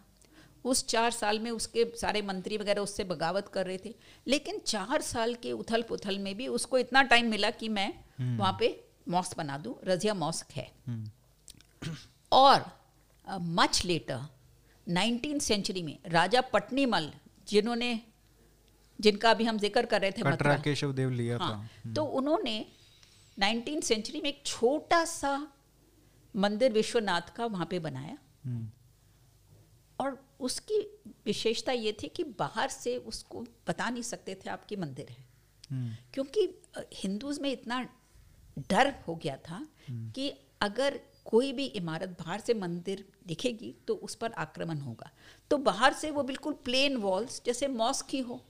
उस 0.65 0.85
चार 0.87 1.11
साल 1.11 1.39
में 1.39 1.49
उसके 1.51 1.85
सारे 1.95 2.21
मंत्री 2.21 2.57
वगैरह 2.57 2.81
उससे 2.81 3.03
बगावत 3.03 3.47
कर 3.47 3.65
रहे 3.65 3.77
थे 3.77 3.93
लेकिन 4.27 4.59
चार 4.67 5.01
साल 5.01 5.33
के 5.35 5.51
उथल 5.53 5.81
पुथल 5.81 6.17
में 6.19 6.35
भी 6.37 6.47
उसको 6.49 6.77
इतना 6.77 7.03
टाइम 7.03 7.29
मिला 7.29 7.49
कि 7.51 7.69
मैं 7.69 7.91
हम्म। 8.19 8.37
वहाँ 8.37 8.55
पे 8.59 8.69
मॉस्क 9.09 9.37
बना 9.37 9.57
दूँ 9.57 9.75
रजिया 9.85 10.13
मॉस्क 10.15 10.51
है 10.51 10.71
हम्म। 10.87 11.95
और 12.31 12.65
मच 13.55 13.81
लेटर 13.85 14.21
नाइनटीन 14.87 15.39
सेंचुरी 15.39 15.81
में 15.83 15.97
राजा 16.07 16.41
पटनीमल 16.53 17.11
जिन्होंने 17.47 17.99
जिनका 18.99 19.31
अभी 19.31 19.45
हम 19.45 19.57
ज़िक्र 19.57 19.85
कर 19.85 20.01
रहे 20.01 20.11
थे 20.11 20.21
कटरा 20.21 20.55
केशव 20.57 20.91
देव 20.93 21.09
लिया 21.11 21.37
हाँ, 21.37 21.49
था 21.49 21.55
हम्म। 21.55 21.93
तो 21.93 22.03
उन्होंने 22.19 22.65
नाइनटीन 23.37 23.81
सेंचुरी 23.81 24.21
में 24.21 24.29
एक 24.29 24.41
छोटा 24.45 25.03
सा 25.05 25.35
मंदिर 26.35 26.71
विश्वनाथ 26.71 27.35
का 27.35 27.45
वहाँ 27.45 27.65
पे 27.65 27.79
बनाया 27.79 28.17
हम्म। 28.45 28.69
और 29.99 30.19
उसकी 30.39 30.79
विशेषता 31.25 31.71
ये 31.71 31.95
थी 32.03 32.07
कि 32.07 32.23
बाहर 32.39 32.69
से 32.69 32.95
उसको 33.05 33.41
बता 33.67 33.89
नहीं 33.89 34.03
सकते 34.03 34.35
थे 34.35 34.49
आपकी 34.49 34.75
मंदिर 34.75 35.09
है 35.09 35.25
हम्म। 35.71 35.95
क्योंकि 36.13 36.49
हिंदूज 36.93 37.39
में 37.39 37.51
इतना 37.51 37.81
डर 38.69 38.93
हो 39.07 39.15
गया 39.15 39.37
था 39.49 39.65
कि 39.89 40.33
अगर 40.61 40.99
कोई 41.25 41.51
भी 41.53 41.65
इमारत 41.77 42.09
बाहर 42.19 42.39
से 42.39 42.53
मंदिर 42.53 43.03
दिखेगी 43.27 43.73
तो 43.87 43.93
उस 44.03 44.15
पर 44.15 44.31
आक्रमण 44.37 44.79
होगा 44.79 45.11
तो 45.51 45.57
बाहर 45.63 45.93
से 45.93 46.11
वो 46.11 46.23
बिल्कुल 46.23 46.53
प्लेन 46.65 46.95
वॉल्स 46.97 47.41
जैसे 47.45 47.67
मॉस्क 47.67 48.07
ही 48.11 48.19
हो 48.19 48.41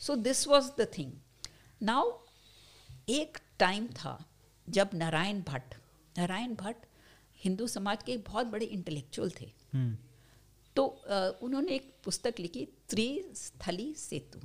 so 0.00 0.16
this 0.16 0.48
was 0.48 0.70
the 0.80 0.88
thing 0.98 1.12
now 1.82 2.18
एक 3.08 3.38
टाइम 3.58 3.86
था 3.86 4.24
जब 4.68 4.90
नारायण 4.94 5.42
भट्ट 5.42 5.74
नारायण 6.18 6.54
भट्ट 6.54 6.86
हिंदू 7.36 7.66
समाज 7.66 8.02
के 8.02 8.12
एक 8.12 8.24
बहुत 8.24 8.46
बड़े 8.46 8.66
इंटेलेक्चुअल 8.66 9.30
थे। 9.30 9.52
Hmm. 9.76 9.94
तो 10.76 11.02
uh, 11.04 11.42
उन्होंने 11.42 11.72
एक 11.72 11.94
पुस्तक 12.04 12.34
लिखी 12.40 12.68
त्रिस्थली 12.88 13.94
सेतु। 13.94 14.38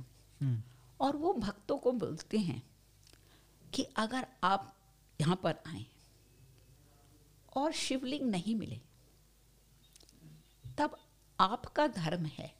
Hmm. 0.44 0.56
और 1.00 1.16
वो 1.16 1.32
भक्तों 1.32 1.78
को 1.78 1.92
बोलते 1.92 2.38
हैं 2.38 2.62
कि 3.74 3.82
अगर 3.82 4.26
आप 4.44 4.76
यहाँ 5.20 5.40
पर 5.42 5.54
आए 5.66 5.86
और 7.56 7.72
शिवलिंग 7.72 8.30
नहीं 8.30 8.54
मिले 8.54 8.80
तब 10.78 10.96
आपका 11.40 11.86
धर्म 11.86 12.26
है। 12.26 12.57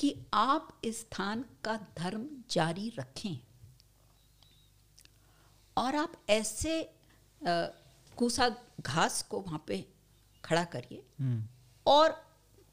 कि 0.00 0.14
आप 0.34 0.80
इस 0.84 1.00
स्थान 1.00 1.44
का 1.64 1.76
धर्म 1.98 2.28
जारी 2.50 2.92
रखें। 2.98 3.38
और 5.76 5.96
आप 5.96 6.12
ऐसे 6.30 6.94
कूसा 7.42 8.48
घास 8.80 9.22
को 9.22 9.40
वहाँ 9.40 9.64
पे 9.66 9.84
खड़ा 10.44 10.64
करिए। 10.64 11.02
हम्म। 11.20 11.46
और 11.86 12.10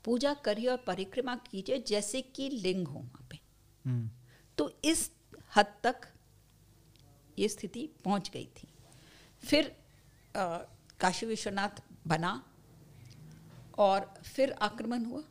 पूजा 0.05 0.33
करिए 0.33 0.67
और 0.67 0.77
परिक्रमा 0.77 1.35
कीजिए 1.35 1.83
जैसे 1.87 2.21
कि 2.21 2.49
लिंग 2.49 2.87
हो 2.87 2.99
वहाँ 2.99 3.27
पे। 3.31 3.39
हम्म। 3.85 4.09
तो 4.57 4.79
इस 4.85 5.11
हद 5.55 5.73
तक 5.83 6.01
ये 7.39 7.47
स्थिति 7.49 7.89
पहुँच 8.05 8.29
गई 8.29 8.45
थी। 8.45 8.67
फिर 9.43 9.75
आ, 10.35 10.57
काशी 10.99 11.25
विश्वनाथ 11.25 11.81
बना 12.07 12.43
और 13.77 14.13
फिर 14.23 14.51
आक्रमण 14.51 15.05
हुआ। 15.05 15.23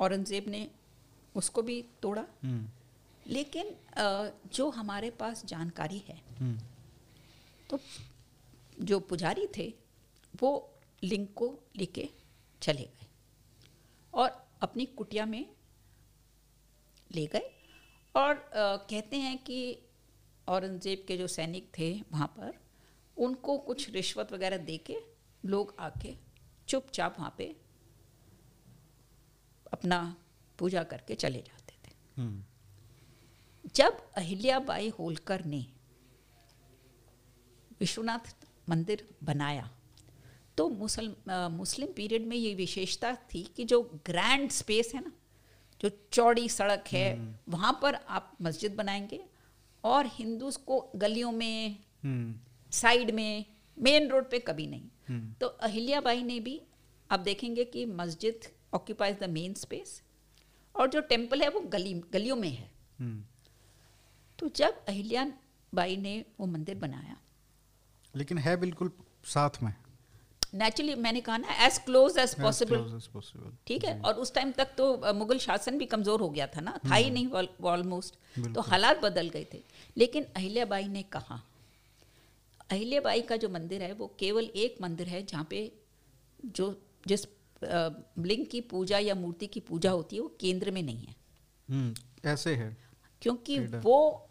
औरंगज़ेब 0.00 0.48
ने 0.48 0.70
उसको 1.34 1.62
भी 1.62 1.80
तोड़ा 2.02 2.24
हम्म। 2.44 2.68
लेकिन 3.26 3.74
जो 4.54 4.68
हमारे 4.70 5.10
पास 5.10 5.44
जानकारी 5.46 5.98
है 6.08 6.20
हम्म। 6.38 6.58
तो 7.70 7.78
जो 8.80 8.98
पुजारी 9.00 9.46
थे 9.56 9.72
वो 10.34 10.50
लिंग 11.02 11.26
को 11.36 11.54
लेके 11.76 12.08
चले 12.62 12.82
गए 12.82 13.06
और 14.14 14.30
अपनी 14.62 14.84
कुटिया 14.92 15.26
में 15.26 15.44
ले 17.10 17.26
गए 17.26 17.50
और 18.14 18.34
कहते 18.54 19.16
हैं 19.16 19.36
कि 19.38 19.58
औरंगज़ेब 20.48 21.04
के 21.08 21.16
जो 21.16 21.26
सैनिक 21.26 21.70
थे 21.78 21.92
वहाँ 22.12 22.26
पर 22.36 22.52
उनको 23.16 23.56
कुछ 23.58 23.90
रिश्वत 23.90 24.32
वगैरह 24.32 24.56
दे 24.64 24.76
के 24.86 24.96
लोग 25.42 25.74
आके 25.80 26.14
चुपचाप 26.68 27.18
वहाँ 27.18 27.34
पे 27.38 27.54
अपना 29.72 30.00
पूजा 30.58 30.82
करके 30.82 31.14
चले 31.14 31.38
जाते 31.38 31.74
थे। 31.84 31.92
हम्म। 32.16 32.44
जब 33.74 34.12
अहिल्याबाई 34.12 34.88
होलकर 34.88 35.44
ने 35.44 35.66
विश्वनाथ 37.80 38.34
मंदिर 38.68 39.08
बनाया 39.24 39.70
तो 40.56 40.68
मुसल 40.68 41.14
मुस्लिम 41.28 41.88
पीरियड 41.96 42.26
में 42.26 42.36
ये 42.36 42.54
विशेषता 42.54 43.14
थी 43.14 43.42
कि 43.56 43.64
जो 43.64 43.82
ग्रैंड 44.06 44.50
स्पेस 44.50 44.92
है 44.94 45.00
ना 45.04 45.12
जो 45.80 45.90
चौड़ी 46.12 46.48
सड़क 46.48 46.84
है 46.88 47.36
वहाँ 47.48 47.78
पर 47.82 47.94
आप 47.94 48.36
मस्जिद 48.42 48.74
बनाएँगे 48.74 49.24
और 49.84 50.06
हिंदूज 50.06 50.56
को 50.56 50.80
गलियों 50.96 51.32
में 51.32 51.76
हम्म। 52.02 52.70
साइड 52.70 53.10
में 53.10 53.44
मेन 53.78 54.08
रोड 54.08 54.30
पे 54.30 54.38
कभी 54.38 54.66
नहीं। 54.66 54.88
हम्म। 55.08 55.32
तो 55.32 55.46
अहिल्याबाई 55.46 56.22
ने 56.22 56.40
भी 56.40 56.60
आप 57.10 57.20
देखेंगे 57.20 57.64
कि 57.64 57.84
मस्जिद 57.86 58.40
ऑक्यूपाइज 58.74 59.18
द 59.18 59.24
मेन 59.24 59.54
स्पेस 59.54 60.02
और 60.74 60.88
जो 60.88 61.00
टेंपल 61.00 61.42
है 61.42 61.48
वो 61.48 61.60
गली 61.60 61.92
गलियों 62.12 62.36
में 62.36 62.50
है। 62.50 62.70
हम्म। 62.98 63.22
तो 64.38 64.48
जब 64.56 64.84
अहिल्याबाई 64.88 65.96
ने 65.96 66.24
वो 66.40 66.46
मंदिर 66.46 66.78
बनाया। 66.78 67.16
लेकिन 68.14 68.38
है 68.38 68.56
बिल्कुल 68.56 68.90
साथ 69.24 69.62
में। 69.62 69.72
नेचुरली 70.54 70.94
मैंने 70.94 71.20
कहा 71.20 71.36
ना 71.36 71.54
as 71.66 71.78
close 71.78 72.18
as 72.18 72.34
possible 72.34 72.76
close 72.76 72.96
as 72.96 73.08
possible. 73.08 73.52
ठीक 73.66 73.84
है? 73.84 74.00
और 74.00 74.14
उस 74.14 74.34
टाइम 74.34 74.52
तक 74.52 74.74
तो 74.76 75.14
मुगल 75.14 75.38
शासन 75.38 75.78
भी 75.78 75.86
कमज़ोर 75.86 76.20
हो 76.20 76.28
गया 76.28 76.46
था 76.46 76.60
ना। 76.60 76.78
था 76.84 76.94
ही 76.94 77.10
नहीं 77.10 77.46
ऑलमोस्ट 77.64 78.18
तो 78.54 78.60
हालात 78.60 79.00
बदल 79.00 79.28
गए 79.28 79.46
थे। 79.54 79.62
लेकिन 79.96 80.26
अहिल्याबाई 80.36 80.88
ने 80.88 81.02
कहा 81.02 81.42
अहिल्याबाई 82.70 83.22
का 83.22 83.36
जो 83.36 83.48
मंदिर 83.48 83.82
है 83.82 83.92
वो 83.92 84.06
केवल 84.18 84.44
एक 84.56 84.76
मंदिर 84.82 85.08
है 85.08 85.22
जहाँ 85.26 85.46
पे 85.50 85.60
जो 86.44 86.66
जिस 87.06 87.26
लिंग 87.64 88.46
की 88.46 88.60
पूजा 88.60 88.98
या 88.98 89.14
मूर्ति 89.14 89.46
की 89.46 89.60
पूजा 89.60 89.90
होती 89.90 90.16
है 90.16 90.22
वो 90.22 90.36
केंद्र 90.40 90.70
में 90.70 90.82
नहीं 90.82 91.06
है। 91.06 91.14
हम्म 91.68 92.28
ऐसे 92.28 92.54
है। 92.54 92.76
क्योंकि 93.22 93.58
वो 93.58 94.28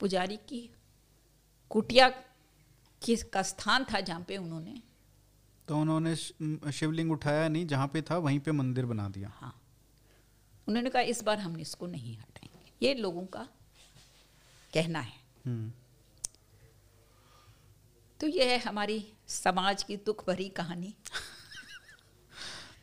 पुजारी 0.00 0.36
की 0.36 0.68
कुटिया 1.70 2.08
की 3.02 3.16
का 3.16 3.42
स्थान 3.42 3.84
था 3.84 4.00
जहाँ 4.00 4.24
पे 4.28 4.36
उन्होंने 4.36 4.82
तो 5.68 5.78
उन्होंने 5.78 6.14
शिवलिंग 6.72 7.12
उठाया 7.12 7.48
नहीं 7.48 7.66
जहाँ 7.66 7.86
पे 7.88 8.02
था 8.02 8.18
वहीं 8.18 8.40
पे 8.40 8.52
मंदिर 8.52 8.86
बना 8.86 9.08
दिया। 9.08 9.28
हाँ। 9.34 9.60
उन्होंने 10.68 10.90
कहा 10.90 11.02
इस 11.02 11.22
बार 11.22 11.38
हम 11.38 11.56
इसको 11.60 11.86
नहीं 11.86 12.16
हटाएँगे। 12.18 12.86
ये 12.86 12.94
लोगों 12.94 13.24
का 13.26 13.48
कहना 14.72 15.00
है। 15.00 15.16
हम्म। 15.46 15.72
तो 18.20 18.26
ये 18.26 18.44
है 18.44 18.58
हमारी 18.58 19.12
समाज 19.28 19.82
की 19.82 19.96
दुख 19.96 20.26
भरी 20.26 20.48
कहानी। 20.48 20.94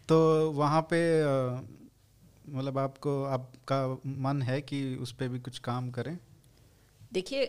तो 0.10 0.52
वहाँ 0.52 0.82
पे 0.94 1.00
मतलब 2.50 2.78
आपको 2.78 3.24
आपका 3.24 4.02
मन 4.22 4.42
है 4.42 4.62
कि 4.62 4.96
उस 4.96 5.12
पे 5.12 5.28
भी 5.28 5.40
कुछ 5.40 5.60
काम 5.60 5.90
करें? 5.92 6.18
देखिए 7.14 7.46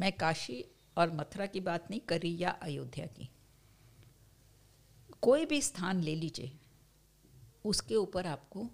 मैं 0.00 0.12
काशी 0.12 0.64
और 0.96 1.12
मथुरा 1.12 1.46
की 1.46 1.60
बात 1.60 1.90
नहीं 1.90 2.00
कर 2.00 2.26
या 2.26 2.50
अयोध्या 2.62 3.06
की। 3.06 3.28
कोई 5.22 5.46
भी 5.46 5.60
स्थान 5.62 6.00
ले 6.00 6.14
लीजिए 6.14 6.52
उसके 7.64 7.94
ऊपर 7.94 8.26
आपको 8.26 8.68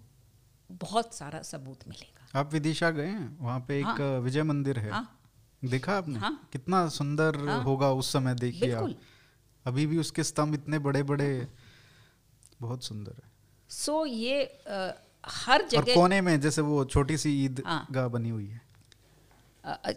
बहुत 0.69 1.13
सारा 1.13 1.41
सबूत 1.41 1.87
मिलेगा। 1.87 2.39
आप 2.39 2.53
विदिशा 2.53 2.89
गए 2.89 3.07
हैं? 3.07 3.37
वहाँ 3.39 3.59
पे 3.59 3.79
एक 3.79 3.85
हाँ। 3.85 4.19
विजय 4.19 4.43
मंदिर 4.43 4.79
है। 4.79 4.91
हाँ। 4.91 5.19
देखा 5.65 5.97
आपने? 5.97 6.19
हाँ। 6.19 6.49
कितना 6.53 6.87
सुंदर 6.89 7.37
हाँ। 7.49 7.61
होगा 7.63 7.91
उस 7.91 8.11
समय 8.13 8.35
देखिए 8.35 8.71
आप। 8.71 8.95
अभी 9.65 9.85
भी 9.87 9.97
उसके 9.97 10.23
स्तंभ 10.23 10.53
इतने 10.53 10.79
बड़े 10.79 11.03
बड़े 11.03 11.47
बहुत 12.63 12.83
सुंदर 12.83 13.11
है। 13.11 13.31
सो 13.69 14.05
ये 14.05 14.43
अ, 14.43 15.03
हर 15.25 15.67
जगह 15.67 15.95
कोने 15.95 16.21
में 16.21 16.41
जैसे 16.41 16.61
वो 16.61 16.85
छोटी 16.85 17.17
सी 17.17 17.45
ईद 17.45 17.63
हाँ। 17.65 17.87
गाह 17.91 18.07
बनी 18.07 18.29
हुई 18.29 18.47
है। 18.47 18.61
अ, 19.65 19.91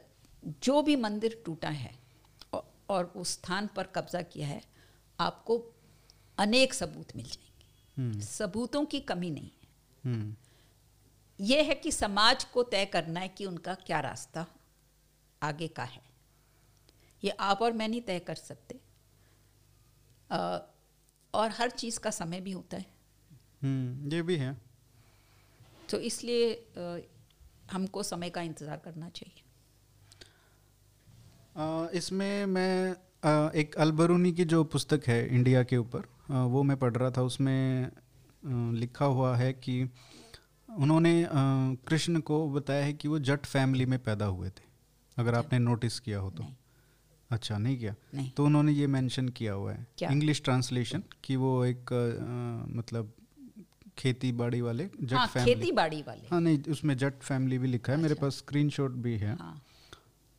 जो 0.44 0.82
भी 0.82 0.96
मंदिर 0.96 1.42
टूटा 1.46 1.68
है 1.68 1.98
औ- 2.54 2.64
और 2.88 3.04
उस 3.04 3.28
स्थान 3.28 3.66
पर 3.66 3.86
कब्जा 3.86 4.22
किया 4.22 4.48
है 4.48 4.62
आपको 5.20 5.74
अनेक 6.38 6.74
सबूत 6.74 7.16
मिल 7.16 7.26
जाएँगे। 7.26 7.66
हम्म। 8.02 8.20
सबूतों 8.20 8.84
की 8.84 9.00
कमी 9.00 9.30
नहीं 9.30 9.50
है। 9.50 9.68
हम्म। 10.04 10.36
ये 11.40 11.62
है 11.62 11.74
कि 11.74 11.92
समाज 11.92 12.44
को 12.44 12.62
तय 12.62 12.84
करना 12.84 13.20
है 13.20 13.28
कि 13.28 13.46
उनका 13.46 13.74
क्या 13.74 14.00
रास्ता 14.00 14.46
आगे 15.42 15.68
का 15.68 15.84
है। 15.84 16.02
ये 17.24 17.30
आप 17.30 17.62
और 17.62 17.72
मैं 17.72 17.88
नहीं 17.88 18.00
तय 18.00 18.18
कर 18.18 18.34
सकते। 18.34 18.80
अ, 20.30 20.66
और 21.36 21.50
हर 21.52 21.70
चीज़ 21.72 21.98
का 22.00 22.10
समय 22.12 22.40
भी 22.40 22.52
होता 22.52 22.76
है। 22.76 22.86
हम्म 23.62 24.12
ये 24.12 24.22
भी 24.22 24.36
है। 24.36 24.56
तो 25.90 25.98
इसलिए 26.02 26.50
हमको 27.72 28.02
समय 28.02 28.30
का 28.30 28.42
इंतज़ार 28.42 28.80
करना 28.84 29.08
चाहिए। 29.10 29.42
इसमें 31.98 32.46
मैं 32.46 32.96
एक 33.54 33.74
अलबरूनी 33.76 34.32
की 34.32 34.44
जो 34.44 34.62
पुस्तक 34.66 35.06
है 35.06 35.26
इंडिया 35.28 35.62
के 35.62 35.76
ऊपर 35.76 36.02
वो 36.48 36.62
मैं 36.62 36.76
पढ़ 36.76 36.92
रहा 36.92 37.10
था 37.10 37.22
उसमें 37.22 37.90
लिखा 38.74 39.04
हुआ 39.04 39.36
है 39.36 39.52
कि 39.54 39.82
उन्होंने 40.68 41.12
कृष्ण 41.88 42.20
को 42.20 42.46
बताया 42.50 42.84
है 42.84 42.92
कि 42.92 43.08
वो 43.08 43.18
जट 43.20 43.46
फैमिली 43.46 43.86
में 43.86 43.98
पैदा 43.98 44.26
हुए 44.26 44.48
थे 44.48 44.64
अगर 45.16 45.34
आपने 45.34 45.58
नोटिस 45.58 45.98
किया 46.00 46.18
हो 46.18 46.30
तो। 46.30 46.42
नहीं। 46.42 46.54
अच्छा 47.30 47.58
नहीं 47.58 47.76
किया। 47.78 47.94
नहीं। 48.14 48.30
तो 48.30 48.44
उन्होंने 48.44 48.72
ये 48.72 48.86
मेंशन 48.86 49.28
किया 49.28 49.52
हुआ 49.52 49.72
है। 49.72 49.86
इंग्लिश 50.12 50.42
ट्रांसलेशन 50.42 51.02
कि 51.24 51.36
वो 51.36 51.64
एक 51.64 51.92
अ, 51.92 52.76
मतलब 52.76 53.12
खेती 53.98 54.32
बाड़ी 54.32 54.60
वाले 54.60 54.84
जट 55.02 55.12
हाँ 55.12 55.26
फैमिली 55.26 55.54
खेती 55.54 55.72
बाड़ी 55.72 56.02
वाले। 56.02 56.28
हाँ 56.30 56.40
नहीं 56.40 56.58
उसमें 56.70 56.96
जट 56.96 57.14
फैमिली 57.22 57.58
भी 57.58 57.68
लिखा 57.68 57.92
है। 57.92 57.98
अच्छा। 57.98 58.02
मेरे। 58.02 58.14
पास 58.14 58.36
स्क्रीनशॉट 58.36 58.90
भी 58.90 59.16
है। 59.16 59.34
हाँ। 59.36 59.62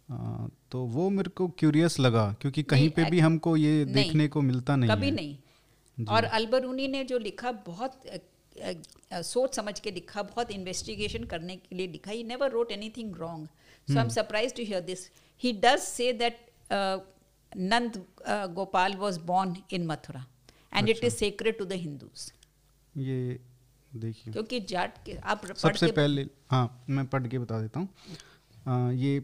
आ, 0.09 0.47
तो 0.71 0.83
वो 0.85 1.09
मेरे 1.09 1.29
को 1.29 1.47
क्यूरियस 1.47 1.99
लगा 1.99 2.35
क्योंकि 2.41 2.63
कहीं 2.63 2.89
पे 2.89 3.03
भी 3.05 3.19
हमको 3.19 3.57
ये 3.57 3.85
देखने 3.85 4.27
को 4.27 4.41
मिलता 4.41 4.75
नहीं 4.75 4.89
कभी 4.89 5.07
है। 5.07 5.13
नहीं। 5.13 6.05
और 6.09 6.23
अलबरूनी 6.23 6.87
ने 6.87 7.03
जो 7.03 7.17
लिखा 7.17 7.51
बहुत 7.51 8.01
सोच 9.13 9.55
समझ 9.55 9.79
के 9.79 9.91
लिखा 9.91 10.21
बहुत 10.23 10.51
इन्वेस्टिगेशन 10.51 11.23
करने 11.23 11.55
के 11.55 11.75
लिए 11.75 11.87
लिखा 11.87 12.11
ही 12.11 12.23
never 12.23 12.51
wrote 12.51 12.71
anything 12.71 13.15
wrong 13.15 13.47
so 13.87 13.97
I 13.97 14.03
am 14.03 14.09
surprise 14.09 14.53
to 14.53 14.63
hear 14.63 14.81
this 14.81 15.09
he 15.43 15.51
does 15.53 15.79
say 15.79 16.13
that 16.13 16.39
Nand 16.71 18.03
Gopal 18.55 18.95
was 18.95 19.17
born 19.25 19.55
in 19.71 19.85
Mathura 19.87 20.25
and 20.73 20.89
it 20.89 21.03
is 21.03 21.15
sacred 21.15 21.57
to 21.59 21.65
the 21.65 21.73
Hindus 21.83 22.31
ये 22.95 23.39
देखिए। 23.91 24.33
क्योंकि 24.33 24.59
जाट 24.69 24.97
के 25.05 25.15
आप 25.15 25.45
सबसे 25.55 25.91
पहले 25.91 26.27
हाँ 26.51 26.83
मैं 26.89 27.05
पढ़ 27.07 27.27
के 27.27 27.39
बता 27.39 27.61
देता 27.61 27.79
हूँ। 27.79 28.93
ये 28.95 29.19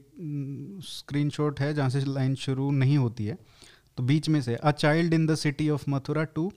स्क्रीनशॉट 0.87 1.59
है 1.59 1.73
जहाँ 1.73 1.89
से 1.89 2.03
लाइन 2.05 2.35
शुरू 2.37 2.69
नहीं 2.73 2.97
होती 2.97 3.25
है। 3.25 3.37
तो 3.97 4.03
बीच 4.03 4.29
में 4.29 4.41
से 4.41 4.55
a 4.55 4.71
child 4.73 5.13
in 5.13 5.25
the 5.27 5.35
city 5.35 5.69
of 5.69 5.83
Mathura 5.89 6.23
to 6.35 6.51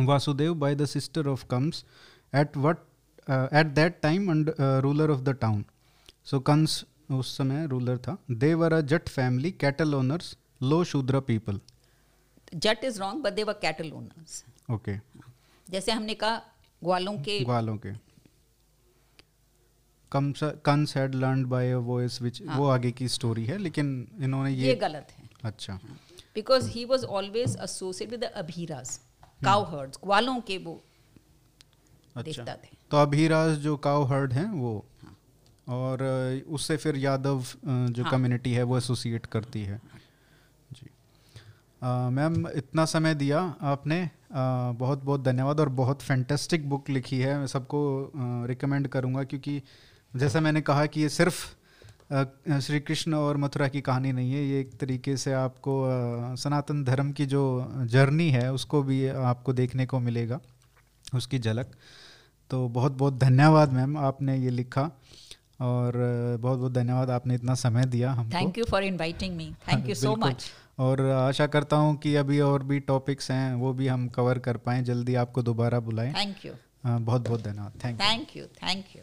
Vasudev 0.00 0.54
by 0.54 0.74
the 0.74 0.84
sister 0.86 1.28
of 1.28 1.44
Kans 1.50 1.84
at 2.32 2.56
what 2.56 2.76
at 3.28 3.66
that 3.74 4.00
time 4.02 4.30
and 4.30 4.52
ruler 4.60 5.10
of 5.10 5.20
the 5.20 5.36
town 5.40 5.64
so 6.24 6.40
Kans 6.40 6.84
उस 7.10 7.36
समय 7.36 7.66
रूलर 7.66 7.98
था। 7.98 8.16
They 8.30 8.52
were 8.54 8.72
a 8.72 8.80
Jat 8.82 9.08
family 9.08 9.50
cattle 9.60 9.94
owners 9.94 10.36
low 10.62 10.82
Shudra 10.84 11.20
people 11.22 11.60
Jat 12.54 12.84
is 12.84 13.00
wrong 13.00 13.22
but 13.22 13.32
they 13.32 13.42
were 13.44 13.52
cattle 13.62 13.92
owners 13.92 14.44
okay 14.70 14.96
जैसे 15.68 15.92
हमने 15.92 16.14
कहा 16.14 16.36
ग्वालों 16.82 17.12
के 17.18 17.38
ग्वालों 17.44 17.76
के। 17.76 17.92
Kans 20.12 20.96
had 20.96 21.14
learned 21.14 21.46
by 21.46 21.70
a 21.72 21.76
voice 21.88 22.18
हाँ। 22.22 22.58
वो 22.58 22.68
आगे 22.68 22.90
की 22.92 23.08
स्टोरी 23.08 23.44
है 23.46 23.58
लेकिन 23.58 23.90
इन्होंने 24.22 24.50
ये 24.50 24.66
ये 24.68 24.74
गलत 24.76 25.12
है। 25.18 25.28
अच्छा। 25.44 25.78
Because 26.34 26.68
he 26.70 26.84
was 26.84 27.04
always 27.18 27.56
associate 27.62 28.10
with 28.10 28.24
Abhiraj 28.24 28.98
cowherds 29.66 29.98
ग्वालों 30.04 30.40
के 30.40 30.56
वो 30.58 30.72
अच्छा। 32.16 32.22
देखता 32.22 32.54
थे। 32.54 32.76
तो 32.90 32.96
अभीराज 32.96 33.56
जो 33.58 33.76
काउ 33.78 34.04
हर्ड 34.04 34.32
हैं 34.32 34.48
वो 34.50 34.72
और 35.70 36.02
उससे 36.48 36.76
फिर 36.76 36.96
यादव 36.96 37.44
जो 37.66 38.02
हाँ। 38.02 38.10
कम्युनिटी 38.12 38.52
है 38.52 38.62
वो 38.62 38.78
एसोसिएट 38.78 39.26
करती 39.26 39.62
है। 39.62 39.80
जी। 40.72 40.90
मैम 42.14 42.48
इतना 42.48 42.84
समय 42.84 43.14
दिया 43.14 43.40
आपने। 43.62 44.00
अ, 44.02 44.72
बहुत 44.72 45.02
बहुत 45.04 45.22
धन्यवाद 45.22 45.60
और 45.60 45.68
बहुत 45.68 46.02
फैंटेस्टिक 46.02 46.68
बुक 46.68 46.90
लिखी 46.90 47.18
है। 47.18 47.38
मैं 47.38 47.46
सबको 47.46 48.12
रिकमेंड 48.46 48.88
करूँगा 48.88 49.24
क्योंकि 49.24 49.62
जैसा 50.16 50.40
मैंने 50.40 50.60
कहा 50.60 50.86
कि 50.86 51.00
ये 51.00 51.08
सिर्फ़ 51.08 51.46
श्री 52.60 52.80
कृष्ण 52.80 53.14
और 53.14 53.36
मथुरा 53.36 53.68
की 53.68 53.80
कहानी 53.80 54.12
नहीं 54.12 54.32
है। 54.32 54.44
ये 54.44 54.60
एक 54.60 54.70
तरीके 54.78 55.16
से 55.16 55.32
आपको 55.32 55.82
अ, 55.82 56.34
सनातन 56.34 56.84
धर्म 56.84 57.12
की 57.12 57.26
जो 57.26 57.42
जर्नी 57.86 58.28
है 58.30 58.52
उसको 58.52 58.82
भी 58.82 59.06
आपको 59.08 59.52
देखने 59.52 59.86
को 59.86 59.98
मिलेगा। 59.98 60.40
उसकी 61.14 61.38
झलक। 61.38 61.70
तो 62.50 62.68
बहुत 62.68 62.92
बहुत 62.92 63.18
धन्यवाद 63.18 63.72
मैम 63.72 63.96
आपने 63.98 64.36
ये 64.38 64.50
लिखा। 64.50 64.90
और 65.60 65.92
बहुत 66.40 66.58
बहुत 66.58 66.72
धन्यवाद 66.72 67.10
आपने 67.10 67.34
इतना 67.34 67.54
समय 67.56 67.84
दिया 67.86 68.12
हमको। 68.12 68.34
Thank 68.34 68.58
you 68.58 68.64
for 68.64 68.84
inviting 68.84 69.36
me 69.36 69.52
thank 69.68 69.88
you 69.88 69.94
so 69.94 70.14
much 70.16 70.50
और 70.78 71.00
आशा 71.10 71.46
करता 71.48 71.76
हूँ 71.76 71.96
कि 71.96 72.14
अभी 72.16 72.40
और 72.40 72.62
भी 72.62 72.80
टॉपिक्स 72.88 73.30
हैं 73.30 73.54
वो 73.54 73.72
भी 73.72 73.88
हम 73.88 74.08
कवर 74.08 74.38
कर 74.38 74.56
पाएँ। 74.58 74.82
जल्दी 74.82 75.14
आपको 75.24 75.42
दोबारा 75.42 75.80
बुलाएँ। 75.80 76.12
थैंक 76.14 76.46
यू 76.46 76.52
बहुत 76.86 77.28
बहुत 77.28 77.42
धन्यवाद। 77.42 77.72
Thank 77.84 78.00
you 78.00 78.06
thank 78.06 78.36
you 78.36 78.44
thank 78.62 78.96
you 78.96 79.02